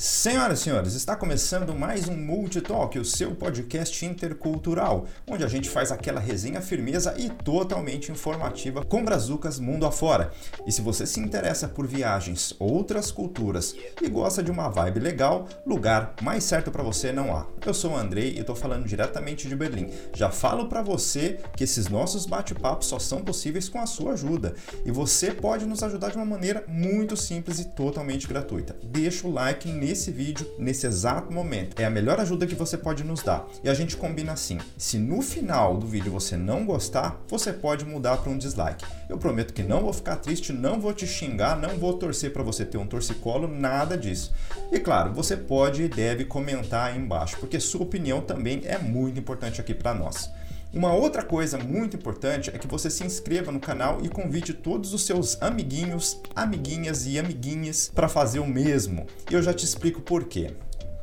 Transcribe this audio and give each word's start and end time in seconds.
Senhoras 0.00 0.60
e 0.60 0.62
senhores, 0.62 0.94
está 0.94 1.16
começando 1.16 1.74
mais 1.74 2.06
um 2.06 2.16
Multitalk, 2.16 2.96
o 3.00 3.04
seu 3.04 3.34
podcast 3.34 4.06
intercultural, 4.06 5.08
onde 5.26 5.42
a 5.42 5.48
gente 5.48 5.68
faz 5.68 5.90
aquela 5.90 6.20
resenha 6.20 6.60
firmeza 6.60 7.16
e 7.18 7.28
totalmente 7.28 8.12
informativa 8.12 8.84
com 8.84 9.04
brazucas 9.04 9.58
mundo 9.58 9.84
afora. 9.84 10.30
E 10.64 10.70
se 10.70 10.80
você 10.82 11.04
se 11.04 11.18
interessa 11.18 11.66
por 11.66 11.84
viagens, 11.84 12.54
outras 12.60 13.10
culturas 13.10 13.74
e 14.00 14.08
gosta 14.08 14.40
de 14.40 14.52
uma 14.52 14.68
vibe 14.68 15.00
legal, 15.00 15.48
lugar 15.66 16.14
mais 16.22 16.44
certo 16.44 16.70
para 16.70 16.84
você 16.84 17.10
não 17.10 17.36
há. 17.36 17.44
Eu 17.66 17.74
sou 17.74 17.94
o 17.94 17.96
Andrei 17.96 18.34
e 18.34 18.38
estou 18.38 18.54
falando 18.54 18.86
diretamente 18.86 19.48
de 19.48 19.56
Berlim. 19.56 19.90
Já 20.14 20.30
falo 20.30 20.68
para 20.68 20.80
você 20.80 21.40
que 21.56 21.64
esses 21.64 21.88
nossos 21.88 22.24
bate-papos 22.24 22.86
só 22.86 23.00
são 23.00 23.24
possíveis 23.24 23.68
com 23.68 23.80
a 23.80 23.86
sua 23.86 24.12
ajuda 24.12 24.54
e 24.86 24.92
você 24.92 25.32
pode 25.32 25.66
nos 25.66 25.82
ajudar 25.82 26.10
de 26.10 26.16
uma 26.18 26.24
maneira 26.24 26.62
muito 26.68 27.16
simples 27.16 27.58
e 27.58 27.64
totalmente 27.64 28.28
gratuita. 28.28 28.76
Deixa 28.84 29.26
o 29.26 29.32
like 29.32 29.68
nesse 29.68 29.87
vídeo 30.10 30.46
nesse 30.58 30.86
exato 30.86 31.32
momento. 31.32 31.80
É 31.80 31.84
a 31.84 31.90
melhor 31.90 32.20
ajuda 32.20 32.46
que 32.46 32.54
você 32.54 32.76
pode 32.76 33.04
nos 33.04 33.22
dar. 33.22 33.46
E 33.62 33.68
a 33.68 33.74
gente 33.74 33.96
combina 33.96 34.32
assim: 34.32 34.58
se 34.76 34.98
no 34.98 35.22
final 35.22 35.76
do 35.76 35.86
vídeo 35.86 36.12
você 36.12 36.36
não 36.36 36.64
gostar, 36.64 37.22
você 37.28 37.52
pode 37.52 37.84
mudar 37.84 38.16
para 38.18 38.30
um 38.30 38.38
dislike. 38.38 38.84
Eu 39.08 39.18
prometo 39.18 39.54
que 39.54 39.62
não 39.62 39.80
vou 39.80 39.92
ficar 39.92 40.16
triste, 40.16 40.52
não 40.52 40.80
vou 40.80 40.92
te 40.92 41.06
xingar, 41.06 41.58
não 41.58 41.78
vou 41.78 41.94
torcer 41.94 42.32
para 42.32 42.42
você 42.42 42.64
ter 42.64 42.78
um 42.78 42.86
torcicolo, 42.86 43.48
nada 43.48 43.96
disso. 43.96 44.32
E 44.70 44.78
claro, 44.78 45.12
você 45.12 45.36
pode 45.36 45.82
e 45.82 45.88
deve 45.88 46.24
comentar 46.24 46.90
aí 46.90 46.98
embaixo, 46.98 47.36
porque 47.38 47.60
sua 47.60 47.82
opinião 47.82 48.20
também 48.20 48.62
é 48.64 48.78
muito 48.78 49.18
importante 49.18 49.60
aqui 49.60 49.74
para 49.74 49.94
nós. 49.94 50.30
Uma 50.72 50.92
outra 50.92 51.22
coisa 51.22 51.56
muito 51.56 51.96
importante 51.96 52.50
é 52.50 52.58
que 52.58 52.66
você 52.66 52.90
se 52.90 53.02
inscreva 53.02 53.50
no 53.50 53.58
canal 53.58 54.00
e 54.02 54.08
convide 54.08 54.52
todos 54.52 54.92
os 54.92 55.06
seus 55.06 55.40
amiguinhos, 55.40 56.20
amiguinhas 56.36 57.06
e 57.06 57.18
amiguinhas 57.18 57.90
para 57.94 58.06
fazer 58.06 58.38
o 58.38 58.46
mesmo. 58.46 59.06
E 59.30 59.34
eu 59.34 59.42
já 59.42 59.54
te 59.54 59.64
explico 59.64 60.02
por 60.02 60.24
quê. 60.24 60.52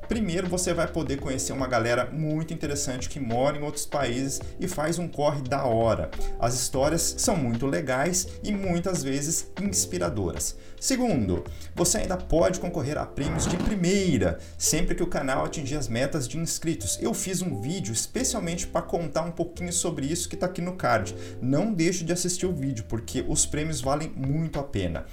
Primeiro, 0.07 0.47
você 0.47 0.73
vai 0.73 0.87
poder 0.87 1.19
conhecer 1.19 1.51
uma 1.51 1.67
galera 1.67 2.09
muito 2.11 2.53
interessante 2.53 3.09
que 3.09 3.19
mora 3.19 3.57
em 3.57 3.63
outros 3.63 3.85
países 3.85 4.39
e 4.59 4.67
faz 4.67 4.99
um 4.99 5.07
corre 5.07 5.41
da 5.41 5.65
hora. 5.65 6.11
As 6.39 6.53
histórias 6.53 7.15
são 7.17 7.35
muito 7.35 7.65
legais 7.65 8.27
e 8.43 8.51
muitas 8.51 9.03
vezes 9.03 9.51
inspiradoras. 9.61 10.55
Segundo, 10.79 11.43
você 11.73 11.99
ainda 11.99 12.17
pode 12.17 12.59
concorrer 12.59 12.97
a 12.97 13.05
prêmios 13.05 13.47
de 13.47 13.57
primeira 13.57 14.37
sempre 14.57 14.93
que 14.93 15.03
o 15.03 15.07
canal 15.07 15.45
atingir 15.45 15.75
as 15.75 15.87
metas 15.87 16.27
de 16.27 16.37
inscritos. 16.37 16.99
Eu 17.01 17.13
fiz 17.13 17.41
um 17.41 17.59
vídeo 17.59 17.93
especialmente 17.93 18.67
para 18.67 18.81
contar 18.81 19.23
um 19.23 19.31
pouquinho 19.31 19.73
sobre 19.73 20.05
isso 20.05 20.29
que 20.29 20.35
está 20.35 20.45
aqui 20.45 20.61
no 20.61 20.75
card. 20.75 21.15
Não 21.41 21.73
deixe 21.73 22.03
de 22.03 22.13
assistir 22.13 22.45
o 22.45 22.53
vídeo 22.53 22.85
porque 22.87 23.25
os 23.27 23.45
prêmios 23.45 23.81
valem 23.81 24.11
muito 24.15 24.59
a 24.59 24.63
pena. 24.63 25.05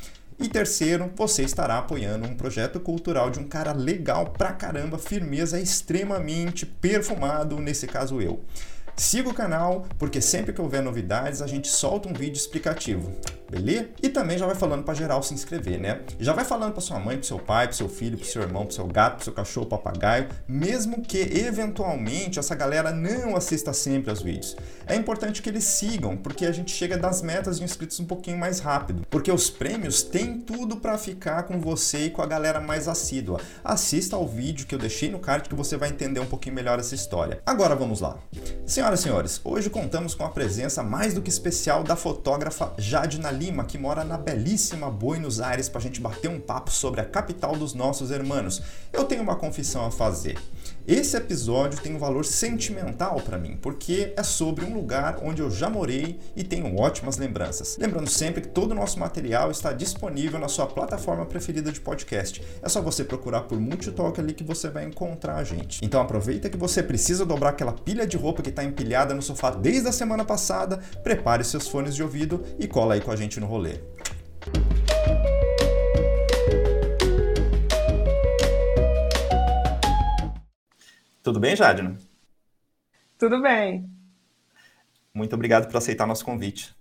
E 0.43 0.49
terceiro, 0.49 1.09
você 1.15 1.45
estará 1.45 1.79
apoiando 1.79 2.27
um 2.27 2.35
projeto 2.35 2.81
cultural 2.81 3.31
de 3.31 3.39
um 3.39 3.45
cara 3.45 3.73
legal 3.73 4.31
pra 4.31 4.51
caramba, 4.51 4.99
firmeza 4.99 5.61
extremamente 5.61 6.67
perfumado, 6.67 7.61
nesse 7.61 7.87
caso 7.87 8.21
eu. 8.21 8.43
Siga 8.97 9.29
o 9.29 9.35
canal, 9.35 9.87
porque 10.01 10.21
sempre 10.21 10.53
que 10.53 10.61
houver 10.61 10.83
novidades 10.83 11.41
a 11.41 11.47
gente 11.47 11.69
solta 11.69 12.09
um 12.09 12.13
vídeo 12.13 12.37
explicativo 12.37 13.13
beleza? 13.53 13.89
E 14.03 14.09
também 14.09 14.39
já 14.39 14.47
vai 14.47 14.55
falando 14.55 14.83
para 14.83 14.95
geral 14.95 15.23
se 15.23 15.35
inscrever, 15.35 15.79
né? 15.79 16.01
Já 16.19 16.33
vai 16.33 16.45
falando 16.45 16.73
para 16.73 16.81
sua 16.81 16.99
mãe, 16.99 17.17
para 17.17 17.27
seu 17.27 17.39
pai, 17.39 17.67
para 17.67 17.77
seu 17.77 17.89
filho, 17.89 18.17
para 18.17 18.27
seu 18.27 18.43
irmão, 18.43 18.65
para 18.65 18.75
seu 18.75 18.87
gato, 18.87 19.17
para 19.17 19.25
seu 19.25 19.33
cachorro, 19.33 19.67
papagaio, 19.67 20.29
mesmo 20.49 21.03
que 21.03 21.19
eventualmente 21.19 22.39
essa 22.39 22.55
galera 22.55 22.91
não 22.91 23.37
assista 23.37 23.73
sempre 23.73 24.11
aos 24.11 24.23
vídeos. 24.23 24.57
É 24.87 24.97
importante 24.97 25.43
que 25.43 25.51
eles 25.51 25.65
sigam, 25.65 26.17
porque 26.17 26.47
a 26.47 26.53
gente 26.53 26.73
chega 26.73 26.97
das 26.97 27.21
metas 27.21 27.59
de 27.59 27.65
inscritos 27.65 28.01
um 28.01 28.07
pouquinho 28.07 28.39
mais 28.39 28.59
rápido, 28.59 29.07
porque 29.11 29.31
os 29.31 29.51
prêmios 29.51 30.03
têm 30.03 30.41
tudo 30.41 30.77
para 30.77 30.97
ficar 30.97 31.43
com 31.45 31.61
você 31.61 32.07
e 32.07 32.11
com 32.11 32.23
a 32.23 32.27
galera 32.27 32.61
mais 32.61 32.89
assídua. 32.89 33.41
Assista 33.63 34.17
ao 34.17 34.27
vídeo 34.27 34.67
que 34.67 34.75
eu 34.75 34.79
deixei 34.79 35.11
no 35.11 35.19
card 35.19 35.49
que 35.49 35.55
você 35.55 35.77
vai 35.77 35.91
entender 35.91 36.21
um 36.21 36.27
pouquinho 36.27 36.55
melhor 36.55 36.79
essa 36.79 36.95
história. 36.95 37.41
Agora 37.45 37.77
vamos 37.77 38.01
lá. 38.01 38.19
Senhoras 38.65 39.01
e 39.01 39.03
senhores, 39.03 39.41
hoje 39.45 39.69
contamos 39.69 40.15
com 40.15 40.25
a 40.25 40.31
presença 40.31 40.83
mais 40.83 41.13
do 41.13 41.21
que 41.21 41.31
especial 41.31 41.83
da 41.83 41.97
fotógrafa 41.97 42.73
Jadina 42.79 43.31
Lima, 43.43 43.65
que 43.65 43.77
mora 43.77 44.05
na 44.05 44.17
belíssima 44.17 44.89
Buenos 44.89 45.41
Aires, 45.41 45.69
para 45.69 45.81
a 45.81 45.83
gente 45.83 46.01
bater 46.01 46.29
um 46.29 46.39
papo 46.39 46.71
sobre 46.71 47.01
a 47.01 47.05
capital 47.05 47.57
dos 47.57 47.75
nossos 47.75 48.13
hermanos. 48.13 48.63
Eu 48.93 49.05
tenho 49.05 49.21
uma 49.21 49.35
confissão 49.35 49.85
a 49.85 49.91
fazer. 49.91 50.39
Esse 50.87 51.17
episódio 51.17 51.81
tem 51.81 51.95
um 51.95 51.99
valor 51.99 52.25
sentimental 52.25 53.21
para 53.21 53.39
mim, 53.39 53.57
porque 53.61 54.13
é 54.17 54.23
sobre 54.25 54.65
um 54.65 54.75
lugar 54.75 55.19
onde 55.23 55.41
eu 55.41 55.49
já 55.49 55.71
morei 55.71 56.19
e 56.35 56.43
tenho 56.43 56.77
ótimas 56.77 57.17
lembranças. 57.17 57.77
Lembrando 57.79 58.11
sempre 58.11 58.41
que 58.41 58.49
todo 58.49 58.73
o 58.73 58.75
nosso 58.75 58.99
material 58.99 59.51
está 59.51 59.73
disponível 59.73 60.41
na 60.41 60.49
sua 60.49 60.67
plataforma 60.67 61.25
preferida 61.25 61.71
de 61.71 61.81
podcast. 61.81 62.43
É 62.61 62.69
só 62.69 62.81
você 62.81 63.05
procurar 63.05 63.43
por 63.43 63.61
Multitalk 63.61 64.21
ali 64.21 64.33
que 64.33 64.43
você 64.43 64.69
vai 64.69 64.85
encontrar 64.85 65.37
a 65.37 65.45
gente. 65.45 65.85
Então 65.85 66.01
aproveita 66.01 66.51
que 66.51 66.57
você 66.57 66.83
precisa 66.83 67.25
dobrar 67.25 67.51
aquela 67.51 67.73
pilha 67.73 68.07
de 68.07 68.17
roupa 68.17 68.43
que 68.43 68.51
está 68.51 68.65
empilhada 68.65 69.15
no 69.15 69.23
sofá 69.23 69.51
desde 69.51 69.89
a 69.89 69.93
semana 69.93 70.25
passada, 70.25 70.79
prepare 71.05 71.45
seus 71.45 71.69
fones 71.69 71.95
de 71.95 72.03
ouvido 72.03 72.43
e 72.59 72.67
cola 72.67 72.95
aí 72.95 73.01
com 73.01 73.13
a 73.13 73.17
gente 73.17 73.32
no 73.41 73.47
rolê. 73.47 73.81
Tudo 81.23 81.39
bem, 81.39 81.55
Jadina? 81.55 81.97
Tudo 83.19 83.41
bem. 83.41 83.89
Muito 85.15 85.35
obrigado 85.35 85.69
por 85.69 85.77
aceitar 85.77 86.07
nosso 86.07 86.25
convite. 86.25 86.75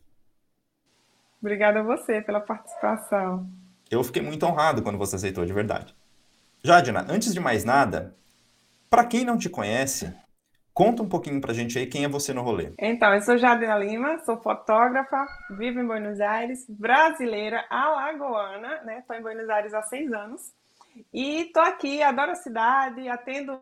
Obrigada 1.39 1.79
a 1.79 1.83
você 1.83 2.21
pela 2.21 2.39
participação. 2.39 3.49
Eu 3.89 4.03
fiquei 4.03 4.21
muito 4.21 4.45
honrado 4.45 4.81
quando 4.81 4.97
você 4.97 5.15
aceitou, 5.15 5.45
de 5.45 5.53
verdade. 5.53 5.95
Jadina, 6.63 7.05
antes 7.09 7.33
de 7.33 7.39
mais 7.39 7.63
nada, 7.63 8.15
para 8.89 9.05
quem 9.05 9.25
não 9.25 9.37
te 9.37 9.49
conhece, 9.49 10.13
conta 10.73 11.03
um 11.03 11.09
pouquinho 11.09 11.41
pra 11.41 11.53
gente 11.53 11.77
aí 11.77 11.85
quem 11.85 12.03
é 12.03 12.07
você 12.07 12.33
no 12.33 12.41
rolê. 12.41 12.73
Então, 12.77 13.13
eu 13.13 13.21
sou 13.21 13.37
Jadina 13.37 13.77
Lima, 13.77 14.19
sou 14.19 14.37
fotógrafa, 14.37 15.25
vivo 15.57 15.79
em 15.79 15.85
Buenos 15.85 16.19
Aires, 16.19 16.65
brasileira, 16.69 17.65
alagoana, 17.69 18.81
né? 18.83 18.99
Estou 18.99 19.15
em 19.15 19.21
Buenos 19.21 19.49
Aires 19.49 19.73
há 19.73 19.81
seis 19.83 20.11
anos. 20.11 20.53
E 21.13 21.45
tô 21.53 21.59
aqui, 21.59 22.01
adoro 22.01 22.31
a 22.31 22.35
cidade, 22.35 23.07
atendo 23.07 23.61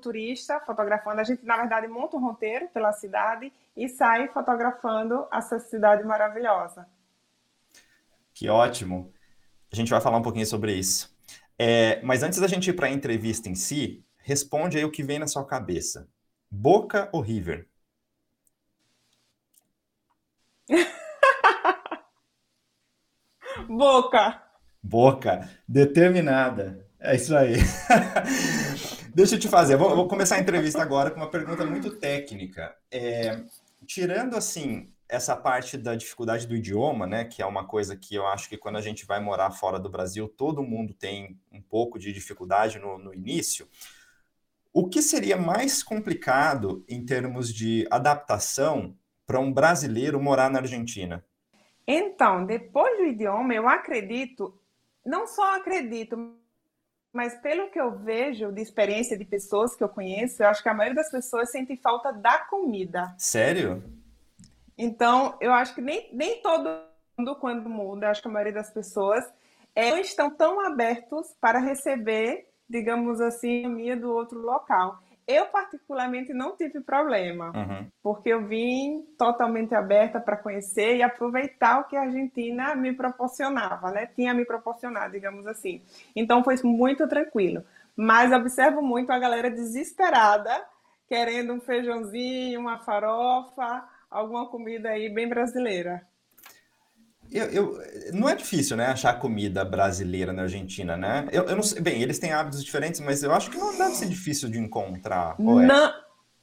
turista 0.00 0.60
fotografando. 0.60 1.20
A 1.20 1.24
gente, 1.24 1.44
na 1.44 1.56
verdade, 1.56 1.88
monta 1.88 2.16
um 2.16 2.20
roteiro 2.20 2.68
pela 2.68 2.92
cidade 2.92 3.52
e 3.76 3.88
sai 3.88 4.28
fotografando 4.28 5.26
essa 5.32 5.58
cidade 5.58 6.04
maravilhosa. 6.04 6.86
Que 8.32 8.48
ótimo. 8.48 9.12
A 9.72 9.76
gente 9.76 9.90
vai 9.90 10.00
falar 10.00 10.18
um 10.18 10.22
pouquinho 10.22 10.46
sobre 10.46 10.74
isso. 10.74 11.12
É, 11.58 12.00
mas 12.02 12.22
antes 12.22 12.38
da 12.38 12.46
gente 12.46 12.70
ir 12.70 12.74
para 12.74 12.86
a 12.86 12.90
entrevista 12.90 13.48
em 13.48 13.54
si, 13.54 14.04
responde 14.18 14.78
aí 14.78 14.84
o 14.84 14.90
que 14.90 15.02
vem 15.02 15.18
na 15.18 15.26
sua 15.26 15.44
cabeça. 15.44 16.08
Boca 16.54 17.08
ou 17.12 17.22
River? 17.22 17.66
Boca. 23.66 24.42
Boca. 24.82 25.48
Determinada. 25.66 26.86
É 27.00 27.16
isso 27.16 27.34
aí. 27.34 27.54
Deixa 29.14 29.36
eu 29.36 29.40
te 29.40 29.48
fazer, 29.48 29.78
vou, 29.78 29.96
vou, 29.96 30.06
começar 30.06 30.36
a 30.36 30.40
entrevista 30.40 30.82
agora 30.82 31.10
com 31.10 31.20
uma 31.20 31.30
pergunta 31.30 31.64
muito 31.64 31.96
técnica. 31.96 32.76
É, 32.90 33.44
tirando, 33.86 34.36
assim, 34.36 34.92
essa 35.08 35.34
parte 35.34 35.78
da 35.78 35.94
dificuldade 35.94 36.46
do 36.46 36.54
idioma, 36.54 37.06
né, 37.06 37.24
que 37.24 37.40
é 37.40 37.46
uma 37.46 37.66
coisa 37.66 37.96
que 37.96 38.14
eu 38.14 38.26
acho 38.26 38.50
que 38.50 38.58
quando 38.58 38.76
a 38.76 38.82
gente 38.82 39.06
vai 39.06 39.20
morar 39.20 39.52
fora 39.52 39.80
do 39.80 39.88
Brasil, 39.88 40.28
todo 40.28 40.62
mundo 40.62 40.92
tem 40.92 41.40
um 41.50 41.62
pouco 41.62 41.98
de 41.98 42.12
dificuldade 42.12 42.78
no, 42.78 42.98
no 42.98 43.14
início. 43.14 43.66
O 44.72 44.88
que 44.88 45.02
seria 45.02 45.36
mais 45.36 45.82
complicado 45.82 46.82
em 46.88 47.04
termos 47.04 47.52
de 47.52 47.86
adaptação 47.90 48.96
para 49.26 49.38
um 49.38 49.52
brasileiro 49.52 50.20
morar 50.20 50.50
na 50.50 50.60
Argentina? 50.60 51.22
Então, 51.86 52.46
depois 52.46 52.96
do 52.96 53.04
idioma, 53.04 53.52
eu 53.52 53.68
acredito, 53.68 54.58
não 55.04 55.26
só 55.26 55.56
acredito, 55.56 56.34
mas 57.12 57.34
pelo 57.40 57.70
que 57.70 57.78
eu 57.78 57.98
vejo 57.98 58.50
de 58.50 58.62
experiência 58.62 59.18
de 59.18 59.24
pessoas 59.26 59.76
que 59.76 59.84
eu 59.84 59.88
conheço, 59.88 60.42
eu 60.42 60.48
acho 60.48 60.62
que 60.62 60.68
a 60.68 60.74
maioria 60.74 61.02
das 61.02 61.10
pessoas 61.10 61.50
sente 61.50 61.76
falta 61.76 62.10
da 62.10 62.38
comida. 62.38 63.14
Sério? 63.18 63.82
Então, 64.78 65.36
eu 65.40 65.52
acho 65.52 65.74
que 65.74 65.82
nem, 65.82 66.08
nem 66.14 66.40
todo 66.40 66.80
mundo, 67.18 67.36
quando 67.36 67.68
muda, 67.68 68.08
acho 68.08 68.22
que 68.22 68.28
a 68.28 68.30
maioria 68.30 68.54
das 68.54 68.70
pessoas 68.70 69.22
é, 69.74 69.90
não 69.90 69.98
estão 69.98 70.30
tão 70.30 70.60
abertos 70.60 71.34
para 71.40 71.58
receber, 71.58 72.48
digamos 72.68 73.20
assim, 73.20 73.64
a 73.64 73.68
minha 73.68 73.96
do 73.96 74.10
outro 74.12 74.40
local. 74.40 74.98
Eu, 75.26 75.46
particularmente, 75.46 76.32
não 76.32 76.56
tive 76.56 76.80
problema, 76.80 77.52
uhum. 77.54 77.86
porque 78.02 78.30
eu 78.30 78.44
vim 78.44 79.06
totalmente 79.16 79.72
aberta 79.74 80.20
para 80.20 80.36
conhecer 80.36 80.96
e 80.96 81.02
aproveitar 81.02 81.80
o 81.80 81.84
que 81.84 81.96
a 81.96 82.02
Argentina 82.02 82.74
me 82.74 82.92
proporcionava, 82.92 83.92
né? 83.92 84.06
Tinha 84.06 84.34
me 84.34 84.44
proporcionado, 84.44 85.12
digamos 85.12 85.46
assim. 85.46 85.80
Então, 86.16 86.42
foi 86.42 86.56
muito 86.64 87.06
tranquilo. 87.06 87.62
Mas 87.96 88.32
observo 88.32 88.82
muito 88.82 89.12
a 89.12 89.18
galera 89.18 89.50
desesperada, 89.50 90.50
querendo 91.06 91.52
um 91.52 91.60
feijãozinho, 91.60 92.58
uma 92.58 92.78
farofa, 92.78 93.84
alguma 94.10 94.48
comida 94.48 94.90
aí 94.90 95.08
bem 95.08 95.28
brasileira. 95.28 96.04
Eu, 97.32 97.46
eu, 97.46 97.78
não 98.12 98.28
é 98.28 98.34
difícil, 98.34 98.76
né, 98.76 98.86
achar 98.86 99.18
comida 99.18 99.64
brasileira 99.64 100.32
na 100.32 100.42
Argentina, 100.42 100.96
né? 100.96 101.26
Eu, 101.32 101.44
eu 101.44 101.56
não 101.56 101.62
sei, 101.62 101.80
bem, 101.80 102.02
eles 102.02 102.18
têm 102.18 102.32
hábitos 102.32 102.62
diferentes, 102.62 103.00
mas 103.00 103.22
eu 103.22 103.32
acho 103.32 103.50
que 103.50 103.56
não 103.56 103.76
deve 103.76 103.94
ser 103.94 104.06
difícil 104.06 104.50
de 104.50 104.58
encontrar. 104.58 105.36
É? 105.38 105.42
Não. 105.42 105.92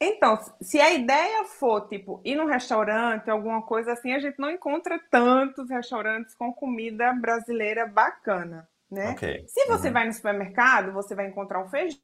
Então, 0.02 0.40
se 0.62 0.80
a 0.80 0.94
ideia 0.94 1.44
for, 1.44 1.88
tipo, 1.88 2.22
ir 2.24 2.36
num 2.36 2.46
restaurante, 2.46 3.30
alguma 3.30 3.62
coisa 3.62 3.92
assim, 3.92 4.14
a 4.14 4.20
gente 4.20 4.40
não 4.40 4.50
encontra 4.50 4.98
tantos 5.12 5.70
restaurantes 5.70 6.34
com 6.34 6.54
comida 6.54 7.12
brasileira 7.14 7.86
bacana, 7.86 8.68
né? 8.90 9.12
Okay. 9.12 9.44
Se 9.48 9.66
você 9.68 9.88
uhum. 9.88 9.94
vai 9.94 10.08
no 10.08 10.14
supermercado, 10.14 10.94
você 10.94 11.14
vai 11.14 11.28
encontrar 11.28 11.62
um 11.64 11.70
feijão 11.70 12.00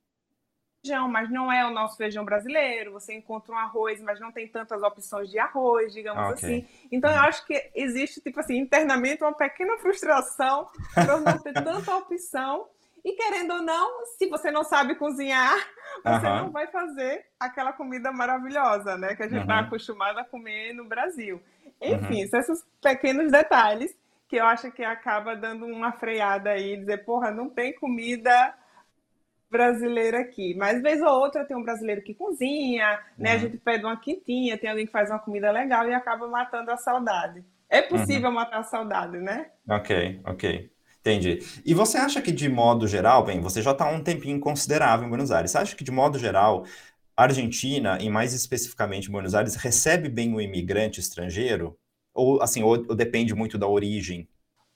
feijão, 0.85 1.07
mas 1.09 1.29
não 1.29 1.51
é 1.51 1.65
o 1.65 1.71
nosso 1.71 1.97
feijão 1.97 2.23
brasileiro. 2.23 2.91
Você 2.93 3.13
encontra 3.13 3.53
um 3.53 3.57
arroz, 3.57 3.99
mas 4.01 4.19
não 4.19 4.31
tem 4.31 4.47
tantas 4.47 4.81
opções 4.83 5.29
de 5.29 5.39
arroz, 5.39 5.91
digamos 5.91 6.31
okay. 6.31 6.33
assim. 6.33 6.67
Então 6.91 7.11
eu 7.11 7.21
acho 7.21 7.45
que 7.45 7.71
existe, 7.73 8.21
tipo 8.21 8.39
assim, 8.39 8.57
internamente 8.57 9.23
uma 9.23 9.33
pequena 9.33 9.77
frustração 9.79 10.69
por 10.93 11.21
não 11.21 11.37
ter 11.39 11.53
tanta 11.63 11.95
opção. 11.95 12.67
E 13.03 13.13
querendo 13.13 13.53
ou 13.53 13.61
não, 13.61 14.05
se 14.17 14.27
você 14.27 14.49
não 14.49 14.63
sabe 14.63 14.95
cozinhar, 14.95 15.55
você 16.03 16.27
não 16.27 16.51
vai 16.51 16.67
fazer 16.67 17.25
aquela 17.39 17.71
comida 17.71 18.11
maravilhosa, 18.11 18.97
né? 18.97 19.15
Que 19.15 19.23
a 19.23 19.27
gente 19.27 19.41
está 19.41 19.59
acostumado 19.59 20.17
a 20.19 20.25
comer 20.25 20.73
no 20.73 20.85
Brasil. 20.85 21.39
Enfim, 21.79 22.25
são 22.27 22.39
esses 22.39 22.65
pequenos 22.81 23.31
detalhes 23.31 23.95
que 24.27 24.37
eu 24.37 24.45
acho 24.45 24.71
que 24.71 24.83
acaba 24.83 25.35
dando 25.35 25.67
uma 25.67 25.91
freada 25.91 26.49
aí, 26.49 26.77
dizer, 26.77 27.05
porra, 27.05 27.29
não 27.29 27.47
tem 27.47 27.75
comida 27.75 28.55
brasileiro 29.50 30.18
aqui. 30.18 30.56
Mas 30.56 30.81
vez 30.81 31.01
ou 31.01 31.09
outra 31.09 31.45
tem 31.45 31.56
um 31.56 31.63
brasileiro 31.63 32.01
que 32.01 32.13
cozinha, 32.13 33.00
né? 33.18 33.31
Uhum. 33.31 33.36
A 33.36 33.39
gente 33.39 33.57
pede 33.57 33.86
uma 33.86 34.00
quintinha, 34.00 34.57
tem 34.57 34.69
alguém 34.69 34.86
que 34.86 34.92
faz 34.92 35.09
uma 35.09 35.19
comida 35.19 35.51
legal 35.51 35.88
e 35.88 35.94
acaba 35.94 36.27
matando 36.27 36.71
a 36.71 36.77
saudade. 36.77 37.44
É 37.69 37.81
possível 37.81 38.30
uhum. 38.30 38.36
matar 38.36 38.59
a 38.59 38.63
saudade, 38.63 39.18
né? 39.18 39.47
Ok, 39.68 40.21
ok. 40.25 40.71
Entendi. 41.00 41.39
E 41.63 41.74
você 41.74 41.97
acha 41.97 42.19
que, 42.21 42.31
de 42.31 42.50
modo 42.50 42.88
geral, 42.88 43.24
bem, 43.24 43.39
você 43.39 43.62
já 43.62 43.71
está 43.71 43.88
um 43.88 44.03
tempinho 44.03 44.39
considerável 44.39 45.06
em 45.06 45.09
Buenos 45.09 45.31
Aires, 45.31 45.51
você 45.51 45.57
acha 45.59 45.75
que, 45.75 45.83
de 45.83 45.92
modo 45.92 46.18
geral, 46.18 46.65
a 47.15 47.24
Argentina, 47.24 48.00
e 48.01 48.09
mais 48.09 48.33
especificamente 48.33 49.09
Buenos 49.09 49.36
Aires, 49.36 49.56
recebe 49.56 50.09
bem 50.09 50.33
o 50.33 50.42
imigrante 50.42 51.00
estrangeiro? 51.00 51.77
Ou, 52.13 52.42
assim, 52.42 52.63
ou, 52.63 52.71
ou 52.89 52.95
depende 52.95 53.36
muito 53.36 53.57
da 53.57 53.68
origem? 53.68 54.27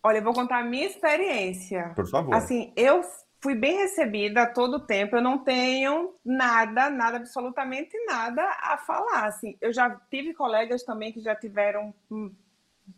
Olha, 0.04 0.20
eu 0.20 0.24
vou 0.24 0.34
contar 0.34 0.60
a 0.60 0.64
minha 0.64 0.86
experiência. 0.86 1.94
Por 1.96 2.08
favor. 2.08 2.34
Assim, 2.34 2.72
eu 2.76 3.02
fui 3.42 3.56
bem 3.56 3.78
recebida 3.78 4.46
todo 4.48 4.76
o 4.76 4.80
tempo. 4.80 5.16
Eu 5.16 5.22
não 5.22 5.38
tenho 5.38 6.14
nada, 6.24 6.90
nada, 6.90 7.18
absolutamente 7.18 7.98
nada 8.06 8.42
a 8.62 8.78
falar. 8.78 9.26
Assim, 9.26 9.58
eu 9.62 9.72
já 9.72 9.90
tive 10.10 10.34
colegas 10.34 10.84
também 10.84 11.12
que 11.12 11.22
já 11.22 11.36
tiveram 11.36 11.94
hum, 12.12 12.32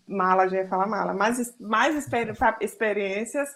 mala, 0.08 0.48
já 0.48 0.58
ia 0.58 0.68
falar 0.68 0.88
mala, 0.88 1.14
mais, 1.14 1.56
mais 1.60 1.96
experi 1.96 2.34
experiências 2.60 3.50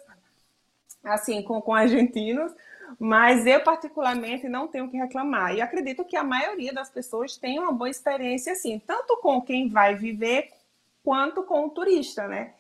assim 1.03 1.43
com, 1.43 1.61
com 1.61 1.73
argentinos, 1.73 2.51
mas 2.99 3.45
eu 3.45 3.63
particularmente 3.63 4.49
não 4.49 4.67
tenho 4.67 4.89
que 4.89 4.97
reclamar. 4.97 5.53
E 5.53 5.61
acredito 5.61 6.03
que 6.03 6.17
a 6.17 6.23
maioria 6.23 6.73
das 6.73 6.89
pessoas 6.89 7.37
tem 7.37 7.59
uma 7.59 7.71
boa 7.71 7.89
experiência 7.89 8.53
assim, 8.53 8.79
tanto 8.79 9.17
com 9.17 9.41
quem 9.41 9.69
vai 9.69 9.95
viver 9.95 10.49
quanto 11.03 11.43
com 11.43 11.67
o 11.67 11.69
turista, 11.69 12.27
né? 12.27 12.53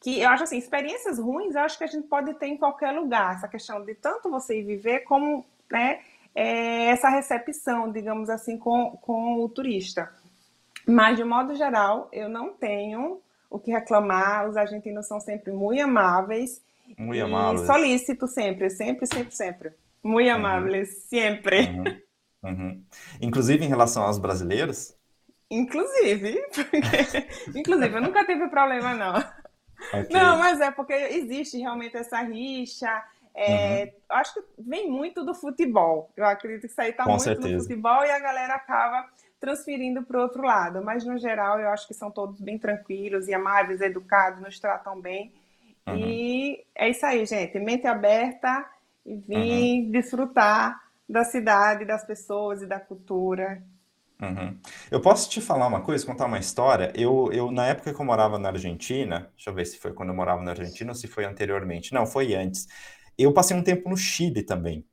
Que 0.00 0.20
eu 0.20 0.28
acho 0.30 0.44
assim, 0.44 0.56
experiências 0.56 1.18
ruins 1.18 1.54
eu 1.54 1.60
acho 1.60 1.76
que 1.76 1.84
a 1.84 1.86
gente 1.86 2.06
pode 2.08 2.32
ter 2.34 2.46
em 2.46 2.56
qualquer 2.56 2.92
lugar, 2.92 3.36
essa 3.36 3.48
questão 3.48 3.84
de 3.84 3.94
tanto 3.94 4.30
você 4.30 4.58
ir 4.58 4.64
viver 4.64 5.00
como 5.00 5.44
né, 5.70 6.00
é, 6.34 6.86
essa 6.86 7.08
recepção, 7.08 7.90
digamos 7.92 8.30
assim, 8.30 8.56
com, 8.56 8.96
com 9.02 9.42
o 9.42 9.48
turista. 9.48 10.10
Mas, 10.86 11.16
de 11.16 11.24
modo 11.24 11.54
geral, 11.54 12.08
eu 12.12 12.28
não 12.28 12.54
tenho 12.54 13.20
o 13.50 13.58
que 13.58 13.70
reclamar, 13.70 14.48
os 14.48 14.56
argentinos 14.56 15.06
são 15.06 15.20
sempre 15.20 15.52
muito 15.52 15.82
amáveis. 15.82 16.62
Muito 16.96 17.24
amáveis. 17.24 17.66
Solícitos 17.66 18.32
sempre, 18.32 18.70
sempre, 18.70 19.06
sempre, 19.06 19.34
sempre. 19.34 19.72
Muito 20.02 20.28
uhum. 20.28 20.34
amáveis, 20.34 21.04
sempre. 21.08 21.60
Uhum. 21.68 22.00
Uhum. 22.42 22.84
Inclusive 23.20 23.64
em 23.64 23.68
relação 23.68 24.02
aos 24.02 24.18
brasileiros? 24.18 24.96
Inclusive, 25.50 26.40
porque, 26.54 27.26
inclusive, 27.58 27.96
eu 27.96 28.00
nunca 28.00 28.24
tive 28.24 28.48
problema, 28.48 28.94
não. 28.94 29.14
Okay. 29.92 30.06
Não, 30.10 30.38
mas 30.38 30.60
é 30.60 30.70
porque 30.70 30.92
existe 30.92 31.58
realmente 31.58 31.96
essa 31.96 32.20
rixa. 32.22 33.04
É, 33.34 33.84
uhum. 33.84 33.90
Acho 34.10 34.34
que 34.34 34.42
vem 34.58 34.90
muito 34.90 35.24
do 35.24 35.34
futebol. 35.34 36.10
Eu 36.16 36.24
acredito 36.24 36.62
que 36.62 36.66
isso 36.68 36.80
aí 36.80 36.90
está 36.90 37.04
muito 37.04 37.22
certeza. 37.22 37.54
no 37.54 37.62
futebol 37.62 38.04
e 38.04 38.10
a 38.10 38.18
galera 38.18 38.54
acaba 38.54 39.08
transferindo 39.40 40.02
para 40.02 40.18
o 40.18 40.22
outro 40.22 40.42
lado. 40.42 40.82
Mas, 40.84 41.04
no 41.04 41.18
geral, 41.18 41.58
eu 41.60 41.68
acho 41.70 41.88
que 41.88 41.94
são 41.94 42.10
todos 42.10 42.40
bem 42.40 42.58
tranquilos 42.58 43.28
e 43.28 43.34
amáveis, 43.34 43.80
educados, 43.80 44.40
nos 44.40 44.58
tratam 44.60 45.00
bem. 45.00 45.32
Uhum. 45.86 45.96
E 45.96 46.64
é 46.74 46.88
isso 46.90 47.04
aí, 47.06 47.24
gente. 47.24 47.58
Mente 47.58 47.86
aberta 47.86 48.64
e 49.04 49.16
vir 49.16 49.84
uhum. 49.84 49.90
desfrutar 49.90 50.80
da 51.08 51.24
cidade, 51.24 51.84
das 51.84 52.04
pessoas 52.04 52.62
e 52.62 52.66
da 52.66 52.78
cultura. 52.78 53.62
Uhum. 54.20 54.58
Eu 54.90 55.00
posso 55.00 55.30
te 55.30 55.40
falar 55.40 55.66
uma 55.66 55.80
coisa, 55.80 56.04
contar 56.04 56.26
uma 56.26 56.38
história? 56.38 56.92
Eu, 56.94 57.30
eu, 57.32 57.50
na 57.50 57.66
época 57.66 57.94
que 57.94 58.00
eu 58.00 58.04
morava 58.04 58.38
na 58.38 58.50
Argentina, 58.50 59.30
deixa 59.34 59.50
eu 59.50 59.54
ver 59.54 59.64
se 59.64 59.78
foi 59.78 59.92
quando 59.92 60.10
eu 60.10 60.14
morava 60.14 60.42
na 60.42 60.50
Argentina 60.50 60.90
ou 60.90 60.94
se 60.94 61.08
foi 61.08 61.24
anteriormente. 61.24 61.94
Não, 61.94 62.06
foi 62.06 62.34
antes. 62.34 62.66
Eu 63.16 63.32
passei 63.32 63.56
um 63.56 63.62
tempo 63.62 63.88
no 63.88 63.96
Chile 63.96 64.42
também. 64.42 64.84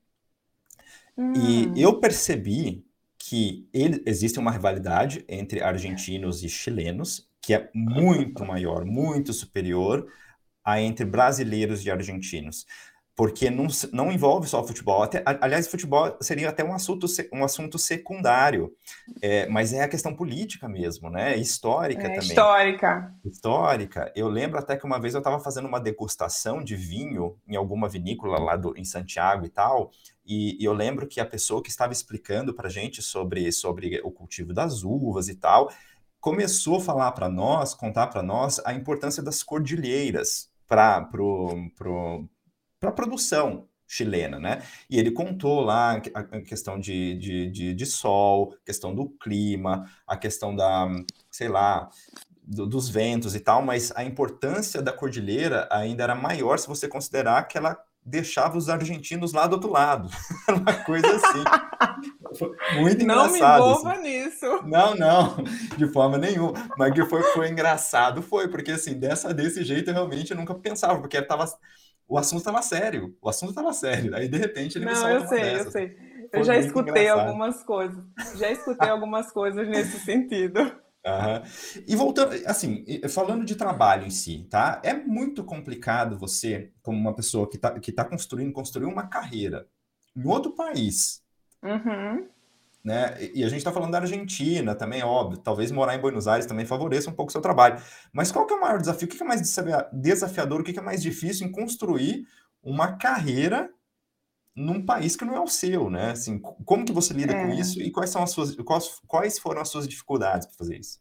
Hum. 1.18 1.34
E 1.76 1.82
eu 1.82 2.00
percebi 2.00 2.86
que 3.18 3.68
ele, 3.74 4.02
existe 4.06 4.40
uma 4.40 4.52
rivalidade 4.52 5.26
entre 5.28 5.62
argentinos 5.62 6.44
e 6.44 6.50
chilenos, 6.50 7.28
que 7.42 7.54
é 7.54 7.70
muito 7.74 8.46
maior, 8.46 8.86
muito 8.86 9.34
superior 9.34 10.08
a 10.64 10.82
entre 10.82 11.06
brasileiros 11.06 11.86
e 11.86 11.92
argentinos 11.92 12.66
porque 13.18 13.50
não, 13.50 13.66
não 13.92 14.12
envolve 14.12 14.48
só 14.48 14.64
futebol. 14.64 15.02
Até, 15.02 15.24
aliás, 15.42 15.68
futebol 15.68 16.16
seria 16.22 16.50
até 16.50 16.64
um 16.64 16.72
assunto, 16.72 17.08
um 17.34 17.44
assunto 17.44 17.80
secundário, 17.80 18.72
é, 19.20 19.48
mas 19.48 19.74
é 19.74 19.82
a 19.82 19.88
questão 19.88 20.14
política 20.14 20.70
mesmo, 20.70 21.10
né? 21.10 21.36
Histórica 21.36 22.04
é, 22.04 22.10
também. 22.10 22.20
Histórica. 22.20 23.16
Histórica. 23.26 24.14
Eu 24.16 24.30
lembro 24.30 24.60
até 24.60 24.78
que 24.78 24.86
uma 24.86 25.00
vez 25.00 25.16
eu 25.16 25.18
estava 25.18 25.40
fazendo 25.40 25.68
uma 25.68 25.80
degustação 25.80 26.64
de 26.64 26.76
vinho 26.76 27.36
em 27.48 27.56
alguma 27.56 27.90
vinícola 27.90 28.38
lá 28.38 28.56
do, 28.56 28.78
em 28.78 28.86
Santiago 28.86 29.48
e 29.48 29.50
tal, 29.50 29.90
e, 30.24 30.56
e 30.62 30.64
eu 30.64 30.74
lembro 30.74 31.08
que 31.08 31.20
a 31.20 31.26
pessoa 31.26 31.64
que 31.64 31.72
estava 31.72 31.94
explicando 31.94 32.54
para 32.54 32.70
gente 32.70 33.02
sobre, 33.02 33.52
sobre 33.52 34.00
o 34.04 34.12
cultivo 34.12 34.54
das 34.54 34.84
uvas 34.84 35.28
e 35.28 35.34
tal, 35.34 35.72
começou 36.20 36.78
a 36.78 36.82
falar 36.82 37.12
para 37.14 37.30
nós, 37.30 37.74
contar 37.74 38.08
para 38.08 38.22
nós 38.22 38.62
a 38.64 38.76
importância 38.76 39.24
das 39.24 39.42
cordilheiras 39.42 40.52
para 40.68 41.02
pro, 41.02 41.72
pro, 41.76 42.30
para 42.80 42.90
a 42.90 42.94
produção 42.94 43.68
chilena, 43.88 44.40
né? 44.40 44.62
E 44.90 45.00
ele 45.00 45.12
contou 45.12 45.62
lá 45.62 46.02
a 46.14 46.42
questão 46.42 46.78
de, 46.78 47.18
de, 47.18 47.50
de, 47.50 47.74
de, 47.74 47.86
sol, 47.86 48.54
questão 48.66 48.94
do 48.94 49.10
clima, 49.10 49.90
a 50.06 50.18
questão 50.18 50.54
da, 50.54 50.88
sei 51.32 51.48
lá, 51.48 51.90
do, 52.44 52.68
dos 52.68 52.90
ventos 52.90 53.34
e 53.34 53.40
tal, 53.40 53.62
mas 53.62 53.92
a 53.96 54.04
importância 54.04 54.82
da 54.82 54.92
cordilheira 54.92 55.68
ainda 55.72 56.04
era 56.04 56.16
maior 56.16 56.60
se 56.60 56.68
você 56.68 56.88
considerar 56.88 57.48
que 57.48 57.58
ela 57.58 57.78
deixava 58.08 58.58
os 58.58 58.70
argentinos 58.70 59.34
lá 59.34 59.46
do 59.48 59.54
outro 59.54 59.70
lado. 59.70 60.10
Uma 60.48 60.74
coisa 60.86 61.08
assim. 61.08 61.44
muito 62.80 63.04
engraçado. 63.04 63.28
Não 63.28 63.32
me 63.32 63.40
envolva 63.40 63.92
assim. 63.92 64.02
nisso. 64.02 64.62
Não, 64.66 64.96
não, 64.96 65.36
de 65.78 65.88
forma 65.92 66.18
nenhuma. 66.18 66.54
Mas 66.78 66.94
que 66.94 67.06
foi, 67.06 67.22
foi 67.24 67.50
engraçado, 67.50 68.22
foi, 68.22 68.48
porque 68.48 68.72
assim, 68.72 68.94
dessa, 68.94 69.34
desse 69.34 69.64
jeito 69.64 69.90
eu 69.90 69.94
realmente 69.94 70.34
nunca 70.34 70.56
pensava, 70.56 71.00
porque 71.00 71.18
estava 71.18 71.46
o 72.08 72.18
assunto 72.18 72.40
estava 72.40 72.62
sério, 72.62 73.16
o 73.22 73.30
assunto 73.30 73.50
estava 73.50 73.74
sério. 73.74 74.16
Aí, 74.16 74.28
de 74.28 74.38
repente, 74.38 74.78
ele 74.78 74.86
Não, 74.86 75.08
me 75.08 75.14
eu 75.14 75.28
sei, 75.28 75.60
eu 75.60 75.72
sei. 75.72 75.98
Eu 76.32 76.44
já 76.44 76.58
escutei 76.58 77.04
engraçado. 77.04 77.28
algumas 77.28 77.64
coisas. 77.64 78.04
Já 78.36 78.52
escutei 78.52 78.90
algumas 78.90 79.32
coisas 79.32 79.68
nesse 79.68 80.00
sentido. 80.00 80.60
Uhum. 80.60 81.84
E 81.88 81.96
voltando, 81.96 82.36
assim, 82.46 82.84
falando 83.08 83.46
de 83.46 83.56
trabalho 83.56 84.06
em 84.06 84.10
si, 84.10 84.46
tá? 84.50 84.82
É 84.84 84.94
muito 84.94 85.44
complicado 85.44 86.18
você, 86.18 86.74
como 86.82 87.00
uma 87.00 87.16
pessoa 87.16 87.50
que 87.50 87.56
está 87.56 87.80
que 87.80 87.92
tá 87.94 88.04
construindo, 88.04 88.52
construir 88.52 88.86
uma 88.86 89.08
carreira 89.08 89.68
em 90.16 90.28
outro 90.28 90.54
país. 90.54 91.24
Uhum 91.64 92.28
né? 92.84 93.18
E 93.34 93.44
a 93.44 93.50
gente 93.50 93.60
está 93.60 93.72
falando 93.72 93.92
da 93.92 94.00
Argentina 94.00 94.74
também, 94.74 95.04
óbvio. 95.04 95.38
Talvez 95.40 95.72
morar 95.72 95.96
em 95.96 96.00
Buenos 96.00 96.28
Aires 96.28 96.46
também 96.46 96.66
favoreça 96.66 97.10
um 97.10 97.14
pouco 97.14 97.30
o 97.30 97.32
seu 97.32 97.42
trabalho. 97.42 97.82
Mas 98.14 98.32
qual 98.32 98.46
que 98.46 98.54
é 98.54 98.56
o 98.56 98.62
maior 98.62 98.80
desafio? 98.80 99.08
O 99.08 99.12
que 99.12 99.22
é 99.22 99.26
mais 99.26 99.42
desafiador? 99.94 100.62
O 100.62 100.64
que 100.64 100.78
é 100.78 100.82
mais 100.82 101.02
difícil 101.02 101.46
em 101.46 101.52
construir 101.52 102.26
uma 102.64 102.98
carreira 102.98 103.70
num 104.56 104.84
país 104.84 105.16
que 105.16 105.24
não 105.24 105.36
é 105.36 105.40
o 105.40 105.48
seu, 105.48 105.90
né? 105.90 106.12
Assim, 106.12 106.40
como 106.40 106.86
que 106.86 106.92
você 106.92 107.14
lida 107.14 107.34
é. 107.34 107.46
com 107.46 107.54
isso 107.54 107.80
e 107.82 107.92
quais 107.92 108.10
são 108.10 108.24
as 108.24 108.32
suas 108.32 108.56
quais, 108.56 109.00
quais 109.06 109.38
foram 109.38 109.62
as 109.62 109.70
suas 109.70 109.88
dificuldades 109.88 110.48
para 110.48 110.58
fazer 110.58 110.78
isso? 110.78 111.00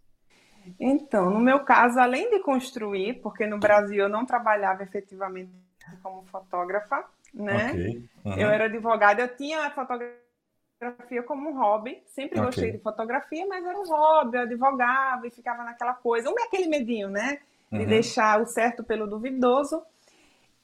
Então, 0.79 1.31
no 1.31 1.41
meu 1.41 1.61
caso, 1.61 1.99
além 1.99 2.29
de 2.31 2.41
construir, 2.41 3.21
porque 3.23 3.47
no 3.47 3.59
Brasil 3.59 3.99
eu 3.99 4.09
não 4.09 4.27
trabalhava 4.27 4.83
efetivamente 4.83 5.53
como 6.03 6.25
fotógrafa, 6.25 7.05
né? 7.33 7.71
Okay. 7.71 8.09
Uhum. 8.25 8.35
Eu 8.35 8.51
era 8.51 8.65
advogada, 8.65 9.23
eu 9.23 9.37
tinha 9.37 9.71
fotografia 9.71 10.26
fotografia 10.79 11.23
como 11.23 11.51
um 11.51 11.59
hobby. 11.59 12.03
Sempre 12.07 12.39
okay. 12.39 12.47
gostei 12.47 12.73
de 12.73 12.79
fotografia, 12.79 13.47
mas 13.47 13.65
era 13.65 13.79
um 13.79 13.85
hobby, 13.85 14.37
eu 14.37 14.43
advogava 14.43 15.27
e 15.27 15.31
ficava 15.31 15.65
naquela 15.65 15.95
coisa. 15.95 16.31
Um 16.31 16.39
é 16.39 16.45
aquele 16.45 16.69
medinho, 16.69 17.09
né? 17.09 17.41
de 17.71 17.79
uhum. 17.81 17.87
deixar 17.87 18.41
o 18.41 18.47
certo 18.47 18.85
pelo 18.85 19.07
duvidoso. 19.07 19.83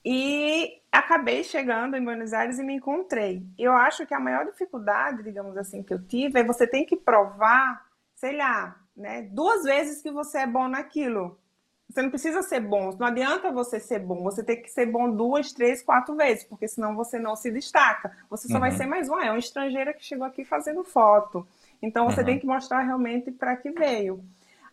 E 0.04 0.80
acabei 0.90 1.44
chegando 1.44 1.96
em 1.96 2.04
Buenos 2.04 2.32
Aires 2.32 2.58
e 2.58 2.62
me 2.62 2.74
encontrei. 2.74 3.42
Eu 3.58 3.72
acho 3.72 4.06
que 4.06 4.14
a 4.14 4.20
maior 4.20 4.44
dificuldade, 4.44 5.22
digamos 5.22 5.56
assim, 5.56 5.82
que 5.82 5.94
eu 5.94 6.02
tive 6.02 6.40
é 6.40 6.44
você 6.44 6.66
tem 6.66 6.84
que 6.84 6.96
provar, 6.96 7.86
sei 8.14 8.36
lá, 8.36 8.76
né, 8.96 9.22
duas 9.22 9.62
vezes 9.62 10.02
que 10.02 10.10
você 10.10 10.38
é 10.38 10.46
bom 10.46 10.68
naquilo. 10.68 11.38
Você 11.92 12.00
não 12.00 12.08
precisa 12.08 12.40
ser 12.40 12.60
bom, 12.60 12.96
não 12.98 13.06
adianta 13.06 13.52
você 13.52 13.78
ser 13.78 13.98
bom, 13.98 14.22
você 14.22 14.42
tem 14.42 14.62
que 14.62 14.70
ser 14.70 14.86
bom 14.86 15.10
duas, 15.10 15.52
três, 15.52 15.82
quatro 15.82 16.14
vezes, 16.16 16.42
porque 16.42 16.66
senão 16.66 16.96
você 16.96 17.18
não 17.18 17.36
se 17.36 17.50
destaca. 17.50 18.16
Você 18.30 18.48
só 18.48 18.54
uhum. 18.54 18.60
vai 18.60 18.70
ser 18.70 18.86
mais 18.86 19.10
um, 19.10 19.20
é 19.20 19.30
uma 19.30 19.38
estrangeira 19.38 19.92
que 19.92 20.02
chegou 20.02 20.26
aqui 20.26 20.42
fazendo 20.42 20.82
foto. 20.82 21.46
Então 21.82 22.06
você 22.06 22.20
uhum. 22.20 22.26
tem 22.26 22.38
que 22.38 22.46
mostrar 22.46 22.80
realmente 22.80 23.30
para 23.30 23.56
que 23.56 23.70
veio. 23.70 24.24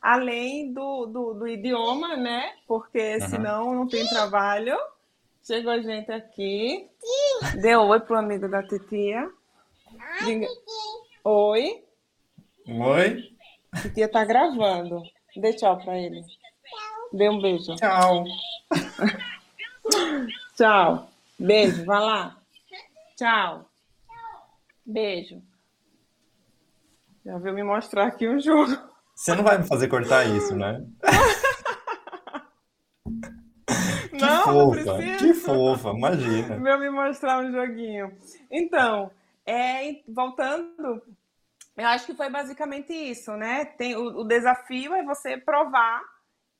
Além 0.01 0.71
do, 0.71 1.07
do, 1.07 1.33
do, 1.33 1.45
idioma, 1.45 2.15
né? 2.15 2.53
Porque 2.65 3.15
uhum. 3.15 3.27
senão 3.27 3.75
não 3.75 3.87
tem 3.87 4.07
trabalho. 4.07 4.77
Chegou 5.43 5.73
a 5.73 5.81
gente 5.81 6.09
aqui. 6.09 6.87
Deu 7.61 7.81
oi 7.81 7.99
pro 7.99 8.17
amigo 8.17 8.47
da 8.47 8.63
titia. 8.63 9.29
Diga... 10.23 10.47
Oi. 11.25 11.83
Oi. 12.65 13.23
Titia 13.81 14.07
tá 14.07 14.23
gravando. 14.23 15.03
Dê 15.35 15.51
tchau 15.51 15.77
pra 15.83 15.97
ele. 15.97 16.23
Dê 17.11 17.29
um 17.29 17.41
beijo. 17.41 17.75
Tchau. 17.75 18.23
tchau. 20.55 21.09
Beijo, 21.39 21.85
vai 21.85 21.99
lá. 21.99 22.37
Tchau. 23.15 23.69
Beijo. 24.85 25.41
Já 27.25 27.37
veio 27.37 27.55
me 27.55 27.63
mostrar 27.63 28.07
aqui 28.07 28.27
o 28.27 28.35
um 28.35 28.39
jogo. 28.39 28.77
Você 29.15 29.35
não 29.35 29.43
vai 29.43 29.57
me 29.57 29.67
fazer 29.67 29.87
cortar 29.87 30.25
isso, 30.25 30.55
né? 30.55 30.85
que 34.09 34.17
não, 34.17 34.43
fofa, 34.43 34.83
não 34.83 35.17
que 35.17 35.33
fofa, 35.33 35.89
imagina. 35.89 36.59
Veio 36.59 36.79
me 36.79 36.89
mostrar 36.89 37.39
um 37.39 37.51
joguinho. 37.51 38.15
Então, 38.49 39.11
é, 39.45 40.01
voltando, 40.07 41.01
eu 41.75 41.87
acho 41.87 42.05
que 42.05 42.13
foi 42.13 42.29
basicamente 42.29 42.93
isso, 42.93 43.35
né? 43.35 43.65
Tem, 43.65 43.95
o, 43.95 44.21
o 44.21 44.23
desafio 44.23 44.93
é 44.93 45.03
você 45.03 45.37
provar 45.37 46.01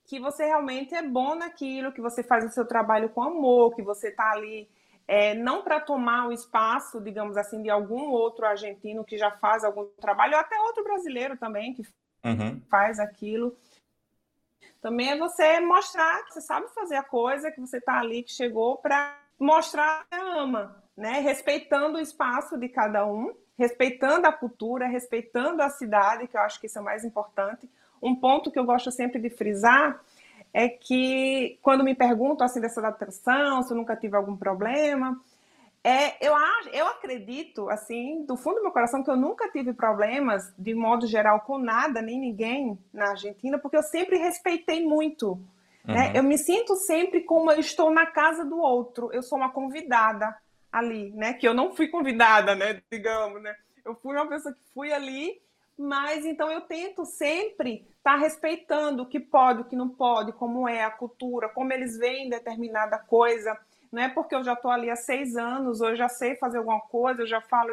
que 0.10 0.20
você 0.20 0.44
realmente 0.44 0.96
é 0.96 1.04
bom 1.04 1.36
naquilo, 1.36 1.92
que 1.92 2.02
você 2.02 2.24
faz 2.24 2.44
o 2.44 2.50
seu 2.50 2.66
trabalho 2.66 3.10
com 3.10 3.22
amor, 3.22 3.76
que 3.76 3.84
você 3.84 4.10
está 4.10 4.32
ali 4.32 4.68
é, 5.08 5.36
não 5.36 5.62
para 5.62 5.80
tomar 5.80 6.28
o 6.28 6.32
espaço, 6.32 7.00
digamos 7.00 7.38
assim, 7.38 7.62
de 7.62 7.70
algum 7.70 8.10
outro 8.10 8.44
argentino 8.44 9.06
que 9.06 9.20
já 9.20 9.30
faz 9.30 9.64
algum 9.64 9.86
trabalho, 10.02 10.34
ou 10.34 10.40
até 10.40 10.60
outro 10.62 10.84
brasileiro 10.84 11.38
também 11.38 11.76
que 11.76 11.84
uhum. 12.26 12.60
faz 12.72 13.00
aquilo. 13.00 13.56
Também 14.82 15.12
é 15.12 15.18
você 15.18 15.60
mostrar 15.60 16.26
que 16.26 16.34
você 16.34 16.42
sabe 16.42 16.68
fazer 16.74 16.96
a 16.96 17.04
coisa, 17.04 17.52
que 17.52 17.62
você 17.62 17.78
está 17.78 18.00
ali, 18.00 18.24
que 18.24 18.32
chegou 18.32 18.78
para 18.78 19.16
mostrar 19.38 20.08
que 20.10 20.16
ama, 20.16 20.84
né? 20.98 21.20
Respeitando 21.20 22.00
o 22.00 22.02
espaço 22.02 22.58
de 22.58 22.68
cada 22.68 23.06
um, 23.06 23.32
respeitando 23.60 24.26
a 24.26 24.32
cultura, 24.32 24.88
respeitando 24.88 25.62
a 25.62 25.70
cidade, 25.70 26.30
que 26.30 26.38
eu 26.38 26.42
acho 26.42 26.62
que 26.62 26.68
isso 26.68 26.78
é 26.78 26.82
o 26.82 26.86
mais 26.86 27.04
importante. 27.04 27.70
Um 28.02 28.16
ponto 28.16 28.50
que 28.50 28.58
eu 28.58 28.64
gosto 28.64 28.90
sempre 28.90 29.20
de 29.20 29.30
frisar 29.30 30.00
é 30.54 30.70
que 30.70 31.60
quando 31.62 31.84
me 31.84 31.94
perguntam 31.94 32.46
assim 32.46 32.62
dessa 32.62 32.80
adaptação, 32.80 33.62
se 33.62 33.72
eu 33.72 33.78
nunca 33.78 33.98
tive 33.98 34.16
algum 34.16 34.38
problema, 34.38 35.20
é, 35.84 36.26
eu, 36.26 36.34
eu 36.72 36.88
acredito, 36.88 37.70
assim, 37.70 38.24
do 38.24 38.38
fundo 38.38 38.56
do 38.56 38.64
meu 38.64 38.72
coração, 38.72 39.04
que 39.04 39.12
eu 39.12 39.18
nunca 39.18 39.50
tive 39.52 39.74
problemas, 39.74 40.54
de 40.58 40.74
modo 40.74 41.06
geral, 41.06 41.42
com 41.42 41.58
nada, 41.58 42.02
nem 42.02 42.18
ninguém 42.18 42.80
na 42.94 43.10
Argentina, 43.10 43.60
porque 43.60 43.76
eu 43.76 43.84
sempre 43.84 44.18
respeitei 44.18 44.86
muito. 44.86 45.38
Né? 45.84 45.94
Uhum. 45.94 45.96
Né? 45.96 46.12
Eu 46.16 46.24
me 46.24 46.38
sinto 46.38 46.78
sempre 46.78 47.22
como 47.22 47.52
eu 47.52 47.60
estou 47.60 47.92
na 47.92 48.06
casa 48.06 48.46
do 48.46 48.58
outro, 48.58 49.10
eu 49.12 49.22
sou 49.22 49.38
uma 49.38 49.52
convidada 49.52 50.34
ali, 50.72 51.12
né? 51.12 51.34
Que 51.34 51.48
eu 51.48 51.54
não 51.54 51.76
fui 51.76 51.88
convidada, 51.88 52.56
né? 52.56 52.82
Digamos, 52.92 53.42
né? 53.42 53.56
Eu 53.84 53.96
fui 53.96 54.16
uma 54.16 54.28
pessoa 54.28 54.54
que 54.54 54.62
fui 54.74 54.92
ali 54.92 55.42
mas 55.80 56.26
então 56.26 56.52
eu 56.52 56.60
tento 56.60 57.06
sempre 57.06 57.88
estar 57.98 58.16
tá 58.16 58.18
respeitando 58.18 59.04
o 59.04 59.06
que 59.06 59.18
pode, 59.18 59.62
o 59.62 59.64
que 59.64 59.78
não 59.78 59.88
pode, 59.88 60.34
como 60.34 60.68
é 60.68 60.84
a 60.84 60.92
cultura, 60.92 61.48
como 61.48 61.72
eles 61.72 61.98
veem 61.98 62.30
determinada 62.30 63.00
coisa. 63.00 63.58
Não 63.90 64.02
é 64.02 64.10
porque 64.10 64.36
eu 64.36 64.44
já 64.44 64.54
estou 64.54 64.70
ali 64.70 64.90
há 64.90 64.98
seis 64.98 65.38
anos, 65.38 65.80
ou 65.80 65.92
eu 65.92 65.96
já 65.96 66.10
sei 66.10 66.36
fazer 66.36 66.58
alguma 66.58 66.82
coisa, 66.82 67.22
eu 67.22 67.28
já 67.28 67.40
falo. 67.40 67.72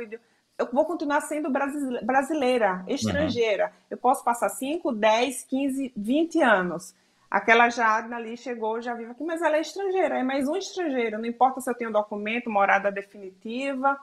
Eu 0.57 0.69
vou 0.73 0.85
continuar 0.85 1.21
sendo 1.23 1.51
brasileira, 1.51 2.85
estrangeira. 2.87 3.67
Uhum. 3.67 3.73
Eu 3.91 3.99
posso 3.99 4.23
passar 4.23 4.51
5, 4.51 4.93
10, 4.93 5.43
15, 5.43 5.93
20 5.97 6.43
anos. 6.43 6.95
Aquela 7.31 7.69
Jadna 7.69 8.17
ali 8.17 8.37
chegou, 8.37 8.81
já 8.81 8.95
vive 8.95 9.11
aqui, 9.11 9.25
mas 9.25 9.43
ela 9.43 9.57
é 9.57 9.61
estrangeira, 9.61 10.19
é 10.19 10.23
mais 10.23 10.49
um 10.49 10.57
estrangeiro. 10.57 11.19
Não 11.19 11.27
importa 11.27 11.61
se 11.61 11.69
eu 11.71 11.75
tenho 11.75 11.93
documento, 11.93 12.51
morada 12.51 12.91
definitiva, 12.91 13.99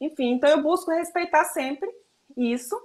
enfim. 0.00 0.32
Então 0.32 0.48
eu 0.48 0.62
busco 0.62 0.90
respeitar 0.90 1.44
sempre 1.44 1.90
isso 2.36 2.76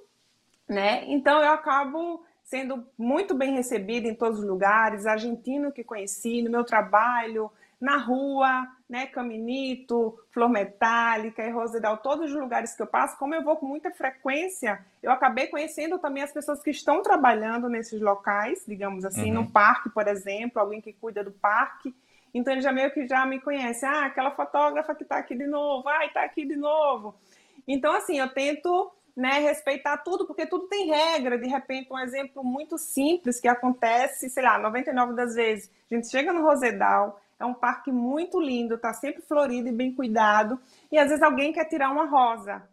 né? 0.68 1.04
Então 1.08 1.42
eu 1.42 1.52
acabo 1.52 2.24
sendo 2.44 2.86
muito 2.98 3.34
bem 3.34 3.54
recebida 3.54 4.08
em 4.08 4.16
todos 4.16 4.40
os 4.40 4.46
lugares, 4.46 5.06
argentino 5.06 5.72
que 5.72 5.84
conheci 5.84 6.42
no 6.42 6.52
meu 6.52 6.64
trabalho, 6.64 7.52
na 7.84 7.98
rua, 7.98 8.66
né, 8.90 9.08
Caminito, 9.08 10.18
Flor 10.32 10.48
Metálica 10.48 11.44
e 11.44 11.52
Rosedal, 11.52 11.98
todos 11.98 12.32
os 12.32 12.40
lugares 12.40 12.74
que 12.74 12.82
eu 12.82 12.88
passo, 12.88 13.20
como 13.20 13.36
eu 13.36 13.44
vou 13.44 13.58
com 13.58 13.66
muita 13.66 13.92
frequência, 13.92 14.80
eu 15.02 15.12
acabei 15.12 15.48
conhecendo 15.48 16.00
também 16.00 16.24
as 16.24 16.32
pessoas 16.32 16.64
que 16.64 16.70
estão 16.70 17.04
trabalhando 17.04 17.68
nesses 17.68 18.00
locais, 18.00 18.64
digamos 18.66 19.04
assim, 19.04 19.36
uhum. 19.36 19.44
no 19.44 19.52
parque, 19.52 19.90
por 19.90 20.08
exemplo, 20.08 20.62
alguém 20.62 20.80
que 20.80 20.94
cuida 20.94 21.26
do 21.26 21.32
parque. 21.32 21.94
Então 22.34 22.54
ele 22.54 22.62
já 22.62 22.72
meio 22.72 22.90
que 22.90 23.06
já 23.06 23.26
me 23.26 23.42
conhece, 23.42 23.86
ah, 23.86 24.06
aquela 24.06 24.32
fotógrafa 24.32 24.96
que 24.96 25.04
está 25.04 25.18
aqui 25.18 25.36
de 25.36 25.46
novo, 25.46 25.90
ai, 25.90 26.08
está 26.08 26.24
aqui 26.24 26.46
de 26.46 26.56
novo. 26.56 27.14
Então 27.68 27.94
assim, 27.94 28.18
eu 28.18 28.30
tento 28.30 28.94
né, 29.14 29.40
respeitar 29.40 29.98
tudo, 29.98 30.26
porque 30.26 30.46
tudo 30.46 30.70
tem 30.70 30.88
regra. 30.88 31.38
De 31.38 31.48
repente, 31.48 31.92
um 31.92 32.00
exemplo 32.00 32.46
muito 32.46 32.78
simples 32.78 33.42
que 33.42 33.48
acontece, 33.50 34.30
sei 34.30 34.42
lá, 34.42 34.58
99 34.58 35.14
das 35.16 35.36
vezes, 35.36 35.70
a 35.92 35.96
gente 35.96 36.10
chega 36.10 36.32
no 36.32 36.44
Rosedal, 36.44 37.22
é 37.44 37.46
um 37.46 37.54
parque 37.54 37.92
muito 37.92 38.40
lindo, 38.40 38.76
está 38.76 38.94
sempre 38.94 39.22
florido 39.22 39.68
e 39.68 39.72
bem 39.72 39.94
cuidado, 39.94 40.60
e 40.92 40.98
às 40.98 41.10
vezes 41.10 41.22
alguém 41.22 41.52
quer 41.52 41.66
tirar 41.66 41.92
uma 41.92 42.06
rosa, 42.06 42.68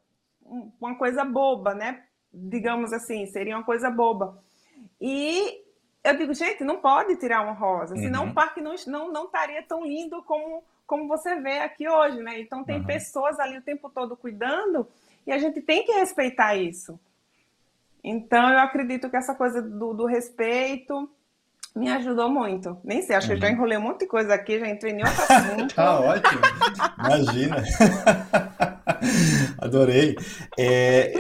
uma 0.80 0.94
coisa 0.96 1.24
boba, 1.24 1.74
né? 1.74 2.04
Digamos 2.32 2.92
assim, 2.92 3.26
seria 3.26 3.56
uma 3.56 3.64
coisa 3.64 3.90
boba. 3.90 4.42
E 5.00 5.62
eu 6.04 6.16
digo, 6.16 6.32
gente, 6.32 6.64
não 6.64 6.78
pode 6.80 7.16
tirar 7.16 7.42
uma 7.42 7.52
rosa, 7.52 7.94
uhum. 7.94 8.00
senão 8.00 8.28
o 8.28 8.34
parque 8.34 8.60
não, 8.60 8.74
não, 8.86 9.12
não 9.12 9.24
estaria 9.24 9.62
tão 9.62 9.84
lindo 9.84 10.22
como, 10.22 10.62
como 10.86 11.08
você 11.08 11.40
vê 11.40 11.58
aqui 11.58 11.88
hoje, 11.88 12.22
né? 12.22 12.40
Então 12.40 12.64
tem 12.64 12.78
uhum. 12.78 12.86
pessoas 12.86 13.38
ali 13.40 13.58
o 13.58 13.62
tempo 13.62 13.90
todo 13.90 14.16
cuidando 14.16 14.86
e 15.26 15.32
a 15.32 15.38
gente 15.38 15.60
tem 15.60 15.84
que 15.84 15.92
respeitar 15.92 16.54
isso. 16.54 16.98
Então, 18.02 18.50
eu 18.50 18.58
acredito 18.58 19.10
que 19.10 19.16
essa 19.16 19.34
coisa 19.34 19.60
do, 19.60 19.92
do 19.92 20.06
respeito 20.06 21.10
me 21.74 21.88
ajudou 21.90 22.28
muito. 22.28 22.76
Nem 22.84 23.02
sei, 23.02 23.16
acho 23.16 23.28
uhum. 23.28 23.32
que 23.32 23.38
eu 23.38 23.40
já 23.40 23.48
uhum. 23.48 23.54
enrolei 23.54 23.78
um 23.78 23.82
monte 23.82 24.00
de 24.00 24.06
coisa 24.06 24.34
aqui, 24.34 24.58
já 24.58 24.68
entrei 24.68 24.92
em 24.92 25.02
outro 25.04 25.22
assunto. 25.28 25.74
tá 25.74 26.00
ótimo, 26.00 26.40
imagina. 26.98 27.64
Adorei. 29.58 30.16
É, 30.58 31.12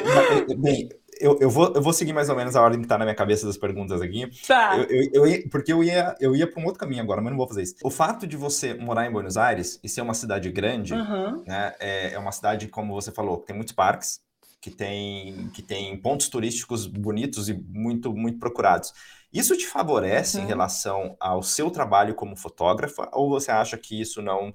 bem, 0.58 0.88
eu, 1.20 1.38
eu, 1.40 1.50
vou, 1.50 1.72
eu 1.74 1.82
vou 1.82 1.92
seguir 1.92 2.12
mais 2.12 2.30
ou 2.30 2.36
menos 2.36 2.56
a 2.56 2.62
ordem 2.62 2.80
que 2.80 2.86
está 2.86 2.96
na 2.96 3.04
minha 3.04 3.14
cabeça 3.14 3.46
das 3.46 3.56
perguntas 3.56 4.00
aqui. 4.00 4.28
Tá. 4.46 4.76
Eu, 4.78 5.10
eu, 5.12 5.26
eu 5.26 5.48
porque 5.50 5.72
eu 5.72 5.84
ia, 5.84 6.16
eu 6.18 6.34
ia 6.34 6.50
para 6.50 6.60
um 6.60 6.64
outro 6.64 6.80
caminho 6.80 7.02
agora, 7.02 7.20
mas 7.20 7.30
não 7.30 7.38
vou 7.38 7.46
fazer 7.46 7.62
isso. 7.62 7.74
O 7.84 7.90
fato 7.90 8.26
de 8.26 8.36
você 8.36 8.74
morar 8.74 9.06
em 9.06 9.12
Buenos 9.12 9.36
Aires 9.36 9.78
e 9.84 9.88
ser 9.88 10.00
uma 10.00 10.14
cidade 10.14 10.50
grande, 10.50 10.94
uhum. 10.94 11.44
né, 11.46 11.74
é, 11.78 12.14
é 12.14 12.18
uma 12.18 12.32
cidade, 12.32 12.66
como 12.68 12.94
você 12.94 13.12
falou, 13.12 13.38
que 13.38 13.46
tem 13.46 13.56
muitos 13.56 13.74
parques, 13.74 14.20
que 14.60 14.70
tem, 14.70 15.48
que 15.54 15.62
tem 15.62 15.96
pontos 15.96 16.28
turísticos 16.28 16.86
bonitos 16.86 17.48
e 17.48 17.54
muito, 17.54 18.12
muito 18.12 18.38
procurados. 18.38 18.92
Isso 19.32 19.56
te 19.56 19.66
favorece 19.66 20.38
uhum. 20.38 20.44
em 20.44 20.46
relação 20.46 21.16
ao 21.18 21.42
seu 21.42 21.70
trabalho 21.70 22.14
como 22.14 22.36
fotógrafa 22.36 23.08
ou 23.12 23.30
você 23.30 23.50
acha 23.50 23.78
que 23.78 24.00
isso 24.00 24.20
não 24.20 24.54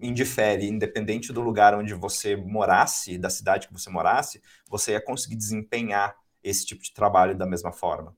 indifere, 0.00 0.66
independente 0.66 1.32
do 1.32 1.40
lugar 1.40 1.74
onde 1.74 1.94
você 1.94 2.34
morasse, 2.34 3.16
da 3.16 3.30
cidade 3.30 3.68
que 3.68 3.72
você 3.72 3.88
morasse, 3.90 4.42
você 4.68 4.92
ia 4.92 5.00
conseguir 5.00 5.36
desempenhar 5.36 6.16
esse 6.42 6.66
tipo 6.66 6.82
de 6.82 6.92
trabalho 6.92 7.36
da 7.36 7.46
mesma 7.46 7.72
forma? 7.72 8.14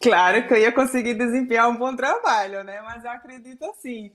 Claro 0.00 0.46
que 0.46 0.54
eu 0.54 0.58
ia 0.58 0.72
conseguir 0.72 1.14
desempenhar 1.14 1.68
um 1.68 1.76
bom 1.76 1.96
trabalho, 1.96 2.62
né? 2.62 2.80
Mas 2.82 3.04
eu 3.04 3.10
acredito 3.10 3.64
assim 3.64 4.12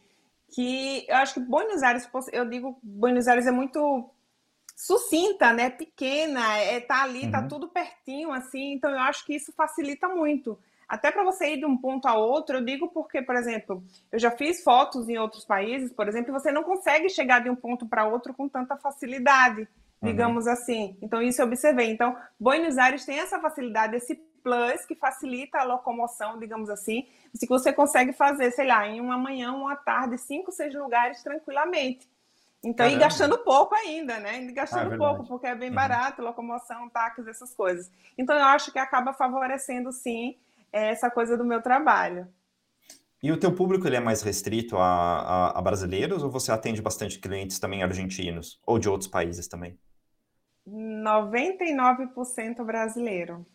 que 0.53 1.05
eu 1.07 1.15
acho 1.15 1.33
que 1.33 1.39
Buenos 1.39 1.81
Aires, 1.81 2.07
eu 2.31 2.47
digo, 2.47 2.79
Buenos 2.81 3.27
Aires 3.27 3.47
é 3.47 3.51
muito 3.51 4.09
sucinta, 4.83 5.53
né? 5.53 5.69
Pequena, 5.69 6.57
é, 6.57 6.81
tá 6.81 7.03
ali, 7.03 7.21
tá 7.21 7.37
uhum. 7.37 7.43
tá 7.43 7.47
tudo 7.47 7.69
pertinho, 7.69 8.33
assim. 8.33 8.73
Então 8.73 8.91
eu 8.91 8.99
acho 8.99 9.25
que 9.25 9.33
isso 9.33 9.53
facilita 9.53 10.09
muito. 10.09 10.59
Até 10.89 11.09
para 11.09 11.23
você 11.23 11.53
ir 11.53 11.57
de 11.57 11.65
um 11.65 11.77
ponto 11.77 12.05
a 12.05 12.15
outro, 12.15 12.57
eu 12.57 12.65
digo 12.65 12.89
porque, 12.89 13.21
por 13.21 13.35
exemplo, 13.35 13.81
eu 14.11 14.19
já 14.19 14.29
fiz 14.29 14.61
fotos 14.61 15.07
em 15.07 15.17
outros 15.17 15.45
países, 15.45 15.93
por 15.93 16.09
exemplo, 16.09 16.31
e 16.31 16.33
você 16.33 16.51
não 16.51 16.63
consegue 16.63 17.09
chegar 17.09 17.39
de 17.39 17.49
um 17.49 17.55
ponto 17.55 17.87
para 17.87 18.05
outro 18.05 18.33
com 18.33 18.49
tanta 18.49 18.75
facilidade, 18.75 19.61
uhum. 20.01 20.09
digamos 20.09 20.47
uhum. 20.47 20.51
assim. 20.51 20.97
Então 21.01 21.21
isso 21.21 21.41
eu 21.41 21.45
observei. 21.45 21.89
Então 21.89 22.17
Buenos 22.37 22.77
Aires 22.77 23.05
tem 23.05 23.19
essa 23.19 23.39
facilidade, 23.39 23.95
esse 23.95 24.15
Plus, 24.43 24.85
que 24.85 24.93
facilita 24.93 25.59
a 25.59 25.63
locomoção, 25.63 26.37
digamos 26.37 26.69
assim, 26.69 27.07
que 27.39 27.47
você 27.47 27.71
consegue 27.71 28.11
fazer, 28.11 28.51
sei 28.51 28.67
lá, 28.67 28.85
em 28.85 28.99
uma 28.99 29.17
manhã, 29.17 29.53
uma 29.53 29.77
tarde, 29.77 30.17
cinco, 30.17 30.51
seis 30.51 30.75
lugares 30.75 31.23
tranquilamente. 31.23 32.05
Então, 32.63 32.85
Caramba. 32.85 32.95
e 32.95 32.99
gastando 32.99 33.37
pouco 33.39 33.75
ainda, 33.75 34.19
né? 34.19 34.41
E 34.41 34.51
gastando 34.53 34.91
ah, 34.91 34.95
é 34.95 34.97
pouco, 34.97 35.25
porque 35.27 35.47
é 35.47 35.55
bem 35.55 35.69
uhum. 35.69 35.75
barato, 35.75 36.21
locomoção, 36.21 36.89
táxis, 36.89 37.27
essas 37.27 37.53
coisas. 37.53 37.91
Então, 38.17 38.37
eu 38.37 38.45
acho 38.45 38.71
que 38.71 38.79
acaba 38.79 39.11
favorecendo, 39.11 39.91
sim, 39.91 40.37
essa 40.71 41.11
coisa 41.11 41.37
do 41.37 41.43
meu 41.43 41.61
trabalho. 41.61 42.27
E 43.21 43.31
o 43.31 43.39
teu 43.39 43.53
público 43.53 43.87
ele 43.87 43.95
é 43.95 44.01
mais 44.01 44.21
restrito 44.21 44.77
a, 44.77 44.83
a, 44.83 45.59
a, 45.59 45.61
brasileiros 45.61 46.23
ou 46.23 46.29
você 46.29 46.51
atende 46.51 46.81
bastante 46.81 47.19
clientes 47.19 47.57
também 47.57 47.81
argentinos 47.81 48.59
ou 48.65 48.77
de 48.77 48.89
outros 48.89 49.09
países 49.09 49.47
também? 49.47 49.79
99% 50.67 52.65
brasileiro. 52.65 53.45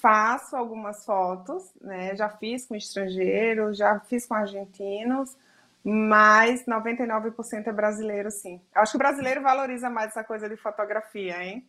Faço 0.00 0.54
algumas 0.54 1.04
fotos, 1.04 1.72
né? 1.80 2.14
Já 2.14 2.28
fiz 2.28 2.66
com 2.66 2.76
estrangeiros, 2.76 3.78
já 3.78 3.98
fiz 3.98 4.26
com 4.26 4.34
argentinos, 4.34 5.36
mas 5.84 6.64
99% 6.64 7.66
é 7.66 7.72
brasileiro, 7.72 8.30
sim. 8.30 8.60
Acho 8.74 8.92
que 8.92 8.96
o 8.96 8.98
brasileiro 8.98 9.42
valoriza 9.42 9.90
mais 9.90 10.08
essa 10.10 10.24
coisa 10.24 10.48
de 10.48 10.56
fotografia, 10.56 11.42
hein? 11.44 11.68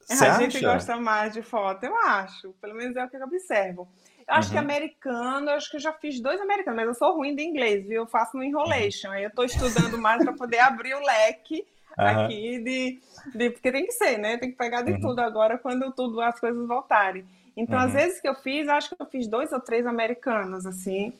Você 0.00 0.24
a 0.26 0.38
gente 0.38 0.60
gosta 0.60 0.96
mais 0.98 1.32
de 1.32 1.42
foto, 1.42 1.84
eu 1.84 1.96
acho. 1.96 2.52
Pelo 2.60 2.74
menos 2.74 2.96
é 2.96 3.04
o 3.04 3.08
que 3.08 3.16
eu 3.16 3.22
observo. 3.22 3.88
Eu 4.28 4.34
acho 4.34 4.48
uhum. 4.48 4.54
que 4.54 4.58
americano, 4.58 5.50
eu 5.50 5.54
acho 5.54 5.70
que 5.70 5.76
eu 5.76 5.80
já 5.80 5.92
fiz 5.92 6.20
dois 6.20 6.40
americanos, 6.40 6.76
mas 6.76 6.86
eu 6.86 6.94
sou 6.94 7.16
ruim 7.16 7.34
de 7.34 7.42
inglês, 7.42 7.86
viu? 7.86 8.02
Eu 8.02 8.06
faço 8.06 8.36
no 8.36 8.44
enrolation. 8.44 9.10
Aí 9.10 9.24
eu 9.24 9.30
estou 9.30 9.44
estudando 9.44 9.96
mais 9.98 10.22
para 10.22 10.32
poder 10.32 10.58
abrir 10.58 10.94
o 10.94 11.00
leque 11.00 11.66
uhum. 11.98 12.06
aqui 12.06 12.58
de, 12.58 13.00
de, 13.34 13.50
Porque 13.50 13.72
tem 13.72 13.86
que 13.86 13.92
ser, 13.92 14.18
né? 14.18 14.36
Tem 14.36 14.50
que 14.50 14.56
pegar 14.56 14.82
de 14.82 14.92
uhum. 14.92 15.00
tudo 15.00 15.20
agora 15.20 15.58
quando 15.58 15.90
tudo 15.92 16.20
as 16.20 16.38
coisas 16.38 16.66
voltarem. 16.68 17.24
Então, 17.56 17.78
às 17.78 17.86
uhum. 17.86 17.98
vezes 17.98 18.20
que 18.20 18.28
eu 18.28 18.34
fiz, 18.34 18.68
acho 18.68 18.94
que 18.94 19.00
eu 19.00 19.06
fiz 19.06 19.26
dois 19.26 19.50
ou 19.52 19.60
três 19.60 19.86
americanos, 19.86 20.66
assim. 20.66 21.12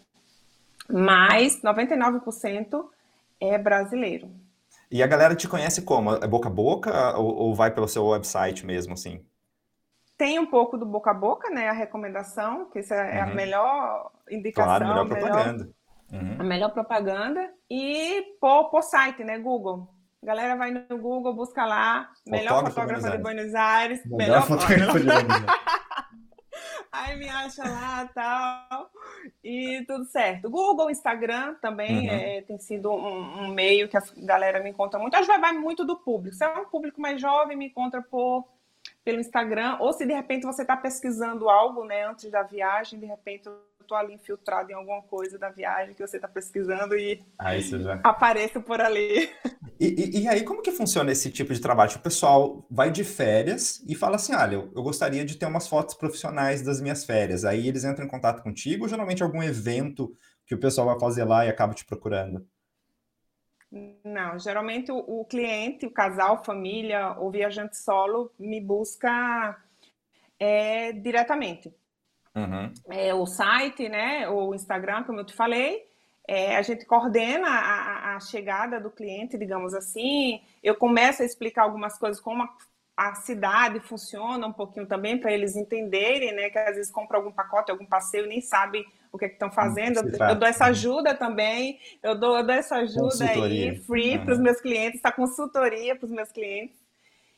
Mas 0.88 1.60
99% 1.62 2.84
é 3.40 3.58
brasileiro. 3.58 4.30
E 4.90 5.02
a 5.02 5.06
galera 5.06 5.34
te 5.34 5.48
conhece 5.48 5.82
como? 5.82 6.14
É 6.14 6.26
boca 6.26 6.48
a 6.48 6.52
boca 6.52 7.16
ou, 7.16 7.34
ou 7.34 7.54
vai 7.54 7.70
pelo 7.70 7.88
seu 7.88 8.06
website 8.06 8.64
mesmo, 8.64 8.94
assim? 8.94 9.24
Tem 10.16 10.38
um 10.38 10.46
pouco 10.46 10.78
do 10.78 10.86
boca 10.86 11.10
a 11.10 11.14
boca, 11.14 11.50
né? 11.50 11.68
A 11.68 11.72
recomendação, 11.72 12.70
que 12.70 12.78
isso 12.78 12.94
é, 12.94 13.16
uhum. 13.16 13.30
a 13.30 13.34
melhor 13.34 14.10
indicação. 14.30 14.64
Claro, 14.64 14.86
melhor 14.86 15.06
propaganda. 15.06 15.70
Uhum. 16.12 16.36
A 16.38 16.44
melhor 16.44 16.70
propaganda. 16.70 17.50
E 17.68 18.22
por, 18.40 18.70
por 18.70 18.82
site, 18.82 19.24
né? 19.24 19.38
Google. 19.38 19.88
A 20.22 20.26
galera 20.26 20.56
vai 20.56 20.70
no 20.70 20.98
Google, 20.98 21.34
busca 21.34 21.64
lá, 21.66 22.08
melhor 22.26 22.64
fotógrafa 22.64 23.10
de 23.10 23.18
Buenos 23.18 23.54
Aires. 23.54 24.00
Melhor, 24.06 24.18
melhor 24.18 24.42
fotógrafa 24.46 24.98
de 24.98 25.04
Buenos 25.04 25.30
Aires. 25.30 25.46
Aí 26.96 27.16
me 27.16 27.28
acha 27.28 27.62
lá 27.62 28.08
tal. 28.14 28.90
E 29.44 29.84
tudo 29.86 30.04
certo. 30.06 30.48
Google, 30.48 30.90
Instagram 30.90 31.54
também 31.60 32.08
uhum. 32.08 32.14
é, 32.14 32.40
tem 32.42 32.58
sido 32.58 32.90
um, 32.90 33.42
um, 33.42 33.48
meio 33.48 33.88
que 33.88 33.96
a 33.96 34.02
galera 34.18 34.60
me 34.60 34.70
encontra 34.70 34.98
muito. 34.98 35.14
Acho 35.14 35.30
que 35.30 35.38
vai 35.38 35.52
muito 35.52 35.84
do 35.84 35.96
público. 35.96 36.36
Se 36.36 36.44
é 36.44 36.48
um 36.48 36.64
público 36.64 37.00
mais 37.00 37.20
jovem, 37.20 37.56
me 37.56 37.66
encontra 37.66 38.02
por 38.02 38.46
pelo 39.04 39.20
Instagram, 39.20 39.76
ou 39.78 39.92
se 39.92 40.04
de 40.04 40.12
repente 40.12 40.44
você 40.44 40.62
está 40.62 40.76
pesquisando 40.76 41.48
algo, 41.48 41.84
né, 41.84 42.06
antes 42.06 42.28
da 42.28 42.42
viagem, 42.42 42.98
de 42.98 43.06
repente 43.06 43.48
estou 43.86 43.96
ali 43.96 44.14
infiltrado 44.14 44.70
em 44.70 44.74
alguma 44.74 45.02
coisa 45.02 45.38
da 45.38 45.48
viagem 45.48 45.94
que 45.94 46.06
você 46.06 46.16
está 46.16 46.28
pesquisando 46.28 46.96
e 46.96 47.24
aí 47.38 47.62
já... 47.62 48.00
apareço 48.02 48.60
por 48.60 48.80
ali. 48.80 49.30
E, 49.78 49.86
e, 49.86 50.22
e, 50.22 50.28
aí, 50.28 50.42
como 50.42 50.62
que 50.62 50.72
funciona 50.72 51.12
esse 51.12 51.30
tipo 51.30 51.52
de 51.52 51.60
trabalho? 51.60 51.92
O 51.96 52.00
pessoal 52.00 52.66
vai 52.70 52.90
de 52.90 53.04
férias 53.04 53.84
e 53.86 53.94
fala 53.94 54.16
assim, 54.16 54.34
olha, 54.34 54.54
eu, 54.54 54.72
eu 54.74 54.82
gostaria 54.82 55.24
de 55.24 55.36
ter 55.36 55.46
umas 55.46 55.68
fotos 55.68 55.94
profissionais 55.94 56.62
das 56.62 56.80
minhas 56.80 57.04
férias. 57.04 57.44
Aí 57.44 57.68
eles 57.68 57.84
entram 57.84 58.06
em 58.06 58.08
contato 58.08 58.42
contigo, 58.42 58.84
ou 58.84 58.88
geralmente 58.88 59.22
algum 59.22 59.42
evento 59.42 60.14
que 60.46 60.54
o 60.54 60.58
pessoal 60.58 60.86
vai 60.86 60.98
fazer 60.98 61.24
lá 61.24 61.44
e 61.44 61.48
acaba 61.50 61.74
te 61.74 61.84
procurando? 61.84 62.46
Não, 64.04 64.38
geralmente 64.38 64.90
o, 64.90 64.96
o, 64.96 65.24
cliente, 65.24 65.86
o 65.86 65.90
casal, 65.90 66.42
família 66.42 67.14
ou 67.18 67.30
viajante 67.30 67.76
solo 67.76 68.32
me 68.38 68.60
busca 68.60 69.60
é, 70.38 70.92
diretamente. 70.92 71.74
Uhum. 72.36 72.72
É, 72.90 73.14
o 73.14 73.24
site, 73.24 73.88
né, 73.88 74.28
o 74.28 74.54
Instagram, 74.54 75.04
como 75.04 75.20
eu 75.20 75.24
te 75.24 75.32
falei, 75.32 75.86
é, 76.28 76.56
a 76.56 76.62
gente 76.62 76.84
coordena 76.84 77.48
a, 77.48 78.16
a, 78.16 78.20
chegada 78.20 78.78
do 78.78 78.90
cliente, 78.90 79.38
digamos 79.38 79.72
assim. 79.72 80.42
Eu 80.62 80.74
começo 80.74 81.22
a 81.22 81.24
explicar 81.24 81.62
algumas 81.62 81.96
coisas, 81.98 82.20
como 82.20 82.42
a, 82.42 82.48
a 82.96 83.14
cidade 83.14 83.80
funciona 83.80 84.46
um 84.46 84.52
pouquinho 84.52 84.86
também, 84.86 85.18
para 85.18 85.32
eles 85.32 85.56
entenderem, 85.56 86.34
né, 86.34 86.50
que 86.50 86.58
às 86.58 86.76
vezes 86.76 86.92
compra 86.92 87.16
algum 87.16 87.32
pacote, 87.32 87.70
algum 87.70 87.86
passeio, 87.86 88.26
nem 88.26 88.40
sabe 88.40 88.84
o 89.10 89.16
que 89.16 89.24
é 89.24 89.28
estão 89.28 89.50
fazendo. 89.50 90.00
Eu, 90.00 90.28
eu, 90.28 90.34
dou 90.34 90.48
essa 90.48 90.66
ajuda 90.66 91.14
também, 91.14 91.78
eu 92.02 92.18
dou, 92.18 92.36
eu 92.36 92.44
dou 92.44 92.54
essa 92.54 92.76
ajuda 92.76 93.24
aí, 93.24 93.76
free 93.86 94.18
uhum. 94.18 94.24
para 94.24 94.34
os 94.34 94.40
meus 94.40 94.60
clientes, 94.60 94.98
essa 94.98 95.14
consultoria 95.14 95.96
para 95.96 96.04
os 96.04 96.12
meus 96.12 96.30
clientes. 96.30 96.76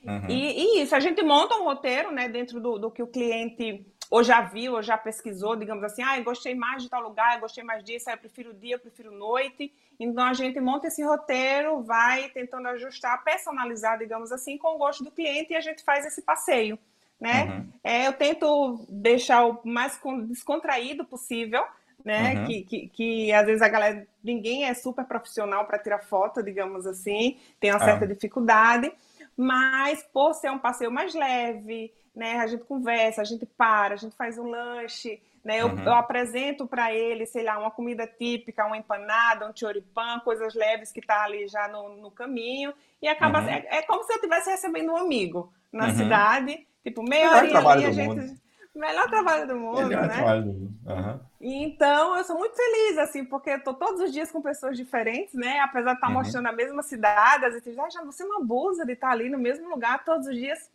Uhum. 0.05 0.29
E, 0.29 0.79
e, 0.79 0.83
isso, 0.83 0.95
a 0.95 1.01
gente 1.01 1.23
monta 1.23 1.57
um 1.57 1.65
roteiro 1.65 2.11
né, 2.11 2.29
dentro 2.29 2.61
do, 2.61 2.79
do 2.79 2.91
que 2.91 3.03
o 3.03 3.07
cliente 3.07 3.85
ou 4.11 4.23
já 4.23 4.41
viu, 4.41 4.75
ou 4.75 4.83
já 4.83 4.97
pesquisou, 4.97 5.57
digamos 5.57 5.85
assim, 5.85 6.03
ah, 6.03 6.19
eu 6.19 6.25
gostei 6.25 6.55
mais 6.55 6.83
de 6.83 6.89
tal 6.89 7.03
lugar, 7.03 7.35
eu 7.35 7.41
gostei 7.41 7.63
mais 7.63 7.85
disso, 7.85 8.11
eu 8.11 8.17
prefiro 8.17 8.55
dia, 8.55 8.77
eu 8.77 8.81
prefiro 8.81 9.11
noite. 9.11 9.73
Então 10.01 10.25
a 10.25 10.33
gente 10.33 10.61
monta 10.61 10.87
esse 10.87 11.03
roteiro, 11.03 11.83
vai 11.83 12.29
tentando 12.31 12.69
ajustar, 12.69 13.23
personalizar, 13.25 13.99
digamos 13.99 14.33
assim, 14.33 14.57
com 14.57 14.75
o 14.75 14.79
gosto 14.79 15.05
do 15.05 15.11
cliente 15.11 15.53
e 15.53 15.57
a 15.57 15.61
gente 15.61 15.83
faz 15.83 16.07
esse 16.07 16.23
passeio 16.23 16.79
né? 17.21 17.45
Uhum. 17.45 17.69
É, 17.83 18.07
eu 18.07 18.13
tento 18.13 18.87
deixar 18.89 19.45
o 19.47 19.61
mais 19.65 20.01
descontraído 20.29 21.05
possível, 21.05 21.65
né? 22.05 22.35
Uhum. 22.35 22.47
Que, 22.47 22.63
que, 22.63 22.89
que, 22.89 23.33
às 23.33 23.47
vezes 23.47 23.63
a 23.63 23.69
galera, 23.69 24.07
ninguém 24.23 24.65
é 24.65 24.75
super 24.75 25.05
profissional 25.05 25.67
para 25.67 25.79
tirar 25.79 25.99
foto, 25.99 26.43
digamos 26.43 26.87
assim, 26.87 27.39
tem 27.59 27.71
uma 27.71 27.81
certa 27.81 28.05
ah. 28.05 28.09
dificuldade, 28.09 28.93
mas 29.37 30.03
por 30.13 30.33
ser 30.35 30.51
um 30.51 30.59
passeio 30.59 30.93
mais 30.93 31.15
leve, 31.15 31.93
né? 32.19 32.39
A 32.41 32.47
gente 32.47 32.65
conversa, 32.65 33.23
a 33.23 33.25
gente 33.25 33.47
para, 33.47 33.95
a 33.95 33.97
gente 33.97 34.17
faz 34.17 34.37
um 34.37 34.51
lanche, 34.51 35.23
né? 35.45 35.63
Eu, 35.63 35.69
uhum. 35.69 35.83
eu 35.85 35.95
apresento 35.95 36.67
para 36.67 36.93
ele, 36.93 37.25
sei 37.25 37.45
lá, 37.45 37.59
uma 37.59 37.71
comida 37.71 38.07
típica, 38.07 38.67
uma 38.67 38.77
empanada, 38.77 39.49
um 39.49 39.57
choripã, 39.57 40.21
coisas 40.21 40.55
leves 40.55 40.93
que 40.93 41.01
tá 41.01 41.25
ali 41.25 41.49
já 41.49 41.69
no, 41.69 41.97
no 41.97 42.11
caminho, 42.11 42.75
e 43.01 43.09
acaba 43.09 43.41
uhum. 43.41 43.49
é, 43.49 43.67
é, 43.71 43.83
como 43.83 44.05
se 44.05 44.13
eu 44.13 44.17
estivesse 44.17 44.51
recebendo 44.51 44.93
um 44.93 44.97
amigo 44.97 45.53
na 45.73 45.87
uhum. 45.87 45.97
cidade 45.97 46.67
Tipo, 46.89 47.03
meia 47.03 47.31
hora 47.31 47.71
ali 47.71 47.85
a 47.85 47.93
gente. 47.93 48.09
Mundo. 48.09 48.39
Melhor 48.75 49.09
trabalho 49.09 49.47
do 49.49 49.57
mundo, 49.57 49.89
Melhor 49.89 50.07
né? 50.07 50.15
trabalho 50.15 50.43
do 50.43 50.53
mundo. 50.53 50.75
Uhum. 50.87 51.21
Então, 51.41 52.17
eu 52.17 52.23
sou 52.23 52.39
muito 52.39 52.55
feliz, 52.55 52.99
assim, 52.99 53.25
porque 53.25 53.51
eu 53.51 53.63
tô 53.63 53.75
todos 53.75 54.01
os 54.01 54.13
dias 54.13 54.31
com 54.31 54.41
pessoas 54.41 54.77
diferentes, 54.77 55.35
né? 55.35 55.59
Apesar 55.61 55.91
de 55.91 55.97
estar 55.97 56.07
uhum. 56.07 56.15
mostrando 56.15 56.47
a 56.47 56.53
mesma 56.53 56.83
cidade, 56.83 57.45
às 57.45 57.55
vezes, 57.55 57.77
ah, 57.77 57.91
já 57.91 58.05
você 58.05 58.25
não 58.25 58.39
abusa 58.39 58.87
de 58.87 58.93
estar 58.93 59.11
ali 59.11 59.29
no 59.29 59.39
mesmo 59.39 59.69
lugar 59.69 60.05
todos 60.05 60.29
os 60.29 60.35
dias. 60.35 60.71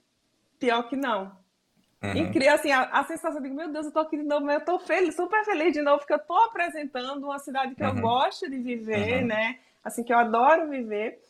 Pior 0.59 0.83
que 0.83 0.95
não. 0.95 1.31
Uhum. 2.03 2.15
E 2.15 2.31
cria, 2.31 2.53
assim, 2.55 2.69
a, 2.71 2.83
a, 2.83 3.03
sensação 3.05 3.41
de, 3.41 3.49
meu 3.49 3.71
Deus, 3.71 3.85
eu 3.85 3.91
tô 3.93 3.99
aqui 3.99 4.17
de 4.17 4.23
novo, 4.23 4.45
mas 4.45 4.59
eu 4.59 4.65
tô 4.65 4.77
feliz, 4.79 5.15
super 5.15 5.45
feliz 5.45 5.71
de 5.71 5.81
novo, 5.81 5.99
porque 5.99 6.13
eu 6.13 6.19
tô 6.19 6.35
apresentando 6.35 7.23
uma 7.23 7.39
cidade 7.39 7.75
que 7.75 7.83
eu 7.83 7.89
uhum. 7.89 8.01
gosto 8.01 8.49
de 8.49 8.57
viver, 8.57 9.21
uhum. 9.21 9.27
né? 9.27 9.59
Assim, 9.81 10.03
que 10.03 10.11
eu 10.11 10.17
adoro 10.17 10.69
viver. 10.69 11.21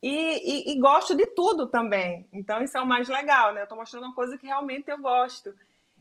E, 0.00 0.70
e, 0.70 0.72
e, 0.72 0.78
gosto 0.78 1.16
de 1.16 1.26
tudo 1.26 1.66
também. 1.66 2.28
Então, 2.32 2.62
isso 2.62 2.76
é 2.76 2.80
o 2.80 2.86
mais 2.86 3.08
legal, 3.08 3.52
né? 3.52 3.60
Eu 3.60 3.64
estou 3.64 3.78
mostrando 3.78 4.04
uma 4.04 4.14
coisa 4.14 4.38
que 4.38 4.46
realmente 4.46 4.88
eu 4.88 4.98
gosto. 4.98 5.52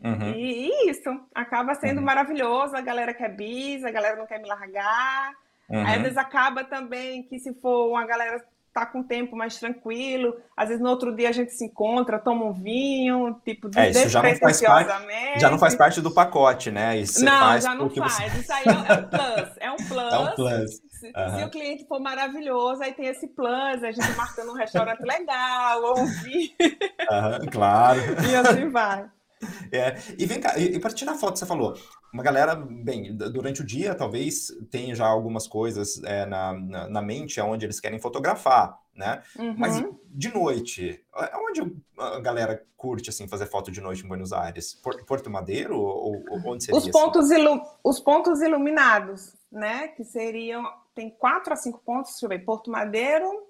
Uhum. 0.04 0.34
E, 0.36 0.70
e, 0.70 0.92
isso 0.92 1.10
acaba 1.34 1.74
sendo 1.74 1.98
uhum. 1.98 2.06
maravilhoso. 2.06 2.76
A 2.76 2.82
galera 2.82 3.14
quer 3.14 3.36
bis, 3.36 3.84
a 3.84 3.92
galera 3.92 4.16
não 4.16 4.28
quer 4.28 4.40
me 4.40 4.48
largar. 4.48 5.34
Uhum. 5.70 5.86
Aí, 5.86 5.96
às 5.96 6.02
vezes 6.02 6.18
acaba 6.18 6.64
também 6.64 7.24
que 7.24 7.40
se 7.40 7.54
for 7.56 7.90
uma 7.90 8.06
galera 8.06 8.46
tá 8.74 8.86
com 8.86 9.04
tempo 9.04 9.36
mais 9.36 9.58
tranquilo, 9.58 10.36
às 10.56 10.70
vezes 10.70 10.84
no 10.84 10.90
outro 10.90 11.16
dia 11.16 11.30
a 11.30 11.32
gente 11.32 11.52
se 11.54 11.66
encontra, 11.66 12.20
toma 12.20 12.46
um 12.46 12.54
vinho, 12.54 13.40
tipo, 13.46 13.70
é, 13.76 13.90
isso 13.90 14.10
já 14.10 14.22
não 14.22 14.36
faz 14.36 14.62
parte, 14.62 15.40
já 15.40 15.50
não 15.50 15.60
faz 15.60 15.76
parte 15.76 16.02
do 16.02 16.12
pacote, 16.12 16.72
né? 16.72 16.98
Isso 16.98 17.24
não, 17.24 17.60
já 17.60 17.76
não 17.76 17.90
faz. 17.90 18.16
Você... 18.16 18.40
Isso 18.40 18.54
aí 18.54 18.64
é, 18.66 18.70
é 18.70 18.92
um 18.92 19.08
plus, 19.08 19.58
é 19.60 19.72
um 19.72 19.76
plus. 19.76 20.10
É 20.10 20.20
um 20.20 20.36
plus. 20.36 20.90
Se, 21.00 21.08
uhum. 21.16 21.38
se, 21.38 21.44
o 21.46 21.50
cliente 21.50 21.88
for 21.88 22.00
maravilhoso, 22.02 22.84
aí 22.84 22.94
tem 22.94 23.08
esse 23.08 23.28
plus, 23.28 23.84
a 23.84 23.92
gente 23.92 24.12
marcando 24.18 24.52
um 24.52 24.56
restaurante 24.56 25.02
legal, 25.02 25.82
ouvir. 25.82 26.56
Uhum, 26.60 27.48
claro. 27.50 28.02
e 28.30 28.36
assim 28.36 28.70
vai. 28.70 29.10
É, 29.72 29.96
e 30.18 30.26
vem 30.26 30.40
cá, 30.40 30.58
e, 30.58 30.76
e 30.76 30.80
para 30.80 30.92
tirar 30.92 31.14
foto, 31.14 31.38
você 31.38 31.46
falou, 31.46 31.76
uma 32.12 32.24
galera, 32.24 32.56
bem, 32.56 33.16
durante 33.16 33.62
o 33.62 33.66
dia 33.66 33.94
talvez 33.94 34.48
tenha 34.72 34.96
já 34.96 35.06
algumas 35.06 35.48
coisas 35.48 36.02
é, 36.04 36.26
na, 36.26 36.54
na, 36.54 36.90
na, 36.90 37.02
mente 37.02 37.40
onde 37.40 37.66
eles 37.66 37.80
querem 37.80 38.00
fotografar, 38.00 38.80
né? 38.96 39.22
Uhum. 39.38 39.56
Mas 39.58 39.84
de 40.06 40.34
noite, 40.34 41.06
onde 41.48 41.74
a 41.98 42.20
galera 42.20 42.66
curte 42.76 43.12
assim 43.12 43.28
fazer 43.28 43.46
foto 43.46 43.72
de 43.72 43.80
noite 43.80 44.04
em 44.04 44.08
Buenos 44.08 44.34
Aires? 44.34 44.74
Porto 45.08 45.30
Madeiro 45.30 45.80
ou, 45.80 46.24
ou 46.30 46.52
onde 46.52 46.66
seria? 46.66 46.80
Os 46.80 46.90
pontos, 46.90 47.30
ilu 47.30 47.62
os 47.84 48.00
pontos 48.00 48.42
iluminados, 48.42 49.36
né? 49.52 49.90
Que 49.90 50.04
seriam 50.04 50.64
tem 50.96 51.10
quatro 51.10 51.54
a 51.54 51.56
cinco 51.56 51.80
pontos, 51.86 52.12
deixa 52.12 52.26
eu 52.26 52.30
ver, 52.30 52.40
Porto 52.40 52.70
Madeiro, 52.70 53.48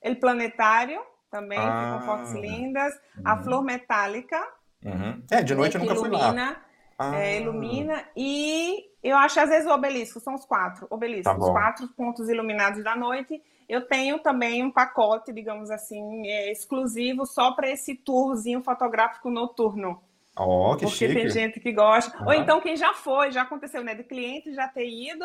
El 0.00 0.16
Planetário 0.16 1.00
também, 1.28 1.58
ah, 1.58 1.98
com 1.98 2.06
fotos 2.06 2.32
lindas, 2.34 2.94
uhum. 3.16 3.22
a 3.24 3.42
Flor 3.42 3.64
Metálica, 3.64 4.40
Uhum. 4.84 5.22
É, 5.30 5.42
de 5.42 5.54
noite 5.54 5.76
eu 5.76 5.80
nunca 5.80 5.94
ilumina, 5.94 6.18
fui 6.18 6.38
lá. 6.38 6.56
Ah. 6.98 7.16
É, 7.16 7.40
ilumina 7.40 8.04
e 8.16 8.90
eu 9.02 9.16
acho 9.16 9.40
às 9.40 9.48
vezes 9.48 9.66
o 9.66 9.72
obelisco, 9.72 10.20
são 10.20 10.34
os 10.34 10.44
quatro 10.44 10.86
obeliscos, 10.90 11.24
tá 11.24 11.36
os 11.36 11.50
quatro 11.50 11.88
pontos 11.88 12.28
iluminados 12.28 12.82
da 12.84 12.94
noite. 12.94 13.42
Eu 13.68 13.86
tenho 13.86 14.18
também 14.18 14.62
um 14.62 14.70
pacote, 14.70 15.32
digamos 15.32 15.70
assim, 15.70 16.26
é, 16.26 16.52
exclusivo 16.52 17.24
só 17.26 17.52
para 17.52 17.70
esse 17.70 17.94
tourzinho 17.94 18.62
fotográfico 18.62 19.30
noturno. 19.30 20.02
Oh, 20.36 20.74
que 20.76 20.84
Porque 20.84 21.08
chique. 21.08 21.14
tem 21.14 21.30
gente 21.30 21.60
que 21.60 21.72
gosta. 21.72 22.24
Ou 22.24 22.32
então 22.32 22.60
quem 22.60 22.76
já 22.76 22.92
foi, 22.92 23.30
já 23.30 23.42
aconteceu, 23.42 23.82
né? 23.82 23.94
De 23.94 24.02
cliente 24.02 24.52
já 24.52 24.68
ter 24.68 24.88
ido, 24.88 25.24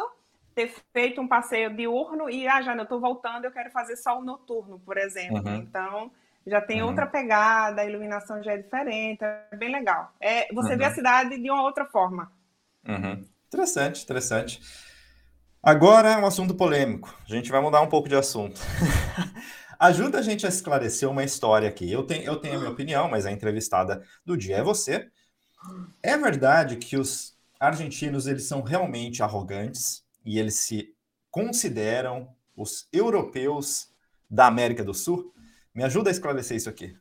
ter 0.54 0.72
feito 0.94 1.20
um 1.20 1.28
passeio 1.28 1.76
diurno 1.76 2.30
e, 2.30 2.48
ah, 2.48 2.62
já 2.62 2.76
eu 2.76 2.84
estou 2.84 3.00
voltando, 3.00 3.46
eu 3.46 3.52
quero 3.52 3.72
fazer 3.72 3.98
só 3.98 4.20
o 4.20 4.24
noturno, 4.24 4.80
por 4.80 4.98
exemplo. 4.98 5.42
Uhum. 5.46 5.56
Então, 5.56 6.12
já 6.50 6.60
tem 6.62 6.82
uhum. 6.82 6.90
outra 6.90 7.06
pegada, 7.06 7.82
a 7.82 7.86
iluminação 7.86 8.42
já 8.42 8.54
é 8.54 8.58
diferente, 8.58 9.24
é 9.24 9.56
bem 9.56 9.72
legal. 9.72 10.14
É, 10.20 10.54
você 10.54 10.74
uhum. 10.74 10.78
vê 10.78 10.86
a 10.86 10.94
cidade 10.94 11.42
de 11.42 11.50
uma 11.50 11.64
outra 11.64 11.86
forma. 11.86 12.32
Uhum. 12.88 13.26
Interessante, 13.48 14.04
interessante. 14.04 14.62
Agora 15.62 16.10
é 16.10 16.18
um 16.18 16.26
assunto 16.26 16.56
polêmico. 16.56 17.16
A 17.26 17.34
gente 17.34 17.52
vai 17.52 17.62
mudar 17.62 17.82
um 17.82 17.90
pouco 17.90 18.08
de 18.08 18.16
assunto. 18.16 18.60
Ajuda 19.80 20.20
a 20.20 20.22
gente 20.22 20.46
a 20.46 20.50
esclarecer 20.50 21.10
uma 21.10 21.24
história 21.24 21.68
aqui. 21.68 21.90
Eu 21.90 22.04
tenho, 22.04 22.24
eu 22.24 22.36
tenho 22.38 22.56
a 22.56 22.60
minha 22.60 22.72
opinião, 22.72 23.10
mas 23.10 23.26
a 23.26 23.32
entrevistada 23.32 24.04
do 24.26 24.38
dia 24.38 24.58
é 24.58 24.64
você. 24.64 25.10
É 26.02 26.18
verdade 26.18 26.78
que 26.78 26.98
os 26.98 27.38
argentinos 27.60 28.28
eles 28.28 28.44
são 28.44 28.62
realmente 28.62 29.22
arrogantes 29.22 30.04
e 30.26 30.40
eles 30.40 30.56
se 30.60 30.94
consideram 31.30 32.30
os 32.56 32.88
europeus 32.92 33.90
da 34.30 34.48
América 34.48 34.84
do 34.84 34.94
Sul? 34.94 35.34
Me 35.74 35.84
ajuda 35.84 36.10
a 36.10 36.12
esclarecer 36.12 36.58
isso 36.58 36.70
aqui. 36.70 36.98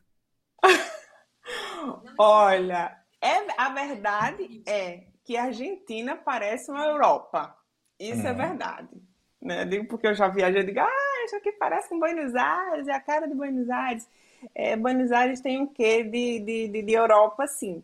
Olha, 2.17 2.97
é, 3.21 3.61
a 3.61 3.69
verdade 3.69 4.63
é 4.67 5.05
que 5.23 5.37
a 5.37 5.45
Argentina 5.45 6.15
parece 6.15 6.71
uma 6.71 6.85
Europa. 6.85 7.55
Isso 7.99 8.25
é 8.25 8.31
uhum. 8.31 8.41
é 8.41 8.47
verdade. 8.47 9.01
Né? 9.41 9.65
Digo 9.65 9.87
porque 9.87 10.07
eu 10.07 10.13
já 10.13 10.27
viajei 10.27 10.61
e 10.61 10.65
digo, 10.65 10.79
ah, 10.79 11.23
isso 11.25 11.35
aqui 11.35 11.51
parece 11.51 11.89
com 11.89 11.99
Buenos 11.99 12.35
Aires, 12.35 12.87
é 12.87 12.93
a 12.93 12.99
cara 12.99 13.27
de 13.27 13.35
Buenos 13.35 13.69
Aires. 13.69 14.07
É, 14.55 14.75
Buenos 14.75 15.11
Aires 15.11 15.41
tem 15.41 15.59
um 15.59 15.67
quê 15.67 16.03
de, 16.03 16.39
de, 16.39 16.67
de, 16.69 16.81
de 16.81 16.93
Europa, 16.93 17.45
sim. 17.47 17.83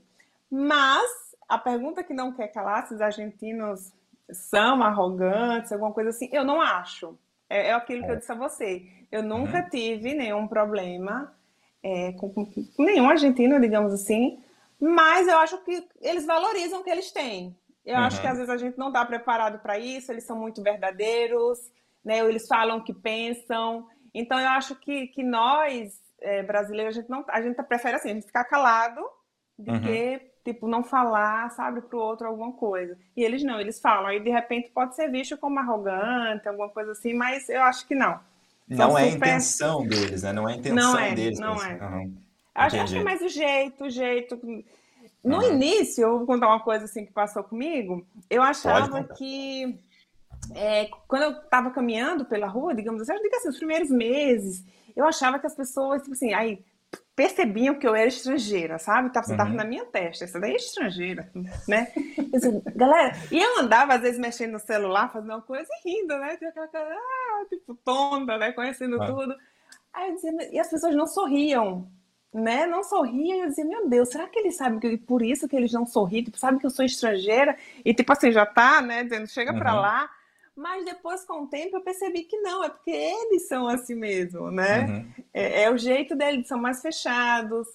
Mas 0.50 1.36
a 1.48 1.58
pergunta 1.58 2.04
que 2.04 2.14
não 2.14 2.34
quer 2.34 2.48
calar, 2.48 2.88
se 2.88 2.94
os 2.94 3.02
argentinos 3.02 3.92
são 4.32 4.82
arrogantes, 4.82 5.72
alguma 5.72 5.92
coisa 5.92 6.10
assim, 6.10 6.30
eu 6.32 6.44
não 6.44 6.62
acho. 6.62 7.18
É, 7.50 7.68
é 7.68 7.74
aquilo 7.74 8.04
que 8.04 8.10
eu 8.10 8.16
é. 8.16 8.18
disse 8.18 8.32
a 8.32 8.36
você. 8.36 8.84
Eu 9.12 9.24
nunca 9.24 9.60
uhum. 9.60 9.70
tive 9.70 10.14
nenhum 10.14 10.48
problema 10.48 11.34
é, 11.84 12.14
com, 12.14 12.34
com, 12.34 12.84
nenhum 12.84 13.08
argentino, 13.10 13.60
digamos 13.60 13.94
assim, 13.94 14.44
mas 14.80 15.28
eu 15.28 15.38
acho 15.38 15.64
que 15.64 15.88
eles 16.02 16.26
valorizam 16.26 16.80
o 16.80 16.84
que 16.84 16.90
eles 16.90 17.12
têm. 17.12 17.56
Eu 17.86 17.96
uhum. 17.96 18.02
acho 18.02 18.20
que 18.20 18.28
às 18.28 18.38
vezes 18.38 18.50
a 18.50 18.58
gente 18.58 18.78
não 18.78 18.88
está 18.88 19.06
preparado 19.06 19.60
para 19.60 19.78
isso, 19.78 20.12
eles 20.12 20.24
são 20.24 20.38
muito 20.38 20.64
verdadeiros, 20.64 21.60
né? 22.04 22.20
Eles 22.20 22.48
falam 22.48 22.78
o 22.78 22.84
que 22.84 22.94
pensam. 22.94 23.88
Então 24.14 24.40
eu 24.40 24.50
acho 24.50 24.76
que, 24.76 25.08
que 25.08 25.24
nós, 25.24 26.02
é, 26.20 26.42
brasileiros, 26.42 26.98
a 26.98 27.02
gente, 27.02 27.10
não, 27.10 27.24
a 27.30 27.42
gente 27.42 27.62
prefere 27.64 27.98
assim, 27.98 28.10
a 28.10 28.14
gente 28.16 28.26
ficar 28.28 28.46
calado 28.46 29.02
do 29.58 29.72
uhum. 29.72 29.82
que 29.82 30.22
tipo, 30.46 30.68
não 30.68 30.84
falar, 30.84 31.50
sabe, 31.52 31.82
para 31.82 31.98
o 31.98 32.02
outro 32.02 32.28
alguma 32.28 32.52
coisa. 32.52 32.96
E 33.18 33.24
eles 33.24 33.44
não, 33.44 33.60
eles 33.60 33.80
falam. 33.80 34.06
Aí, 34.06 34.20
de 34.20 34.30
repente, 34.30 34.70
pode 34.70 34.96
ser 34.96 35.10
visto 35.10 35.36
como 35.38 35.60
arrogante, 35.60 36.48
alguma 36.48 36.70
coisa 36.70 36.92
assim, 36.92 37.16
mas 37.16 37.50
eu 37.50 37.64
acho 37.64 37.88
que 37.88 37.96
não. 37.96 38.20
Não 38.70 38.98
é 38.98 39.12
super... 39.12 39.26
a 39.26 39.30
intenção 39.30 39.88
deles, 39.88 40.22
né? 40.22 40.32
Não 40.32 40.48
é 40.48 40.54
a 40.54 40.56
intenção 40.56 40.94
não 40.94 41.00
é, 41.00 41.16
deles. 41.16 41.40
Não 41.40 41.56
mas... 41.56 41.82
é. 41.82 41.84
Uhum. 41.84 42.16
Acho, 42.54 42.78
acho 42.78 42.94
que 42.94 43.00
é 43.00 43.04
mais 43.04 43.22
o 43.22 43.28
jeito, 43.28 43.84
o 43.84 43.90
jeito. 43.90 44.40
No 45.24 45.38
uhum. 45.38 45.54
início, 45.54 46.04
eu 46.04 46.18
vou 46.20 46.28
contar 46.28 46.48
uma 46.48 46.60
coisa 46.60 46.86
assim 46.86 47.06
que 47.06 47.12
passou 47.12 47.44
comigo. 47.44 48.06
Eu 48.30 48.42
achava 48.44 49.04
que 49.04 49.78
é, 50.54 50.90
quando 51.08 51.24
eu 51.24 51.32
estava 51.32 51.72
caminhando 51.72 52.24
pela 52.24 52.48
rua, 52.48 52.74
digamos 52.76 53.02
assim, 53.02 53.14
eu 53.14 53.22
digo 53.22 53.36
assim, 53.36 53.50
os 53.50 53.58
primeiros 53.58 53.90
meses, 53.90 54.64
eu 54.96 55.06
achava 55.06 55.40
que 55.40 55.48
as 55.48 55.56
pessoas, 55.56 56.04
tipo 56.04 56.14
assim, 56.14 56.34
aí 56.34 56.64
percebiam 57.16 57.76
que 57.76 57.88
eu 57.88 57.96
era 57.96 58.08
estrangeira, 58.08 58.78
sabe? 58.78 59.12
Tava, 59.12 59.32
uhum. 59.32 59.38
tava 59.38 59.50
na 59.52 59.64
minha 59.64 59.86
testa, 59.86 60.26
essa 60.26 60.40
daí 60.40 60.52
é 60.52 60.56
estrangeira, 60.58 61.32
né? 61.68 61.92
Assim, 62.36 62.62
galera, 62.76 63.16
e 63.32 63.42
eu 63.42 63.60
andava 63.60 63.94
às 63.94 64.02
vezes 64.02 64.20
mexendo 64.20 64.52
no 64.52 64.60
celular, 64.60 65.12
fazendo 65.12 65.32
uma 65.32 65.42
coisa 65.42 65.68
e 65.72 65.90
rindo, 65.90 66.18
né? 66.18 66.36
Tinha 66.36 66.50
aquela 66.50 66.68
cara, 66.68 66.94
ah, 66.94 67.46
tipo, 67.50 67.74
tonta, 67.76 68.38
né? 68.38 68.52
Conhecendo 68.52 69.02
ah. 69.02 69.06
tudo. 69.06 69.36
Aí 69.94 70.10
eu 70.10 70.16
dizia, 70.16 70.50
e 70.52 70.60
as 70.60 70.70
pessoas 70.70 70.94
não 70.94 71.08
sorriam, 71.08 71.90
né? 72.34 72.66
Não 72.66 72.84
sorriam, 72.84 73.38
e 73.38 73.42
eu 73.44 73.48
dizia, 73.48 73.64
meu 73.64 73.88
Deus, 73.88 74.10
será 74.10 74.28
que 74.28 74.38
eles 74.38 74.58
sabem 74.58 74.78
que 74.78 74.98
por 74.98 75.22
isso 75.22 75.48
que 75.48 75.56
eles 75.56 75.72
não 75.72 75.86
sorriem? 75.86 76.26
Tipo, 76.26 76.38
sabe 76.38 76.60
que 76.60 76.66
eu 76.66 76.70
sou 76.70 76.84
estrangeira? 76.84 77.58
E 77.86 77.94
tipo 77.94 78.12
assim, 78.12 78.30
já 78.30 78.46
tá, 78.46 78.82
né? 78.82 79.04
Dizendo, 79.06 79.28
chega 79.28 79.54
uhum. 79.54 79.60
pra 79.60 79.74
lá. 79.74 80.10
Mas 80.56 80.86
depois, 80.86 81.26
com 81.26 81.44
o 81.44 81.48
tempo, 81.48 81.76
eu 81.76 81.82
percebi 81.82 82.24
que 82.24 82.38
não, 82.38 82.64
é 82.64 82.70
porque 82.70 82.92
eles 82.92 83.48
são 83.48 83.68
assim 83.68 83.96
mesmo, 83.96 84.50
né? 84.50 84.86
Uhum. 84.86 85.24
É, 85.34 85.64
é, 85.64 85.72
o 85.72 85.78
jeito 85.78 86.16
deles, 86.16 86.48
são 86.48 86.58
mais 86.58 86.82
fechados, 86.82 87.68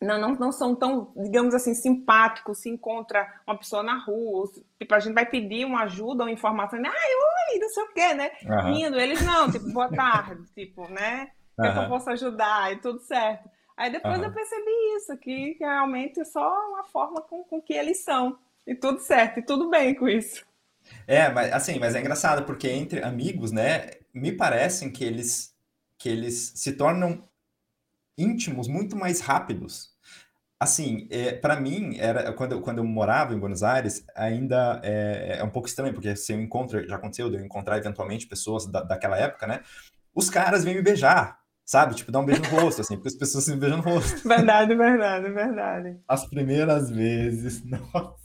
não, 0.00 0.20
não, 0.20 0.34
não 0.34 0.52
são 0.52 0.74
tão, 0.74 1.12
digamos 1.16 1.54
assim, 1.54 1.74
simpáticos. 1.74 2.58
Se 2.58 2.68
encontra 2.68 3.26
uma 3.46 3.56
pessoa 3.56 3.82
na 3.82 3.96
rua, 3.98 4.50
tipo, 4.78 4.94
a 4.94 5.00
gente 5.00 5.14
vai 5.14 5.26
pedir 5.26 5.64
uma 5.64 5.84
ajuda 5.84 6.24
ou 6.24 6.28
informação, 6.28 6.78
ai, 6.78 7.52
oi, 7.52 7.58
não 7.58 7.68
sei 7.70 7.82
o 7.82 7.92
quê, 7.92 8.14
né? 8.14 8.30
Uhum. 8.44 8.74
Rindo, 8.74 9.00
eles 9.00 9.24
não, 9.24 9.50
tipo, 9.50 9.72
boa 9.72 9.88
tarde, 9.88 10.44
tipo, 10.54 10.88
né? 10.88 11.30
Uhum. 11.58 11.72
Que 11.72 11.78
eu 11.78 11.88
posso 11.88 12.10
ajudar 12.10 12.72
e 12.72 12.76
tudo 12.76 13.00
certo. 13.00 13.48
Aí 13.76 13.90
depois 13.90 14.18
uhum. 14.18 14.24
eu 14.24 14.32
percebi 14.32 14.96
isso, 14.96 15.16
que 15.16 15.56
realmente 15.58 16.20
é 16.20 16.24
só 16.24 16.48
uma 16.68 16.84
forma 16.84 17.20
com, 17.22 17.42
com 17.44 17.60
que 17.60 17.72
eles 17.72 18.04
são. 18.04 18.38
E 18.66 18.74
tudo 18.74 18.98
certo, 19.00 19.40
e 19.40 19.42
tudo 19.42 19.68
bem 19.68 19.94
com 19.94 20.08
isso. 20.08 20.44
É, 21.06 21.28
mas 21.30 21.52
assim, 21.52 21.78
mas 21.78 21.94
é 21.94 22.00
engraçado 22.00 22.44
porque 22.44 22.68
entre 22.68 23.02
amigos, 23.02 23.52
né, 23.52 23.90
me 24.12 24.32
parecem 24.32 24.90
que 24.90 25.04
eles 25.04 25.54
que 25.98 26.08
eles 26.08 26.52
se 26.56 26.72
tornam 26.72 27.22
íntimos 28.16 28.68
muito 28.68 28.96
mais 28.96 29.20
rápidos. 29.20 29.94
Assim, 30.58 31.08
é, 31.10 31.32
para 31.32 31.58
mim, 31.60 31.96
era 31.98 32.32
quando 32.32 32.60
quando 32.60 32.78
eu 32.78 32.84
morava 32.84 33.34
em 33.34 33.38
Buenos 33.38 33.62
Aires, 33.62 34.04
ainda 34.14 34.80
é, 34.84 35.38
é 35.40 35.44
um 35.44 35.50
pouco 35.50 35.68
estranho, 35.68 35.92
porque 35.92 36.14
se 36.16 36.32
eu 36.32 36.40
encontro, 36.40 36.86
já 36.88 36.96
aconteceu 36.96 37.28
de 37.28 37.36
eu 37.36 37.44
encontrar 37.44 37.76
eventualmente 37.76 38.26
pessoas 38.26 38.66
da, 38.66 38.82
daquela 38.82 39.18
época, 39.18 39.46
né? 39.46 39.60
Os 40.14 40.30
caras 40.30 40.64
vêm 40.64 40.74
me 40.76 40.82
beijar, 40.82 41.38
sabe? 41.64 41.94
Tipo, 41.94 42.12
dar 42.12 42.20
um 42.20 42.24
beijo 42.24 42.42
no 42.42 42.48
rosto, 42.60 42.80
assim, 42.80 42.94
porque 42.94 43.08
as 43.08 43.14
pessoas 43.14 43.44
se 43.44 43.56
beijam 43.56 43.78
no 43.78 43.82
rosto. 43.82 44.22
Verdade, 44.26 44.74
verdade, 44.74 45.30
verdade. 45.30 45.98
As 46.08 46.24
primeiras 46.26 46.88
vezes, 46.90 47.62
nossa. 47.66 48.23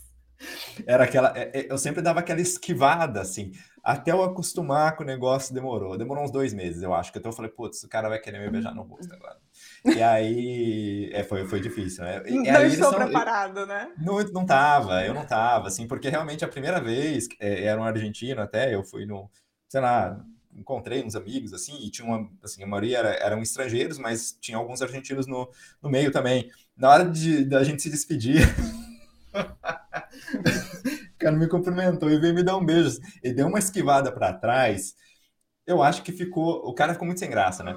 Era 0.86 1.04
aquela. 1.04 1.34
É, 1.38 1.52
é, 1.54 1.72
eu 1.72 1.78
sempre 1.78 2.02
dava 2.02 2.20
aquela 2.20 2.42
esquivada, 2.42 3.22
assim. 3.22 3.52
Até 3.84 4.12
eu 4.12 4.24
acostumar 4.24 4.96
com 4.96 5.04
o 5.04 5.06
negócio 5.06 5.54
demorou. 5.54 5.98
Demorou 5.98 6.24
uns 6.24 6.32
dois 6.32 6.54
meses, 6.54 6.82
eu 6.82 6.94
acho. 6.94 7.12
Até 7.16 7.28
eu 7.28 7.34
falei, 7.34 7.52
putz, 7.52 7.84
o 7.84 7.90
cara 7.90 8.10
vai 8.10 8.20
querer 8.20 8.40
me 8.40 8.50
beijar 8.50 8.74
no 8.74 8.84
rosto 8.84 9.14
agora. 9.14 9.38
E 9.86 10.02
aí. 10.02 11.10
É, 11.14 11.24
foi, 11.24 11.46
foi 11.46 11.60
difícil, 11.60 12.04
né? 12.04 12.24
E, 12.26 12.36
não 12.36 12.66
estou 12.66 12.92
são, 12.92 13.00
preparado, 13.00 13.66
né? 13.66 13.92
Não, 13.98 14.20
não 14.32 14.46
tava, 14.46 15.04
eu 15.06 15.14
não 15.14 15.26
tava, 15.26 15.68
assim, 15.68 15.88
porque 15.88 16.10
realmente 16.10 16.46
a 16.46 16.48
primeira 16.48 16.80
vez 16.80 17.28
é, 17.40 17.66
era 17.66 17.80
um 17.80 17.84
argentino 17.84 18.42
até, 18.42 18.74
eu 18.74 18.84
fui 18.84 19.06
no. 19.06 19.30
Sei 19.68 19.82
lá, 19.82 20.20
encontrei 20.56 21.04
uns 21.04 21.16
amigos, 21.16 21.54
assim, 21.54 21.78
e 21.82 21.90
tinha 21.90 22.08
uma. 22.08 22.30
Assim, 22.44 22.64
a 22.64 22.68
maioria 22.68 23.00
era, 23.00 23.10
eram 23.16 23.42
estrangeiros, 23.42 23.98
mas 23.98 24.38
tinha 24.40 24.58
alguns 24.58 24.82
argentinos 24.82 25.28
no, 25.28 25.50
no 25.82 25.90
meio 25.90 26.12
também. 26.12 26.50
Na 26.76 26.90
hora 26.90 27.06
de 27.06 27.44
da 27.46 27.64
gente 27.64 27.82
se 27.82 27.90
despedir. 27.90 28.42
o 31.16 31.18
cara 31.18 31.36
me 31.36 31.48
cumprimentou 31.48 32.10
e 32.10 32.20
veio 32.20 32.34
me 32.34 32.44
dar 32.44 32.58
um 32.58 32.66
beijo. 32.66 33.00
Ele 33.24 33.34
deu 33.34 33.48
uma 33.48 33.60
esquivada 33.60 34.12
para 34.12 34.34
trás. 34.34 34.96
Eu 35.66 35.82
acho 35.84 36.04
que 36.04 36.12
ficou. 36.12 36.68
O 36.68 36.74
cara 36.74 36.94
ficou 36.94 37.06
muito 37.06 37.20
sem 37.20 37.30
graça, 37.30 37.64
né? 37.64 37.76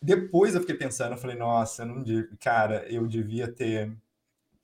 Depois 0.00 0.54
eu 0.54 0.60
fiquei 0.60 0.76
pensando, 0.76 1.12
eu 1.12 1.18
falei, 1.18 1.36
nossa, 1.36 1.82
eu 1.82 1.86
não 1.86 2.04
cara, 2.38 2.86
eu 2.88 3.06
devia 3.06 3.48
ter 3.48 3.90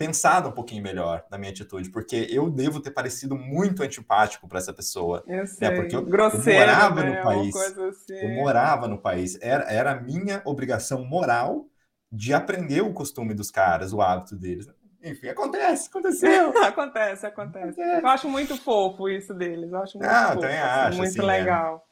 pensado 0.03 0.49
um 0.49 0.53
pouquinho 0.53 0.83
melhor 0.83 1.25
na 1.31 1.39
minha 1.39 1.53
atitude, 1.53 1.89
porque 1.89 2.27
eu 2.29 2.51
devo 2.51 2.81
ter 2.81 2.91
parecido 2.91 3.37
muito 3.37 3.85
antipático 3.85 4.49
para 4.49 4.59
essa 4.59 4.73
pessoa. 4.73 5.23
Eu 5.27 5.37
né? 5.37 5.47
sei. 5.47 5.69
Né? 5.69 5.77
Porque 5.77 5.95
eu, 5.95 6.05
Grosseiro, 6.05 6.51
eu 6.51 6.67
morava 6.67 7.05
né? 7.05 7.17
no 7.17 7.23
país. 7.23 7.57
Assim. 7.57 8.15
Eu 8.15 8.29
morava 8.31 8.89
no 8.89 8.99
país. 8.99 9.39
Era, 9.41 9.65
era 9.65 9.93
a 9.93 10.01
minha 10.01 10.43
obrigação 10.45 11.05
moral 11.05 11.67
de 12.11 12.35
aprender 12.35 12.81
o 12.83 12.93
costume 12.93 13.33
dos 13.33 13.51
caras, 13.51 13.93
o 13.93 14.03
hábito 14.03 14.37
deles. 14.37 14.69
Enfim, 15.03 15.29
acontece, 15.29 15.89
aconteceu. 15.89 16.53
acontece, 16.63 17.27
acontece, 17.27 17.81
Eu 17.81 18.07
acho 18.07 18.29
muito 18.29 18.57
fofo 18.57 19.09
isso 19.09 19.35
deles. 19.35 19.73
Eu 19.73 19.83
acho 19.83 19.99
muito 19.99 20.11
não, 20.11 20.29
fofo, 20.29 20.41
também 20.41 20.59
assim, 20.59 20.81
acho, 20.81 20.99
muito 20.99 21.11
assim, 21.11 21.21
é. 21.21 21.25
legal. 21.25 21.87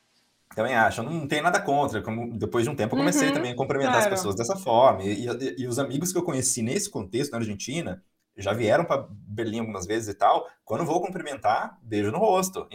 É. 0.50 0.54
Também 0.54 0.74
acho, 0.74 1.02
não 1.02 1.28
tem 1.28 1.40
nada 1.42 1.60
contra. 1.60 2.02
Como 2.02 2.36
depois 2.36 2.64
de 2.64 2.70
um 2.70 2.76
tempo 2.76 2.94
eu 2.94 2.98
comecei 2.98 3.28
uhum, 3.28 3.34
também 3.34 3.52
a 3.52 3.56
cumprimentar 3.56 3.94
claro. 3.94 4.08
as 4.08 4.18
pessoas 4.18 4.34
dessa 4.34 4.56
forma. 4.56 5.02
E, 5.04 5.26
e, 5.26 5.62
e, 5.62 5.66
os 5.66 5.78
amigos 5.78 6.12
que 6.12 6.18
eu 6.18 6.24
conheci 6.24 6.62
nesse 6.62 6.90
contexto 6.90 7.32
na 7.32 7.38
Argentina 7.38 8.02
já 8.36 8.52
vieram 8.52 8.84
para 8.84 9.06
Berlim 9.10 9.60
algumas 9.60 9.86
vezes 9.86 10.08
e 10.08 10.14
tal. 10.14 10.48
Quando 10.64 10.84
vou 10.84 11.00
cumprimentar, 11.00 11.78
beijo 11.82 12.10
no 12.10 12.18
rosto. 12.18 12.66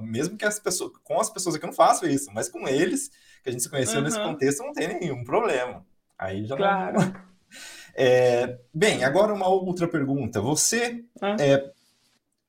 Mesmo 0.00 0.36
que 0.36 0.44
as 0.44 0.58
pessoas, 0.58 0.92
com 1.02 1.20
as 1.20 1.30
pessoas 1.30 1.54
aqui 1.54 1.64
eu 1.64 1.68
não 1.68 1.74
faço 1.74 2.06
isso, 2.06 2.30
mas 2.34 2.48
com 2.48 2.68
eles, 2.68 3.08
que 3.42 3.48
a 3.48 3.52
gente 3.52 3.62
se 3.62 3.70
conheceu 3.70 3.98
uhum. 3.98 4.04
nesse 4.04 4.20
contexto, 4.20 4.62
não 4.62 4.72
tem 4.72 4.88
nenhum 5.00 5.24
problema. 5.24 5.84
Aí 6.18 6.44
já 6.44 6.56
claro. 6.56 7.00
não. 7.00 7.12
É, 7.94 8.58
bem, 8.72 9.04
agora 9.04 9.32
uma 9.32 9.48
outra 9.48 9.86
pergunta. 9.86 10.40
Você 10.40 11.04
ah. 11.20 11.36
é, 11.38 11.72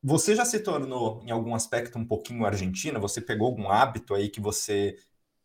você 0.04 0.36
já 0.36 0.44
se 0.44 0.60
tornou, 0.60 1.24
em 1.26 1.32
algum 1.32 1.56
aspecto, 1.56 1.98
um 1.98 2.06
pouquinho 2.06 2.46
argentina? 2.46 3.00
Você 3.00 3.22
pegou 3.22 3.48
algum 3.48 3.70
hábito 3.70 4.14
aí 4.14 4.28
que 4.28 4.42
você, 4.42 4.98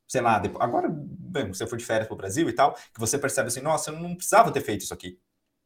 sei 0.08 0.20
lá, 0.20 0.40
depois, 0.40 0.64
agora, 0.64 0.88
bem, 0.90 1.46
você 1.46 1.64
foi 1.64 1.78
de 1.78 1.84
férias 1.84 2.08
para 2.08 2.14
o 2.14 2.18
Brasil 2.18 2.48
e 2.48 2.52
tal, 2.52 2.74
que 2.74 2.98
você 2.98 3.16
percebe 3.16 3.46
assim, 3.46 3.60
nossa, 3.60 3.92
eu 3.92 4.00
não 4.00 4.16
precisava 4.16 4.50
ter 4.50 4.60
feito 4.60 4.80
isso 4.80 4.92
aqui, 4.92 5.16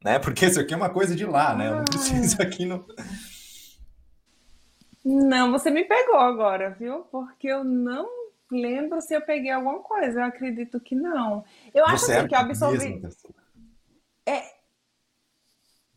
né? 0.03 0.19
Porque 0.19 0.45
isso 0.45 0.59
aqui 0.59 0.75
é 0.75 0.77
uma 0.77 0.91
coisa 0.91 1.15
de 1.15 1.25
lá, 1.25 1.55
né? 1.55 1.69
Eu 1.69 1.77
não 1.77 1.85
preciso 1.85 2.37
aqui 2.41 2.65
no... 2.65 2.85
Não, 5.03 5.51
você 5.51 5.71
me 5.71 5.83
pegou 5.83 6.17
agora, 6.17 6.77
viu? 6.79 6.99
Porque 7.11 7.47
eu 7.47 7.63
não 7.63 8.07
lembro 8.51 9.01
se 9.01 9.15
eu 9.15 9.21
peguei 9.21 9.51
alguma 9.51 9.79
coisa. 9.79 10.19
Eu 10.19 10.25
acredito 10.25 10.79
que 10.79 10.95
não. 10.95 11.43
Eu 11.73 11.85
acho 11.85 12.05
assim, 12.09 12.27
que 12.27 12.33
eu 12.33 12.39
absorvi. 12.39 13.01
É, 14.25 14.43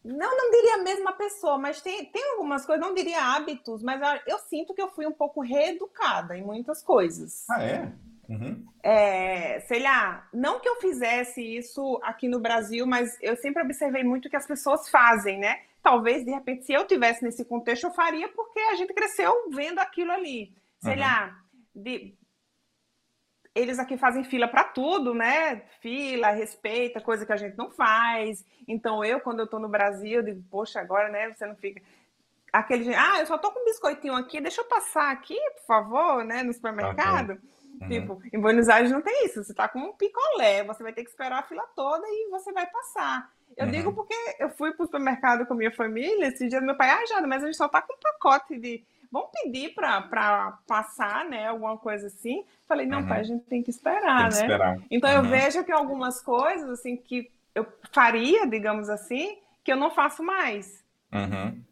não, 0.07 0.37
não 0.37 0.51
diria 0.53 0.75
a 0.77 0.83
mesma 0.85 1.13
pessoa, 1.13 1.59
mas 1.59 1.81
tem, 1.81 2.05
tem 2.05 2.33
algumas 2.33 2.65
coisas, 2.65 2.85
não 2.85 2.95
diria 2.95 3.21
hábitos, 3.21 3.83
mas 3.83 4.01
eu 4.27 4.39
sinto 4.39 4.73
que 4.73 4.81
eu 4.81 4.89
fui 4.89 5.05
um 5.05 5.13
pouco 5.13 5.41
reeducada 5.41 6.37
em 6.37 6.45
muitas 6.45 6.81
coisas. 6.81 7.45
Ah, 7.51 7.63
é? 7.63 7.93
Uhum. 8.29 8.65
É, 8.83 9.61
sei 9.61 9.81
lá, 9.83 10.29
não 10.33 10.61
que 10.61 10.69
eu 10.69 10.77
fizesse 10.77 11.43
isso 11.43 12.01
aqui 12.05 12.29
no 12.29 12.39
Brasil, 12.39 12.87
mas 12.87 13.19
eu 13.21 13.37
sempre 13.37 13.63
observei 13.63 14.05
muito 14.05 14.31
que 14.31 14.37
as 14.37 14.47
pessoas 14.47 14.89
fazem, 14.89 15.39
né? 15.39 15.61
Talvez, 15.83 16.25
de 16.25 16.31
repente, 16.31 16.65
se 16.65 16.73
eu 16.73 16.87
tivesse 16.87 17.25
nesse 17.25 17.45
contexto, 17.45 17.85
eu 17.85 17.93
faria 17.93 18.29
porque 18.29 18.61
a 18.61 18.75
gente 18.77 18.95
cresceu 18.95 19.51
vendo 19.51 19.81
aquilo 19.81 20.13
ali. 20.13 20.53
Sei 20.81 20.95
uhum. 20.95 21.01
lá, 21.01 21.37
de, 21.75 22.15
eles 23.57 23.79
aqui 23.79 23.97
fazem 23.97 24.23
fila 24.23 24.47
para 24.47 24.65
tudo, 24.65 25.15
né? 25.15 25.63
Fila, 25.81 26.31
respeita, 26.31 27.01
coisa 27.01 27.25
que 27.25 27.33
a 27.33 27.37
gente 27.37 27.57
não 27.57 27.71
faz. 27.71 28.45
Então, 28.69 29.03
eu, 29.03 29.19
quando 29.19 29.41
eu 29.41 29.47
tô 29.47 29.59
no 29.59 29.69
Brasil, 29.69 30.23
digo, 30.23 30.45
poxa, 30.51 30.79
agora, 30.79 31.09
né? 31.09 31.33
Você 31.33 31.47
não 31.47 31.57
fica. 31.57 31.81
Aquele, 32.53 32.95
ah, 32.95 33.19
eu 33.19 33.27
só 33.27 33.39
tô 33.39 33.51
com 33.51 33.61
um 33.61 33.65
biscoitinho 33.65 34.15
aqui, 34.15 34.41
deixa 34.43 34.61
eu 34.61 34.67
passar 34.67 35.11
aqui, 35.11 35.39
por 35.57 35.67
favor, 35.67 36.23
né? 36.23 36.43
No 36.43 36.53
supermercado. 36.53 37.33
Okay. 37.33 37.41
Uhum. 37.81 37.89
Tipo, 37.89 38.23
em 38.33 38.41
Buenos 38.41 38.69
Aires 38.69 38.91
não 38.91 39.01
tem 39.01 39.25
isso. 39.25 39.43
Você 39.43 39.55
tá 39.55 39.69
com 39.69 39.79
um 39.79 39.93
picolé, 39.95 40.63
você 40.63 40.83
vai 40.83 40.93
ter 40.93 41.03
que 41.03 41.11
esperar 41.11 41.41
a 41.41 41.43
fila 41.43 41.65
toda 41.75 42.07
e 42.07 42.29
você 42.31 42.53
vai 42.53 42.67
passar. 42.67 43.31
Eu 43.57 43.65
uhum. 43.65 43.73
digo 43.73 43.93
porque 43.95 44.15
eu 44.39 44.51
fui 44.51 44.73
pro 44.73 44.85
supermercado 44.85 45.47
com 45.47 45.55
minha 45.55 45.73
família, 45.73 46.27
esse 46.27 46.47
dia 46.47 46.61
meu 46.61 46.77
pai, 46.77 46.91
ah, 46.91 47.07
Jada, 47.07 47.27
mas 47.27 47.43
a 47.43 47.47
gente 47.47 47.57
só 47.57 47.69
tá 47.69 47.81
com 47.81 47.95
um 47.95 47.99
pacote 47.99 48.59
de 48.59 48.85
vamos 49.17 49.31
pedir 49.43 49.75
para 49.75 50.59
passar, 50.67 51.25
né? 51.25 51.47
Alguma 51.49 51.79
coisa 51.79 52.09
assim. 52.09 52.45
Falei, 52.69 52.87
não, 52.87 53.01
uhum. 53.01 53.09
pai, 53.09 53.21
a 53.21 53.25
gente 53.25 53.45
tem 53.45 53.63
que 53.63 53.71
esperar, 53.71 54.29
tem 54.29 54.29
que 54.29 54.37
né? 54.37 54.43
Esperar. 54.43 54.79
Então 54.91 55.11
uhum. 55.11 55.17
eu 55.17 55.23
vejo 55.25 55.65
que 55.65 55.73
algumas 55.73 56.21
coisas 56.21 56.69
assim 56.69 56.97
que 56.97 57.31
eu 57.55 57.67
faria, 57.93 58.47
digamos 58.47 58.91
assim, 58.91 59.39
que 59.65 59.73
eu 59.73 59.77
não 59.77 59.91
faço 59.91 60.23
mais. 60.23 60.85
Uhum. 61.13 61.63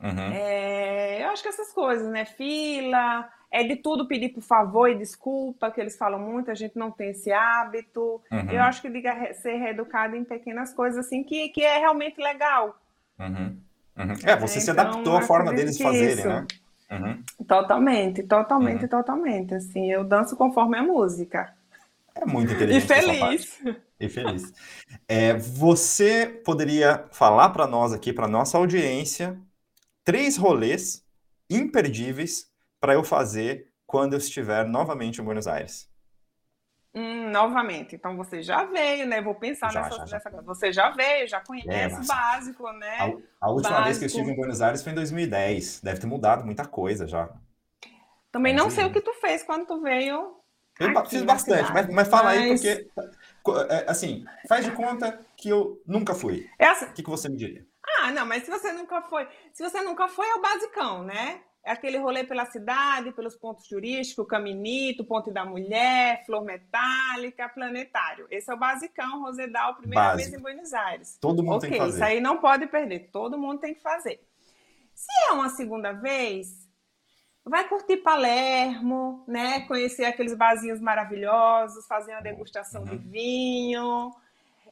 Uhum. 0.00 0.32
É, 0.32 1.22
eu 1.24 1.28
acho 1.28 1.42
que 1.42 1.48
essas 1.48 1.72
coisas, 1.72 2.10
né? 2.10 2.24
Fila, 2.24 3.28
é 3.50 3.62
de 3.62 3.76
tudo 3.76 4.08
pedir 4.08 4.30
por 4.30 4.42
favor 4.42 4.88
e 4.88 4.94
desculpa, 4.94 5.70
que 5.70 5.80
eles 5.80 5.98
falam 5.98 6.20
muito, 6.20 6.50
a 6.50 6.54
gente 6.54 6.78
não 6.78 6.90
tem 6.90 7.10
esse 7.10 7.30
hábito. 7.30 8.22
Uhum. 8.32 8.50
Eu 8.50 8.62
acho 8.62 8.80
que 8.80 8.88
diga 8.88 9.34
ser 9.34 9.56
reeducado 9.56 10.16
em 10.16 10.24
pequenas 10.24 10.72
coisas 10.72 11.04
assim, 11.04 11.22
que, 11.22 11.50
que 11.50 11.62
é 11.62 11.78
realmente 11.78 12.18
legal. 12.18 12.80
Uhum. 13.18 13.60
Uhum. 13.98 14.14
É, 14.24 14.36
você 14.36 14.58
é, 14.58 14.60
se 14.60 14.70
adaptou 14.70 15.00
então, 15.00 15.16
à 15.16 15.22
forma 15.22 15.52
deles 15.52 15.76
fazerem, 15.76 16.14
isso. 16.14 16.28
né? 16.28 16.46
Uhum. 16.90 17.22
Totalmente, 17.46 18.22
totalmente, 18.22 18.82
uhum. 18.82 18.88
totalmente. 18.88 19.54
Assim, 19.54 19.90
eu 19.90 20.04
danço 20.04 20.36
conforme 20.36 20.78
a 20.78 20.82
música. 20.82 21.54
É 22.14 22.24
muito 22.24 22.52
inteligente. 22.52 22.84
E 22.84 22.86
feliz. 22.86 23.58
E 24.00 24.08
feliz. 24.08 24.52
É, 25.06 25.34
você 25.34 26.26
poderia 26.44 27.06
falar 27.12 27.50
para 27.50 27.66
nós 27.66 27.92
aqui, 27.92 28.12
para 28.12 28.26
nossa 28.26 28.58
audiência, 28.58 29.38
três 30.04 30.36
rolês 30.36 31.04
imperdíveis 31.48 32.50
para 32.80 32.94
eu 32.94 33.04
fazer 33.04 33.68
quando 33.86 34.14
eu 34.14 34.18
estiver 34.18 34.66
novamente 34.66 35.20
em 35.20 35.24
Buenos 35.24 35.46
Aires? 35.46 35.87
Hum, 36.94 37.30
novamente. 37.30 37.94
Então 37.94 38.16
você 38.16 38.42
já 38.42 38.64
veio, 38.64 39.06
né? 39.06 39.20
Vou 39.20 39.34
pensar 39.34 39.70
já, 39.70 39.82
nessa, 39.82 39.98
já, 39.98 40.06
já. 40.06 40.16
nessa. 40.16 40.42
Você 40.42 40.72
já 40.72 40.90
veio, 40.90 41.28
já 41.28 41.40
conhece 41.40 41.96
é, 41.96 41.98
o 41.98 42.06
básico, 42.06 42.72
né? 42.72 42.96
A, 43.40 43.46
a 43.46 43.50
última 43.50 43.76
básico. 43.76 43.84
vez 43.84 43.98
que 43.98 44.04
eu 44.04 44.06
estive 44.06 44.30
em 44.30 44.36
Buenos 44.36 44.60
Aires 44.60 44.82
foi 44.82 44.92
em 44.92 44.96
2010. 44.96 45.80
Deve 45.82 46.00
ter 46.00 46.06
mudado 46.06 46.44
muita 46.44 46.66
coisa 46.66 47.06
já. 47.06 47.28
Também 48.32 48.54
mas, 48.54 48.62
não 48.62 48.70
sei 48.70 48.84
o 48.84 48.92
que 48.92 49.00
tu 49.00 49.12
fez 49.14 49.42
quando 49.42 49.66
tu 49.66 49.80
veio. 49.80 50.36
Eu 50.78 51.06
fiz 51.06 51.22
bastante, 51.22 51.72
mas, 51.72 51.88
mas 51.88 52.08
fala 52.08 52.24
mas... 52.24 52.38
aí, 52.38 52.48
porque. 52.54 52.90
É, 53.68 53.90
assim, 53.90 54.24
faz 54.48 54.64
de 54.64 54.70
conta 54.72 55.18
que 55.36 55.48
eu 55.48 55.82
nunca 55.86 56.14
fui. 56.14 56.48
É 56.58 56.66
assim... 56.66 56.84
O 56.86 56.92
que, 56.92 57.02
que 57.02 57.10
você 57.10 57.28
me 57.28 57.36
diria? 57.36 57.66
Ah, 58.00 58.12
não, 58.12 58.26
mas 58.26 58.44
se 58.44 58.50
você 58.50 58.72
nunca 58.72 59.02
foi. 59.02 59.26
Se 59.52 59.62
você 59.62 59.80
nunca 59.80 60.08
foi, 60.08 60.28
é 60.28 60.34
o 60.34 60.42
basicão, 60.42 61.02
né? 61.02 61.40
É 61.64 61.72
aquele 61.72 61.98
rolê 61.98 62.24
pela 62.24 62.46
cidade, 62.46 63.12
pelos 63.12 63.36
pontos 63.36 63.68
turísticos, 63.68 64.26
Caminito, 64.26 65.04
Ponte 65.04 65.30
da 65.30 65.44
Mulher, 65.44 66.24
Flor 66.24 66.44
Metálica, 66.44 67.48
Planetário. 67.48 68.26
Esse 68.30 68.50
é 68.50 68.54
o 68.54 68.58
basicão, 68.58 69.22
Rosedal, 69.22 69.74
primeira 69.76 70.04
Básico. 70.04 70.30
vez 70.30 70.40
em 70.40 70.42
Buenos 70.42 70.72
Aires. 70.72 71.18
Todo 71.20 71.42
mundo 71.42 71.56
okay, 71.56 71.70
tem 71.70 71.78
que 71.78 71.84
fazer. 71.84 71.96
Isso 71.96 72.04
aí 72.04 72.20
não 72.20 72.38
pode 72.38 72.66
perder, 72.66 73.10
todo 73.12 73.38
mundo 73.38 73.60
tem 73.60 73.74
que 73.74 73.82
fazer. 73.82 74.20
Se 74.94 75.12
é 75.28 75.32
uma 75.32 75.48
segunda 75.48 75.92
vez, 75.92 76.68
vai 77.44 77.68
curtir 77.68 77.98
Palermo, 77.98 79.24
né? 79.26 79.60
Conhecer 79.60 80.04
aqueles 80.04 80.34
barzinhos 80.34 80.80
maravilhosos, 80.80 81.86
fazer 81.86 82.12
uma 82.12 82.22
degustação 82.22 82.82
uhum. 82.82 82.88
de 82.88 82.96
vinho, 82.96 84.12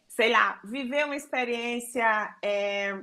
sei 0.08 0.30
lá, 0.30 0.60
viver 0.64 1.04
uma 1.04 1.16
experiência 1.16 2.34
é, 2.42 2.98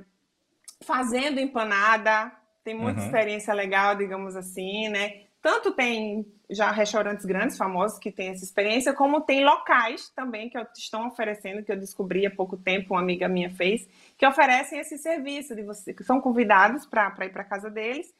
fazendo 0.82 1.40
empanada, 1.40 2.32
tem 2.64 2.74
muita 2.74 3.00
uhum. 3.00 3.06
experiência 3.06 3.52
legal, 3.52 3.94
digamos 3.94 4.34
assim, 4.34 4.88
né? 4.88 5.24
Tanto 5.42 5.72
tem 5.72 6.26
já 6.48 6.70
restaurantes 6.70 7.26
grandes, 7.26 7.58
famosos, 7.58 7.98
que 7.98 8.10
têm 8.10 8.30
essa 8.30 8.42
experiência, 8.42 8.94
como 8.94 9.20
tem 9.20 9.44
locais 9.44 10.08
também 10.08 10.48
que 10.48 10.58
estão 10.74 11.06
oferecendo, 11.06 11.62
que 11.62 11.70
eu 11.70 11.76
descobri 11.76 12.24
há 12.26 12.30
pouco 12.30 12.56
tempo, 12.56 12.94
uma 12.94 13.00
amiga 13.00 13.28
minha 13.28 13.50
fez, 13.50 13.86
que 14.16 14.26
oferecem 14.26 14.78
esse 14.78 14.96
serviço 14.96 15.54
de 15.54 15.62
você, 15.62 15.92
que 15.92 16.02
são 16.02 16.18
convidados 16.18 16.86
para 16.86 17.26
ir 17.26 17.30
para 17.30 17.44
casa 17.44 17.70
deles, 17.70 18.14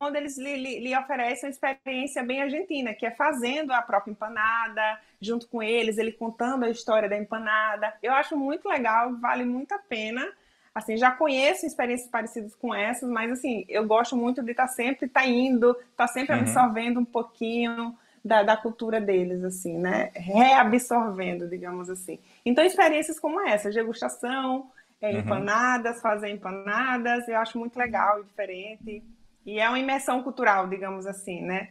onde 0.00 0.18
eles 0.18 0.36
lhe, 0.36 0.56
lhe, 0.56 0.80
lhe, 0.80 0.98
oferecem 0.98 1.48
uma 1.48 1.52
experiência 1.52 2.24
bem 2.24 2.42
argentina, 2.42 2.92
que 2.92 3.06
é 3.06 3.10
fazendo 3.12 3.72
a 3.72 3.82
própria 3.82 4.10
empanada, 4.10 5.00
junto 5.20 5.46
com 5.46 5.62
eles, 5.62 5.98
ele 5.98 6.10
contando 6.10 6.64
a 6.64 6.70
história 6.70 7.08
da 7.08 7.16
empanada. 7.16 7.94
Eu 8.02 8.12
acho 8.14 8.36
muito 8.36 8.68
legal, 8.68 9.14
vale 9.20 9.44
muito 9.44 9.72
a 9.72 9.78
pena 9.78 10.26
assim, 10.74 10.96
já 10.96 11.10
conheço 11.12 11.64
experiências 11.64 12.10
parecidas 12.10 12.54
com 12.54 12.74
essas, 12.74 13.08
mas 13.08 13.30
assim, 13.30 13.64
eu 13.68 13.86
gosto 13.86 14.16
muito 14.16 14.42
de 14.42 14.50
estar 14.50 14.66
tá 14.66 14.72
sempre 14.72 15.08
tá 15.08 15.24
indo, 15.24 15.70
estar 15.70 16.06
tá 16.06 16.08
sempre 16.08 16.34
uhum. 16.34 16.40
absorvendo 16.40 16.98
um 16.98 17.04
pouquinho 17.04 17.96
da, 18.24 18.42
da, 18.42 18.56
cultura 18.56 19.00
deles, 19.00 19.44
assim, 19.44 19.78
né? 19.78 20.10
Reabsorvendo, 20.14 21.48
digamos 21.48 21.88
assim. 21.90 22.18
Então, 22.44 22.64
experiências 22.64 23.20
como 23.20 23.40
essa, 23.46 23.70
degustação, 23.70 24.70
é, 25.00 25.10
uhum. 25.10 25.18
empanadas, 25.18 26.00
fazer 26.00 26.30
empanadas, 26.30 27.28
eu 27.28 27.36
acho 27.38 27.58
muito 27.58 27.78
legal 27.78 28.20
e 28.20 28.24
diferente. 28.24 29.02
E 29.46 29.60
é 29.60 29.68
uma 29.68 29.78
imersão 29.78 30.22
cultural, 30.22 30.66
digamos 30.66 31.06
assim, 31.06 31.42
né? 31.42 31.68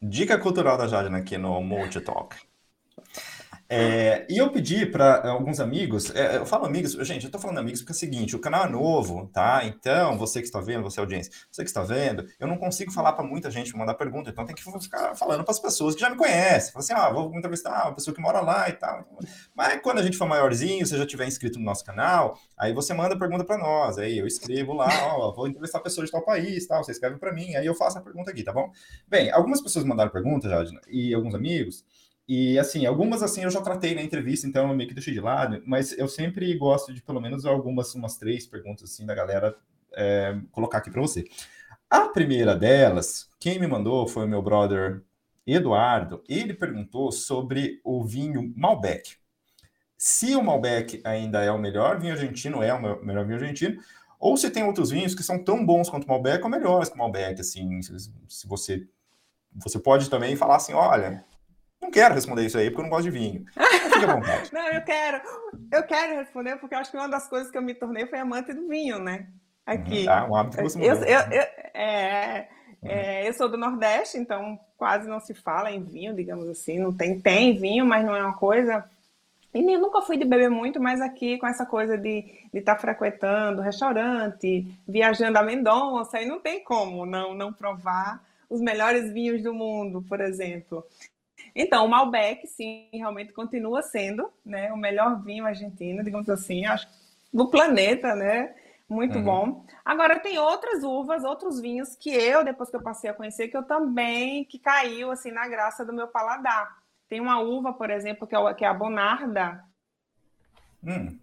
Dica 0.00 0.38
cultural 0.38 0.78
da 0.78 0.86
Jadna 0.86 1.18
aqui 1.18 1.36
no 1.36 1.60
Multi 1.60 2.00
Talk. 2.00 2.36
É, 3.68 4.26
e 4.28 4.36
eu 4.36 4.50
pedi 4.50 4.84
para 4.84 5.30
alguns 5.30 5.58
amigos, 5.58 6.14
é, 6.14 6.36
eu 6.36 6.44
falo 6.44 6.66
amigos, 6.66 6.92
gente, 6.92 7.24
eu 7.24 7.28
estou 7.28 7.40
falando 7.40 7.58
amigos 7.58 7.80
porque 7.80 7.92
é 7.92 7.96
o 7.96 7.98
seguinte, 7.98 8.36
o 8.36 8.38
canal 8.38 8.66
é 8.66 8.68
novo, 8.68 9.26
tá? 9.32 9.62
Então, 9.64 10.18
você 10.18 10.40
que 10.40 10.46
está 10.46 10.60
vendo, 10.60 10.82
você 10.82 11.00
audiência, 11.00 11.32
você 11.50 11.62
que 11.62 11.70
está 11.70 11.82
vendo, 11.82 12.26
eu 12.38 12.46
não 12.46 12.58
consigo 12.58 12.92
falar 12.92 13.14
para 13.14 13.24
muita 13.24 13.50
gente, 13.50 13.74
mandar 13.76 13.94
pergunta, 13.94 14.28
então 14.28 14.44
tem 14.44 14.54
que 14.54 14.62
ficar 14.62 15.14
falando 15.14 15.44
para 15.44 15.52
as 15.52 15.58
pessoas 15.58 15.94
que 15.94 16.00
já 16.00 16.10
me 16.10 16.16
conhecem. 16.16 16.72
Fala 16.72 16.84
assim, 16.84 16.92
ah, 16.92 17.10
vou 17.10 17.34
entrevistar 17.36 17.86
uma 17.86 17.94
pessoa 17.94 18.14
que 18.14 18.20
mora 18.20 18.40
lá 18.40 18.68
e 18.68 18.72
tal. 18.72 19.08
Mas 19.54 19.80
quando 19.80 19.98
a 19.98 20.02
gente 20.02 20.18
for 20.18 20.28
maiorzinho, 20.28 20.86
você 20.86 20.98
já 20.98 21.06
tiver 21.06 21.26
inscrito 21.26 21.58
no 21.58 21.64
nosso 21.64 21.84
canal, 21.84 22.38
aí 22.58 22.74
você 22.74 22.92
manda 22.92 23.18
pergunta 23.18 23.44
para 23.44 23.56
nós, 23.56 23.96
aí 23.96 24.18
eu 24.18 24.26
escrevo 24.26 24.74
lá, 24.74 24.88
ó, 25.16 25.32
vou 25.32 25.48
entrevistar 25.48 25.80
pessoas 25.80 26.06
de 26.06 26.12
tal 26.12 26.22
país, 26.22 26.66
tal, 26.66 26.84
você 26.84 26.92
escreve 26.92 27.16
para 27.16 27.32
mim, 27.32 27.54
aí 27.56 27.64
eu 27.64 27.74
faço 27.74 27.98
a 27.98 28.02
pergunta 28.02 28.30
aqui, 28.30 28.44
tá 28.44 28.52
bom? 28.52 28.70
Bem, 29.08 29.30
algumas 29.30 29.62
pessoas 29.62 29.84
mandaram 29.86 30.10
pergunta, 30.10 30.48
já, 30.48 30.64
e 30.88 31.14
alguns 31.14 31.34
amigos, 31.34 31.84
e, 32.26 32.58
assim, 32.58 32.86
algumas, 32.86 33.22
assim, 33.22 33.44
eu 33.44 33.50
já 33.50 33.60
tratei 33.60 33.94
na 33.94 34.02
entrevista, 34.02 34.46
então 34.46 34.68
eu 34.68 34.74
meio 34.74 34.88
que 34.88 34.94
deixei 34.94 35.12
de 35.12 35.20
lado, 35.20 35.62
mas 35.66 35.96
eu 35.98 36.08
sempre 36.08 36.52
gosto 36.56 36.92
de, 36.92 37.02
pelo 37.02 37.20
menos, 37.20 37.44
algumas, 37.44 37.94
umas 37.94 38.16
três 38.16 38.46
perguntas, 38.46 38.90
assim, 38.90 39.04
da 39.04 39.14
galera 39.14 39.54
é, 39.92 40.38
colocar 40.50 40.78
aqui 40.78 40.90
para 40.90 41.02
você. 41.02 41.24
A 41.90 42.08
primeira 42.08 42.56
delas, 42.56 43.28
quem 43.38 43.58
me 43.58 43.66
mandou 43.66 44.08
foi 44.08 44.24
o 44.24 44.28
meu 44.28 44.42
brother 44.42 45.02
Eduardo. 45.46 46.24
Ele 46.28 46.54
perguntou 46.54 47.12
sobre 47.12 47.80
o 47.84 48.02
vinho 48.02 48.52
Malbec. 48.56 49.16
Se 49.96 50.34
o 50.34 50.42
Malbec 50.42 51.00
ainda 51.04 51.42
é 51.42 51.50
o 51.50 51.58
melhor 51.58 52.00
vinho 52.00 52.14
argentino, 52.14 52.62
é 52.62 52.72
o 52.72 53.04
melhor 53.04 53.24
vinho 53.24 53.38
argentino, 53.38 53.80
ou 54.18 54.36
se 54.36 54.50
tem 54.50 54.64
outros 54.64 54.90
vinhos 54.90 55.14
que 55.14 55.22
são 55.22 55.42
tão 55.42 55.64
bons 55.64 55.90
quanto 55.90 56.04
o 56.04 56.08
Malbec 56.08 56.42
ou 56.42 56.50
melhores 56.50 56.88
que 56.88 56.94
o 56.94 56.98
Malbec, 56.98 57.40
assim, 57.40 57.80
se 57.82 58.46
você 58.46 58.86
você 59.56 59.78
pode 59.78 60.10
também 60.10 60.34
falar 60.34 60.56
assim, 60.56 60.72
olha, 60.72 61.24
quero 61.94 62.14
responder 62.14 62.44
isso 62.44 62.58
aí 62.58 62.70
porque 62.70 62.80
eu 62.80 62.82
não 62.82 62.90
gosto 62.90 63.04
de 63.04 63.10
vinho. 63.10 63.44
fica 63.92 64.10
à 64.10 64.14
vontade. 64.14 64.50
Não, 64.52 64.68
eu 64.68 64.82
quero, 64.82 65.20
eu 65.70 65.82
quero 65.84 66.16
responder 66.16 66.56
porque 66.56 66.74
eu 66.74 66.78
acho 66.80 66.90
que 66.90 66.96
uma 66.96 67.08
das 67.08 67.28
coisas 67.28 67.50
que 67.50 67.56
eu 67.56 67.62
me 67.62 67.72
tornei 67.72 68.06
foi 68.06 68.18
amante 68.18 68.52
do 68.52 68.66
vinho, 68.66 68.98
né? 68.98 69.28
Aqui. 69.64 70.08
Ah, 70.08 70.26
um 70.28 70.34
hábito 70.34 70.56
que 70.56 70.62
você 70.64 70.78
mudou. 70.78 70.94
Eu, 70.94 71.06
eu, 71.06 71.20
eu, 71.30 71.42
é, 71.72 72.48
é, 72.82 73.28
eu 73.28 73.32
sou 73.32 73.48
do 73.48 73.56
Nordeste, 73.56 74.18
então 74.18 74.58
quase 74.76 75.08
não 75.08 75.20
se 75.20 75.32
fala 75.32 75.70
em 75.70 75.82
vinho, 75.82 76.14
digamos 76.14 76.48
assim. 76.48 76.78
Não 76.78 76.92
tem, 76.92 77.18
tem 77.20 77.56
vinho, 77.56 77.86
mas 77.86 78.04
não 78.04 78.14
é 78.14 78.22
uma 78.22 78.36
coisa. 78.36 78.84
E 79.54 79.62
nem, 79.62 79.78
nunca 79.78 80.02
fui 80.02 80.16
de 80.16 80.24
beber 80.24 80.50
muito, 80.50 80.82
mas 80.82 81.00
aqui 81.00 81.38
com 81.38 81.46
essa 81.46 81.64
coisa 81.64 81.96
de 81.96 82.24
estar 82.52 82.74
tá 82.74 82.80
frequentando 82.80 83.62
restaurante, 83.62 84.66
viajando 84.86 85.38
a 85.38 85.44
Mendonça, 85.44 86.18
aí 86.18 86.26
não 86.26 86.40
tem 86.40 86.62
como 86.64 87.06
não, 87.06 87.34
não 87.34 87.52
provar 87.52 88.20
os 88.50 88.60
melhores 88.60 89.12
vinhos 89.12 89.42
do 89.42 89.54
mundo, 89.54 90.02
por 90.08 90.20
exemplo. 90.20 90.84
Então, 91.54 91.86
o 91.86 91.88
Malbec, 91.88 92.46
sim, 92.48 92.88
realmente 92.92 93.32
continua 93.32 93.80
sendo 93.82 94.28
né, 94.44 94.72
o 94.72 94.76
melhor 94.76 95.22
vinho 95.22 95.46
argentino, 95.46 96.02
digamos 96.02 96.28
assim, 96.28 96.66
acho, 96.66 96.88
do 97.32 97.48
planeta, 97.48 98.14
né? 98.16 98.54
Muito 98.88 99.18
uhum. 99.18 99.24
bom. 99.24 99.66
Agora 99.84 100.18
tem 100.18 100.38
outras 100.38 100.82
uvas, 100.82 101.24
outros 101.24 101.60
vinhos 101.60 101.96
que 101.96 102.10
eu, 102.10 102.44
depois 102.44 102.68
que 102.68 102.76
eu 102.76 102.82
passei 102.82 103.08
a 103.08 103.14
conhecer, 103.14 103.48
que 103.48 103.56
eu 103.56 103.62
também, 103.62 104.44
que 104.44 104.58
caiu 104.58 105.10
assim 105.10 105.30
na 105.30 105.48
graça 105.48 105.84
do 105.84 105.92
meu 105.92 106.08
paladar. 106.08 106.76
Tem 107.08 107.20
uma 107.20 107.40
uva, 107.40 107.72
por 107.72 107.90
exemplo, 107.90 108.26
que 108.26 108.34
é, 108.34 108.54
que 108.54 108.64
é 108.64 108.68
a 108.68 108.74
Bonarda. 108.74 109.64
Hum. 110.82 111.18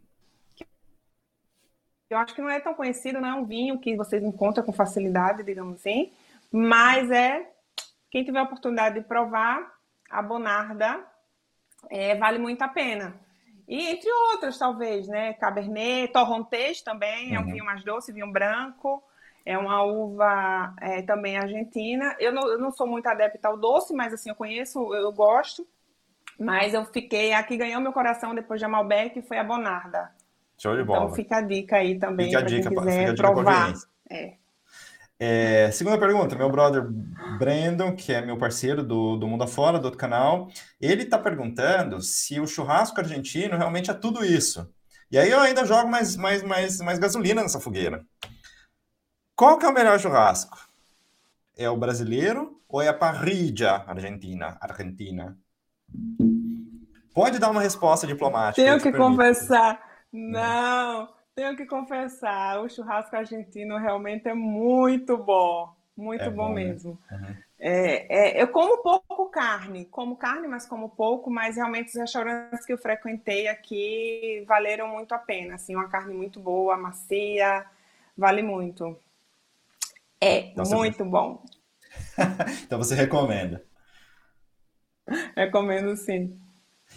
Eu 2.09 2.17
acho 2.17 2.33
que 2.35 2.41
não 2.41 2.49
é 2.49 2.59
tão 2.59 2.73
conhecido, 2.73 3.21
não 3.21 3.29
é 3.29 3.33
um 3.33 3.45
vinho 3.45 3.79
que 3.79 3.95
vocês 3.95 4.21
encontram 4.21 4.65
com 4.65 4.73
facilidade, 4.73 5.43
digamos 5.43 5.75
assim. 5.75 6.11
Mas 6.51 7.09
é, 7.09 7.49
quem 8.09 8.23
tiver 8.23 8.39
a 8.39 8.43
oportunidade 8.43 8.99
de 8.99 9.07
provar, 9.07 9.71
a 10.11 10.21
Bonarda 10.21 10.99
é, 11.89 12.15
vale 12.15 12.37
muito 12.37 12.61
a 12.61 12.67
pena. 12.67 13.15
E 13.67 13.87
entre 13.87 14.11
outras, 14.11 14.57
talvez, 14.57 15.07
né? 15.07 15.33
Cabernet, 15.33 16.11
Torrontés 16.11 16.81
também, 16.81 17.35
é 17.35 17.39
um 17.39 17.43
uhum. 17.43 17.51
vinho 17.51 17.65
mais 17.65 17.83
doce, 17.83 18.11
vinho 18.11 18.31
branco. 18.31 19.01
É 19.45 19.57
uma 19.57 19.81
uva 19.83 20.75
é, 20.81 21.01
também 21.01 21.37
argentina. 21.37 22.15
Eu 22.19 22.31
não, 22.31 22.47
eu 22.47 22.59
não 22.59 22.71
sou 22.71 22.85
muito 22.85 23.07
adepta 23.07 23.47
ao 23.47 23.57
doce, 23.57 23.93
mas 23.93 24.13
assim, 24.13 24.29
eu 24.29 24.35
conheço, 24.35 24.93
eu 24.93 25.11
gosto. 25.11 25.65
Mas 26.37 26.73
eu 26.73 26.85
fiquei, 26.85 27.33
aqui 27.33 27.57
ganhou 27.57 27.81
meu 27.81 27.93
coração 27.93 28.35
depois 28.35 28.59
de 28.59 28.67
Malbec, 28.67 29.21
foi 29.21 29.37
a 29.37 29.43
Bonarda. 29.43 30.11
Show 30.57 30.75
de 30.75 30.83
bola. 30.83 31.05
Então 31.05 31.15
fica 31.15 31.37
a 31.37 31.41
dica 31.41 31.77
aí 31.77 31.97
também, 31.97 32.31
para 32.31 32.45
quem 32.45 32.61
quiser 32.61 33.15
provar. 33.15 33.73
É. 34.09 34.33
É, 35.23 35.69
segunda 35.69 35.99
pergunta, 35.99 36.35
meu 36.35 36.49
brother 36.49 36.83
Brandon, 37.37 37.95
que 37.95 38.11
é 38.11 38.25
meu 38.25 38.39
parceiro 38.39 38.81
do, 38.81 39.17
do 39.17 39.27
Mundo 39.27 39.43
Afora, 39.43 39.77
do 39.77 39.85
outro 39.85 39.99
canal, 39.99 40.47
ele 40.81 41.03
está 41.03 41.15
perguntando 41.15 42.01
se 42.01 42.39
o 42.39 42.47
churrasco 42.47 42.99
argentino 42.99 43.55
realmente 43.55 43.91
é 43.91 43.93
tudo 43.93 44.25
isso. 44.25 44.67
E 45.11 45.19
aí 45.19 45.29
eu 45.29 45.39
ainda 45.39 45.63
jogo 45.63 45.87
mais, 45.87 46.17
mais, 46.17 46.41
mais, 46.41 46.79
mais 46.79 46.97
gasolina 46.97 47.43
nessa 47.43 47.59
fogueira. 47.59 48.03
Qual 49.35 49.59
que 49.59 49.65
é 49.67 49.69
o 49.69 49.73
melhor 49.73 49.99
churrasco? 49.99 50.57
É 51.55 51.69
o 51.69 51.77
brasileiro 51.77 52.59
ou 52.67 52.81
é 52.81 52.87
a 52.87 52.93
parrilla 52.93 53.85
argentina? 53.85 54.57
Argentina. 54.59 55.37
Pode 57.13 57.37
dar 57.37 57.51
uma 57.51 57.61
resposta 57.61 58.07
diplomática. 58.07 58.65
Tenho 58.65 58.81
que 58.81 58.91
conversar. 58.91 59.79
Não. 60.11 61.20
Tenho 61.35 61.55
que 61.55 61.65
confessar, 61.65 62.61
o 62.61 62.69
churrasco 62.69 63.15
argentino 63.15 63.77
realmente 63.77 64.27
é 64.27 64.33
muito 64.33 65.17
bom. 65.17 65.73
Muito 65.95 66.23
é 66.23 66.29
bom, 66.29 66.47
bom, 66.47 66.53
né? 66.53 66.65
mesmo. 66.65 66.99
Uhum. 67.11 67.35
É, 67.59 68.39
é, 68.39 68.41
eu 68.41 68.47
como 68.47 68.81
pouco 68.81 69.29
carne, 69.29 69.85
como 69.85 70.17
carne, 70.17 70.47
mas 70.47 70.65
como 70.65 70.89
pouco, 70.89 71.29
mas 71.29 71.57
realmente 71.57 71.89
os 71.89 71.95
restaurantes 71.95 72.65
que 72.65 72.73
eu 72.73 72.77
frequentei 72.77 73.47
aqui 73.47 74.43
valeram 74.47 74.87
muito 74.87 75.13
a 75.13 75.19
pena. 75.19 75.55
Assim, 75.55 75.75
uma 75.75 75.87
carne 75.87 76.13
muito 76.13 76.39
boa, 76.39 76.75
macia, 76.75 77.65
vale 78.17 78.41
muito. 78.41 78.97
É 80.19 80.51
então, 80.51 80.65
muito 80.65 81.05
bom. 81.05 81.43
então 82.65 82.79
você 82.79 82.95
recomenda? 82.95 83.63
Recomendo 85.35 85.95
sim. 85.95 86.39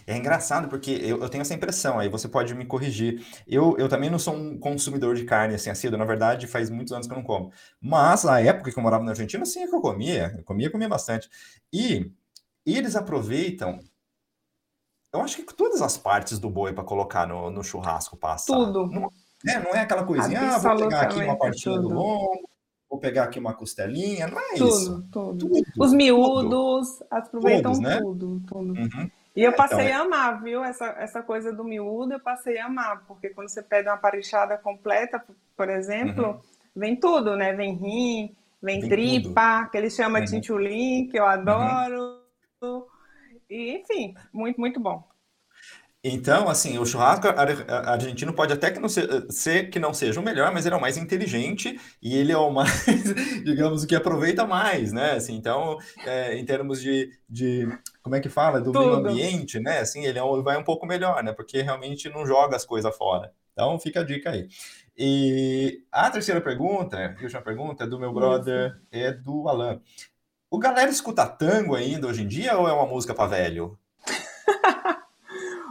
É 0.07 0.17
engraçado 0.17 0.69
porque 0.69 0.91
eu, 0.91 1.21
eu, 1.21 1.29
tenho 1.29 1.43
essa 1.43 1.55
impressão, 1.55 1.99
aí 1.99 2.09
você 2.09 2.29
pode 2.29 2.55
me 2.55 2.67
corrigir. 2.67 3.25
Eu, 3.47 3.77
eu 3.79 3.89
também 3.89 4.11
não 4.11 4.19
sou 4.19 4.35
um 4.35 4.59
consumidor 4.59 5.15
de 5.15 5.25
carne 5.25 5.55
assim 5.55 5.71
assíduo, 5.71 5.99
na 5.99 6.05
verdade 6.05 6.47
faz 6.47 6.71
muitos 6.71 6.93
anos 6.93 7.07
que 7.07 7.13
eu 7.13 7.17
não 7.17 7.25
como. 7.25 7.53
Mas 7.81 8.25
na 8.25 8.41
época 8.41 8.71
que 8.71 8.79
eu 8.79 8.83
morava 8.83 9.05
na 9.05 9.11
Argentina, 9.11 9.45
sim, 9.45 9.63
é 9.63 9.67
que 9.67 9.75
eu 9.75 9.81
comia. 9.81 10.35
Eu 10.37 10.45
comia, 10.45 10.71
comia 10.71 10.89
bastante. 10.89 11.29
E, 11.73 12.11
e 12.67 12.77
eles 12.77 12.97
aproveitam. 12.97 13.81
Eu 15.13 15.21
acho 15.21 15.37
que 15.37 15.55
todas 15.55 15.81
as 15.81 15.97
partes 15.97 16.39
do 16.39 16.51
boi 16.51 16.73
para 16.73 16.85
colocar 16.85 17.27
no, 17.27 17.51
no 17.51 17.63
churrasco 17.63 18.17
passa. 18.17 18.53
Tudo. 18.53 18.87
Não, 18.87 19.11
é, 19.47 19.59
não 19.61 19.75
é 19.75 19.81
aquela 19.81 20.05
coisinha, 20.05 20.41
ah, 20.41 20.59
vou 20.59 20.77
pegar 20.77 21.03
aqui 21.03 21.23
uma 21.23 21.37
partinha 21.37 21.75
tudo. 21.77 21.89
do 21.89 21.95
lombo, 21.95 22.49
vou 22.89 22.99
pegar 22.99 23.25
aqui 23.25 23.39
uma 23.39 23.53
costelinha, 23.53 24.27
não 24.27 24.39
é 24.39 24.55
tudo, 24.55 24.69
isso. 24.69 25.09
Tudo, 25.13 25.49
tudo. 25.49 25.63
Os 25.79 25.93
miúdos 25.93 26.89
tudo. 26.89 27.07
aproveitam 27.11 27.73
Todos, 27.73 27.81
né? 27.81 27.99
tudo, 28.01 28.43
tudo. 28.47 28.73
Uhum. 28.73 29.11
E 29.37 29.43
eu 29.43 29.53
passei 29.53 29.87
então, 29.87 30.03
a 30.03 30.05
amar, 30.05 30.43
viu? 30.43 30.63
Essa, 30.63 30.87
essa 30.99 31.23
coisa 31.23 31.53
do 31.53 31.65
miúdo, 31.65 32.13
eu 32.13 32.21
passei 32.21 32.59
a 32.59 32.67
amar, 32.67 33.05
porque 33.07 33.31
quando 33.31 33.49
você 33.49 33.63
pede 33.63 33.89
uma 33.89 33.97
parichada 33.97 34.57
completa, 34.57 35.25
por 35.57 35.69
exemplo, 35.69 36.27
uhum. 36.27 36.41
vem 36.77 36.97
tudo, 36.97 37.37
né? 37.37 37.53
Vem 37.53 37.75
rim, 37.75 38.37
vem, 38.63 38.81
vem 38.81 38.89
tripa, 38.89 39.61
tudo. 39.61 39.71
que 39.71 39.79
eles 39.79 39.95
chamam 39.95 40.21
uhum. 40.21 40.25
de 40.25 40.31
chinchulim, 40.31 41.09
que 41.09 41.19
eu 41.19 41.27
adoro. 41.27 42.21
Uhum. 42.63 42.85
E, 43.51 43.77
enfim, 43.79 44.15
muito, 44.33 44.61
muito 44.61 44.79
bom. 44.79 45.03
Então, 46.07 46.51
assim, 46.51 46.79
o 46.79 46.85
churrasco 46.85 47.27
argentino 47.27 48.31
pode 48.35 48.53
até 48.53 48.71
que 48.71 48.79
não 48.79 48.91
ser, 48.91 49.25
ser, 49.31 49.71
que 49.71 49.79
não 49.79 49.95
seja 49.95 50.21
o 50.21 50.23
melhor, 50.23 50.53
mas 50.53 50.67
ele 50.67 50.75
é 50.75 50.79
o 50.79 50.81
mais 50.81 50.99
inteligente 50.99 51.81
e 52.03 52.15
ele 52.15 52.31
é 52.31 52.37
o 52.37 52.51
mais, 52.51 52.85
digamos, 53.43 53.83
o 53.83 53.87
que 53.87 53.97
aproveita 53.97 54.47
mais, 54.47 54.93
né? 54.93 55.13
Assim, 55.13 55.35
então, 55.35 55.79
é, 56.05 56.37
em 56.37 56.45
termos 56.45 56.83
de, 56.83 57.11
de, 57.27 57.67
como 58.03 58.15
é 58.15 58.21
que 58.21 58.29
fala, 58.29 58.61
do 58.61 58.71
Tudo. 58.71 58.81
meio 58.81 58.95
ambiente, 58.97 59.59
né? 59.59 59.79
Assim, 59.79 60.05
ele 60.05 60.19
é, 60.19 60.23
vai 60.43 60.59
um 60.59 60.63
pouco 60.63 60.85
melhor, 60.85 61.23
né? 61.23 61.33
Porque 61.33 61.63
realmente 61.63 62.11
não 62.11 62.27
joga 62.27 62.55
as 62.55 62.67
coisas 62.67 62.95
fora. 62.95 63.33
Então, 63.55 63.81
fica 63.81 64.01
a 64.01 64.05
dica 64.05 64.31
aí. 64.31 64.47
E 64.95 65.85
a 65.91 66.11
terceira 66.11 66.43
pergunta, 66.43 66.99
a 67.19 67.23
última 67.23 67.41
pergunta, 67.41 67.85
é 67.85 67.87
do 67.87 67.99
meu 67.99 68.13
brother, 68.13 68.79
é 68.93 69.11
do 69.11 69.49
Alan. 69.49 69.81
O 70.51 70.59
galera 70.59 70.91
escuta 70.91 71.27
tango 71.27 71.75
ainda 71.75 72.07
hoje 72.07 72.23
em 72.23 72.29
dia 72.29 72.59
ou 72.59 72.69
é 72.69 72.73
uma 72.75 72.87
música 72.87 73.15
para 73.15 73.27
velho? 73.27 73.79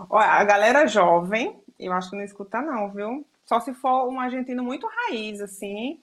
Olha, 0.09 0.27
a 0.27 0.43
galera 0.43 0.87
jovem, 0.87 1.61
eu 1.79 1.93
acho 1.93 2.09
que 2.09 2.15
não 2.15 2.23
escuta 2.23 2.61
não, 2.61 2.91
viu? 2.91 3.25
Só 3.45 3.59
se 3.59 3.73
for 3.73 4.07
um 4.09 4.19
argentino 4.19 4.63
muito 4.63 4.87
raiz, 4.87 5.41
assim, 5.41 5.99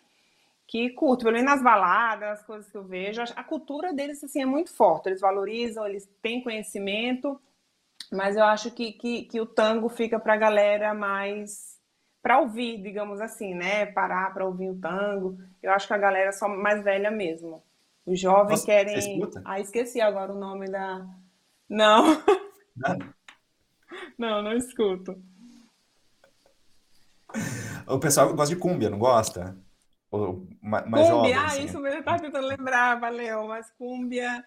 que 0.66 0.90
curte, 0.90 1.24
pelo 1.24 1.36
menos 1.36 1.50
nas 1.50 1.62
baladas, 1.62 2.40
as 2.40 2.42
coisas 2.44 2.70
que 2.70 2.76
eu 2.76 2.84
vejo. 2.84 3.22
A 3.34 3.42
cultura 3.42 3.92
deles, 3.92 4.22
assim, 4.22 4.42
é 4.42 4.46
muito 4.46 4.74
forte. 4.74 5.08
Eles 5.08 5.20
valorizam, 5.20 5.86
eles 5.86 6.08
têm 6.22 6.42
conhecimento, 6.42 7.40
mas 8.12 8.36
eu 8.36 8.44
acho 8.44 8.70
que, 8.70 8.92
que, 8.92 9.22
que 9.22 9.40
o 9.40 9.46
tango 9.46 9.88
fica 9.88 10.18
para 10.18 10.34
a 10.34 10.38
galera 10.38 10.94
mais 10.94 11.78
para 12.22 12.38
ouvir, 12.38 12.82
digamos 12.82 13.20
assim, 13.20 13.54
né? 13.54 13.86
Parar 13.86 14.32
para 14.34 14.44
ouvir 14.44 14.70
o 14.70 14.78
tango. 14.78 15.38
Eu 15.62 15.72
acho 15.72 15.86
que 15.86 15.94
a 15.94 15.98
galera 15.98 16.28
é 16.28 16.32
só 16.32 16.48
mais 16.48 16.82
velha 16.84 17.10
mesmo. 17.10 17.62
Os 18.06 18.20
jovens 18.20 18.50
Nossa, 18.50 18.66
querem. 18.66 19.20
Ah, 19.44 19.60
esqueci 19.60 20.00
agora 20.00 20.32
o 20.32 20.38
nome 20.38 20.70
da. 20.70 21.06
Não. 21.68 22.22
Não. 22.76 22.98
Não, 24.20 24.42
não 24.42 24.52
escuto. 24.52 25.16
O 27.87 27.98
pessoal 27.98 28.35
gosta 28.35 28.54
de 28.54 28.61
cúmbia, 28.61 28.90
não 28.90 28.98
gosta? 28.98 29.56
Ou 30.11 30.46
mais 30.62 30.85
cúmbia, 30.85 31.06
jovem, 31.06 31.35
ah, 31.35 31.46
assim. 31.46 31.64
isso 31.64 31.80
mesmo, 31.80 31.96
eu 31.96 32.00
estava 32.00 32.18
tentando 32.20 32.46
lembrar, 32.46 33.00
valeu, 33.00 33.48
mas 33.48 33.70
cúmbia... 33.78 34.44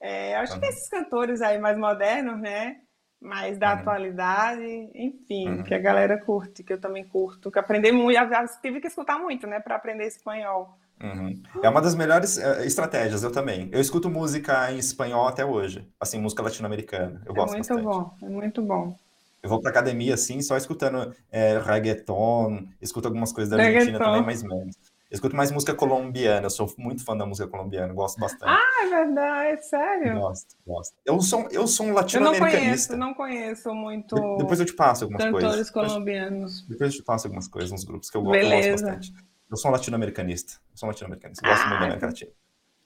É, 0.00 0.34
acho 0.34 0.54
uhum. 0.54 0.60
que 0.60 0.66
esses 0.66 0.88
cantores 0.88 1.40
aí 1.40 1.60
mais 1.60 1.78
modernos, 1.78 2.40
né? 2.40 2.80
Mais 3.20 3.56
da 3.56 3.74
uhum. 3.74 3.80
atualidade, 3.80 4.90
enfim, 4.92 5.48
uhum. 5.48 5.62
que 5.62 5.72
a 5.72 5.78
galera 5.78 6.18
curte, 6.18 6.64
que 6.64 6.72
eu 6.72 6.80
também 6.80 7.04
curto, 7.04 7.52
que 7.52 7.58
aprendi 7.60 7.92
muito, 7.92 8.18
tive 8.60 8.80
que 8.80 8.88
escutar 8.88 9.20
muito, 9.20 9.46
né, 9.46 9.60
para 9.60 9.76
aprender 9.76 10.08
espanhol. 10.08 10.76
Uhum. 11.00 11.40
É 11.62 11.68
uma 11.68 11.80
das 11.80 11.94
melhores 11.94 12.36
uh, 12.36 12.64
estratégias, 12.64 13.22
eu 13.22 13.30
também. 13.30 13.68
Eu 13.72 13.80
escuto 13.80 14.10
música 14.10 14.72
em 14.72 14.78
espanhol 14.78 15.28
até 15.28 15.44
hoje, 15.44 15.88
assim, 16.00 16.20
música 16.20 16.42
latino-americana. 16.42 17.22
Eu 17.24 17.32
é 17.32 17.34
gosto 17.36 17.52
muito 17.52 17.68
bastante. 17.68 17.84
bom, 17.84 18.16
é 18.22 18.28
muito 18.28 18.62
bom. 18.62 18.96
Eu 19.42 19.48
vou 19.48 19.60
pra 19.60 19.70
academia, 19.70 20.14
assim, 20.14 20.40
só 20.40 20.56
escutando 20.56 21.12
é, 21.30 21.58
reggaeton, 21.58 22.64
escuto 22.80 23.08
algumas 23.08 23.32
coisas 23.32 23.50
da 23.50 23.56
Argentina 23.56 23.84
reggaeton. 23.84 24.04
também, 24.04 24.22
mais 24.22 24.42
menos. 24.42 24.76
Eu 25.10 25.16
escuto 25.16 25.36
mais 25.36 25.50
música 25.50 25.74
colombiana, 25.74 26.46
eu 26.46 26.50
sou 26.50 26.72
muito 26.78 27.04
fã 27.04 27.14
da 27.14 27.26
música 27.26 27.46
colombiana, 27.46 27.92
gosto 27.92 28.18
bastante. 28.18 28.44
Ah, 28.46 28.86
é 28.86 28.88
verdade, 28.88 29.66
sério? 29.66 30.14
Gosto, 30.14 30.56
gosto. 30.66 30.94
Eu 31.04 31.20
sou, 31.20 31.48
eu 31.50 31.66
sou 31.66 31.86
um 31.86 31.92
latino-americanista. 31.92 32.94
Eu 32.94 32.98
não 32.98 33.12
conheço, 33.12 33.68
não 33.68 33.74
conheço 33.74 33.74
muito. 33.74 34.14
De, 34.14 34.36
depois 34.38 34.58
eu 34.58 34.64
te 34.64 34.72
passo 34.72 35.04
algumas 35.04 35.22
cantores 35.22 35.42
coisas. 35.44 35.70
Cantores 35.70 35.90
colombianos. 35.90 36.66
Depois 36.66 36.94
eu 36.94 37.00
te 37.00 37.04
passo 37.04 37.26
algumas 37.26 37.46
coisas 37.46 37.70
nos 37.70 37.84
grupos 37.84 38.08
que 38.08 38.16
eu, 38.16 38.22
eu 38.22 38.50
gosto 38.50 38.70
bastante. 38.70 39.12
Eu 39.50 39.56
sou 39.58 39.70
um 39.70 39.74
latino-americanista. 39.74 40.54
Eu 40.70 40.78
sou 40.78 40.86
um 40.86 40.92
latino-americanista. 40.92 41.46
Gosto 41.46 41.62
ah, 41.62 41.68
muito 41.68 41.80
da 41.80 41.84
América 41.84 42.06
Latina. 42.06 42.30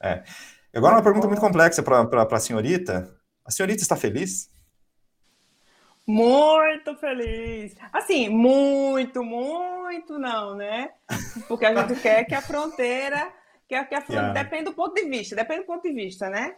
É. 0.03 0.25
Agora 0.75 0.95
uma 0.97 1.03
pergunta 1.03 1.29
muito 1.29 1.41
complexa 1.41 1.81
para 1.81 2.03
a 2.03 2.41
senhorita. 2.41 3.15
A 3.45 3.53
senhorita 3.53 3.83
está 3.83 3.95
feliz? 3.95 4.51
Muito 6.07 6.95
feliz. 6.97 7.77
Assim, 7.93 8.29
muito, 8.29 9.25
muito 9.25 10.19
não, 10.19 10.55
né? 10.55 10.93
Porque 11.49 11.67
a 11.67 11.75
gente 11.75 12.01
quer 12.01 12.25
que 12.25 12.35
a 12.35 12.41
fronteira, 12.41 13.33
quer 13.69 13.89
que 13.89 13.95
a 13.95 14.01
fronteira, 14.01 14.29
yeah. 14.29 14.43
depende 14.43 14.65
do 14.65 14.75
ponto 14.75 14.95
de 14.95 15.09
vista, 15.09 15.35
depende 15.35 15.63
do 15.63 15.67
ponto 15.67 15.83
de 15.83 15.93
vista, 15.93 16.31
né? 16.31 16.55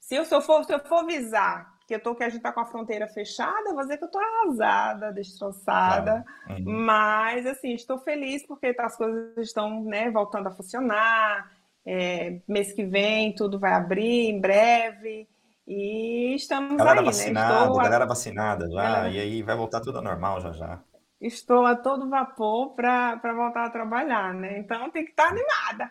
Se 0.00 0.14
eu, 0.14 0.24
se 0.24 0.34
eu 0.34 0.40
for, 0.40 0.64
se 0.64 0.72
eu 0.72 0.78
for 0.80 1.04
visar 1.04 1.76
que 1.86 1.94
eu 1.94 2.00
tô 2.00 2.14
que 2.14 2.24
a 2.24 2.28
gente 2.28 2.42
tá 2.42 2.52
com 2.52 2.60
a 2.60 2.66
fronteira 2.66 3.06
fechada, 3.06 3.72
vou 3.72 3.82
dizer 3.82 3.96
que 3.98 4.04
eu 4.04 4.10
tô 4.10 4.18
arrasada, 4.18 5.12
destroçada, 5.12 6.24
uhum. 6.48 6.64
mas 6.66 7.46
assim, 7.46 7.74
estou 7.74 7.98
feliz 7.98 8.44
porque 8.44 8.74
as 8.76 8.96
coisas 8.96 9.36
estão, 9.38 9.84
né, 9.84 10.10
voltando 10.10 10.48
a 10.48 10.50
funcionar. 10.50 11.48
É, 11.88 12.40
mês 12.48 12.72
que 12.72 12.84
vem 12.84 13.32
tudo 13.32 13.60
vai 13.60 13.72
abrir 13.72 14.30
em 14.30 14.40
breve. 14.40 15.28
E 15.66 16.34
estamos 16.36 16.76
galera 16.76 17.00
aí, 17.00 17.06
vacinada, 17.06 17.54
né? 17.54 17.60
Estou 17.62 17.76
galera 17.76 18.04
a... 18.04 18.06
vacinada 18.06 18.70
já, 18.70 18.82
galera... 18.82 19.08
e 19.10 19.18
aí 19.18 19.42
vai 19.42 19.56
voltar 19.56 19.80
tudo 19.80 19.98
ao 19.98 20.04
normal 20.04 20.40
já 20.40 20.52
já. 20.52 20.80
Estou 21.20 21.64
a 21.64 21.74
todo 21.74 22.08
vapor 22.08 22.74
para 22.74 23.34
voltar 23.34 23.66
a 23.66 23.70
trabalhar, 23.70 24.32
né? 24.34 24.58
Então 24.58 24.90
tem 24.90 25.04
que 25.04 25.10
estar 25.10 25.28
animada. 25.28 25.90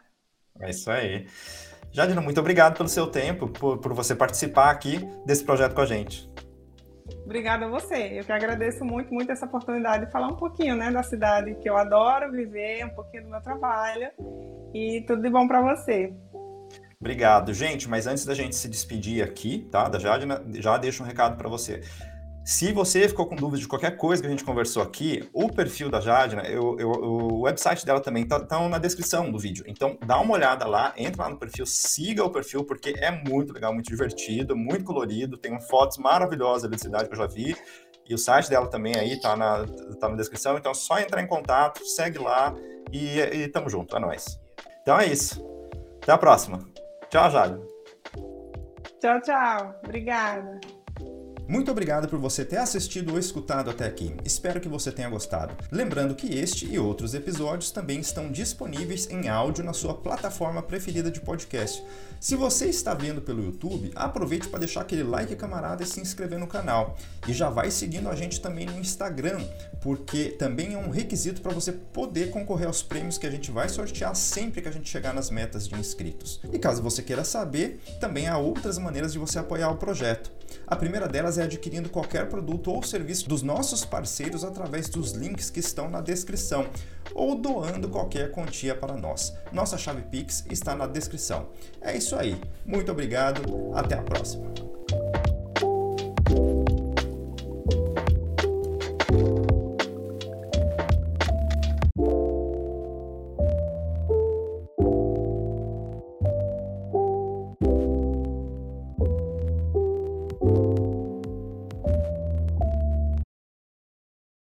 É 0.61 0.69
isso 0.69 0.89
aí. 0.89 1.27
Jadina, 1.91 2.21
muito 2.21 2.39
obrigado 2.39 2.77
pelo 2.77 2.87
seu 2.87 3.07
tempo, 3.07 3.47
por, 3.47 3.79
por 3.79 3.93
você 3.93 4.15
participar 4.15 4.69
aqui 4.69 4.99
desse 5.25 5.43
projeto 5.43 5.73
com 5.73 5.81
a 5.81 5.85
gente. 5.85 6.29
Obrigada 7.23 7.65
a 7.65 7.69
você. 7.69 8.19
Eu 8.19 8.23
que 8.23 8.31
agradeço 8.31 8.85
muito, 8.85 9.13
muito 9.13 9.31
essa 9.31 9.45
oportunidade 9.45 10.05
de 10.05 10.11
falar 10.11 10.27
um 10.27 10.35
pouquinho 10.35 10.75
né, 10.75 10.91
da 10.91 11.03
cidade 11.03 11.55
que 11.55 11.69
eu 11.69 11.75
adoro 11.75 12.31
viver, 12.31 12.85
um 12.85 12.89
pouquinho 12.89 13.23
do 13.23 13.29
meu 13.29 13.41
trabalho. 13.41 14.09
E 14.73 15.01
tudo 15.07 15.21
de 15.21 15.29
bom 15.29 15.47
para 15.47 15.61
você. 15.61 16.13
Obrigado, 16.99 17.53
gente. 17.53 17.87
Mas 17.87 18.07
antes 18.07 18.25
da 18.25 18.33
gente 18.33 18.55
se 18.55 18.67
despedir 18.67 19.23
aqui, 19.23 19.67
tá? 19.71 19.87
Da 19.87 19.99
Jadina, 19.99 20.43
já 20.55 20.77
deixo 20.77 21.03
um 21.03 21.05
recado 21.05 21.37
para 21.37 21.49
você. 21.49 21.81
Se 22.45 22.71
você 22.71 23.09
ficou 23.09 23.25
com 23.25 23.35
dúvida 23.35 23.59
de 23.59 23.67
qualquer 23.67 23.97
coisa 23.97 24.21
que 24.21 24.27
a 24.27 24.29
gente 24.29 24.43
conversou 24.43 24.83
aqui, 24.83 25.27
o 25.33 25.51
perfil 25.51 25.89
da 25.89 25.99
Jadina, 25.99 26.43
eu, 26.43 26.77
eu, 26.79 26.91
o 26.91 27.41
website 27.41 27.83
dela 27.83 27.99
também 27.99 28.21
está 28.21 28.39
tá 28.39 28.69
na 28.69 28.77
descrição 28.77 29.31
do 29.31 29.39
vídeo. 29.39 29.65
Então 29.67 29.97
dá 30.05 30.19
uma 30.19 30.35
olhada 30.35 30.67
lá, 30.67 30.93
entra 30.95 31.23
lá 31.23 31.29
no 31.29 31.39
perfil, 31.39 31.65
siga 31.65 32.23
o 32.23 32.29
perfil, 32.29 32.63
porque 32.63 32.93
é 32.97 33.09
muito 33.09 33.51
legal, 33.51 33.73
muito 33.73 33.87
divertido, 33.87 34.55
muito 34.55 34.85
colorido, 34.85 35.37
tem 35.37 35.59
fotos 35.59 35.97
maravilhosas 35.97 36.69
da 36.69 36.77
cidade 36.77 37.07
que 37.07 37.13
eu 37.13 37.17
já 37.17 37.25
vi. 37.25 37.55
E 38.07 38.13
o 38.13 38.17
site 38.17 38.47
dela 38.47 38.67
também 38.67 38.95
aí 38.95 39.19
tá 39.19 39.35
na, 39.35 39.65
tá 39.99 40.07
na 40.07 40.15
descrição. 40.15 40.55
Então 40.55 40.71
é 40.71 40.75
só 40.75 40.99
entrar 40.99 41.23
em 41.23 41.27
contato, 41.27 41.83
segue 41.83 42.19
lá 42.19 42.53
e, 42.91 43.19
e 43.19 43.47
tamo 43.47 43.71
junto, 43.71 43.97
é 43.97 43.99
nóis. 43.99 44.39
Então 44.83 44.99
é 44.99 45.07
isso. 45.07 45.43
Até 46.03 46.11
a 46.11 46.17
próxima. 46.19 46.74
Tchau, 47.15 47.31
Jade. 47.31 47.61
Tchau, 48.99 49.21
tchau. 49.21 49.73
Obrigada. 49.85 50.59
Muito 51.47 51.69
obrigado 51.69 52.07
por 52.07 52.17
você 52.17 52.43
ter 52.43 52.57
assistido 52.57 53.13
ou 53.13 53.19
escutado 53.19 53.69
até 53.69 53.85
aqui. 53.85 54.15
Espero 54.25 54.59
que 54.59 54.67
você 54.67 54.91
tenha 54.91 55.09
gostado. 55.09 55.55
Lembrando 55.71 56.15
que 56.15 56.33
este 56.33 56.65
e 56.65 56.79
outros 56.79 57.13
episódios 57.13 57.69
também 57.69 57.99
estão 57.99 58.31
disponíveis 58.31 59.07
em 59.11 59.29
áudio 59.29 59.63
na 59.63 59.71
sua 59.71 59.93
plataforma 59.93 60.63
preferida 60.63 61.11
de 61.11 61.21
podcast. 61.21 61.83
Se 62.19 62.35
você 62.35 62.65
está 62.65 62.95
vendo 62.95 63.21
pelo 63.21 63.43
YouTube, 63.43 63.91
aproveite 63.93 64.47
para 64.47 64.59
deixar 64.59 64.81
aquele 64.81 65.03
like 65.03 65.35
camarada 65.35 65.83
e 65.83 65.85
se 65.85 65.99
inscrever 65.99 66.39
no 66.39 66.47
canal. 66.47 66.97
E 67.27 67.33
já 67.33 67.47
vai 67.47 67.69
seguindo 67.69 68.09
a 68.09 68.15
gente 68.15 68.41
também 68.41 68.65
no 68.65 68.79
Instagram, 68.79 69.45
porque 69.81 70.29
também 70.31 70.73
é 70.73 70.77
um 70.79 70.89
requisito 70.89 71.41
para 71.41 71.53
você 71.53 71.71
poder 71.71 72.31
concorrer 72.31 72.65
aos 72.65 72.81
prêmios 72.81 73.19
que 73.19 73.27
a 73.27 73.31
gente 73.31 73.51
vai 73.51 73.69
sortear 73.69 74.15
sempre 74.15 74.63
que 74.63 74.67
a 74.67 74.71
gente 74.71 74.89
chegar 74.89 75.13
nas 75.13 75.29
metas 75.29 75.67
de 75.67 75.75
inscritos. 75.75 76.39
E 76.51 76.57
caso 76.57 76.81
você 76.81 77.03
queira 77.03 77.23
saber, 77.23 77.79
também 77.99 78.27
há 78.27 78.39
outras 78.39 78.79
maneiras 78.79 79.13
de 79.13 79.19
você 79.19 79.37
apoiar 79.37 79.69
o 79.69 79.77
projeto. 79.77 80.31
A 80.67 80.75
primeira 80.75 81.07
delas 81.07 81.37
é 81.37 81.43
adquirindo 81.43 81.89
qualquer 81.89 82.27
produto 82.27 82.71
ou 82.71 82.81
serviço 82.81 83.29
dos 83.29 83.41
nossos 83.43 83.85
parceiros 83.85 84.43
através 84.43 84.89
dos 84.89 85.11
links 85.11 85.49
que 85.49 85.59
estão 85.59 85.89
na 85.89 86.01
descrição 86.01 86.67
ou 87.13 87.35
doando 87.35 87.87
qualquer 87.87 88.31
quantia 88.31 88.75
para 88.75 88.95
nós. 88.95 89.33
Nossa 89.51 89.77
chave 89.77 90.01
Pix 90.03 90.45
está 90.49 90.75
na 90.75 90.87
descrição. 90.87 91.49
É 91.81 91.95
isso 91.95 92.15
aí. 92.15 92.41
Muito 92.65 92.91
obrigado. 92.91 93.41
Até 93.75 93.95
a 93.95 94.01
próxima. 94.01 94.74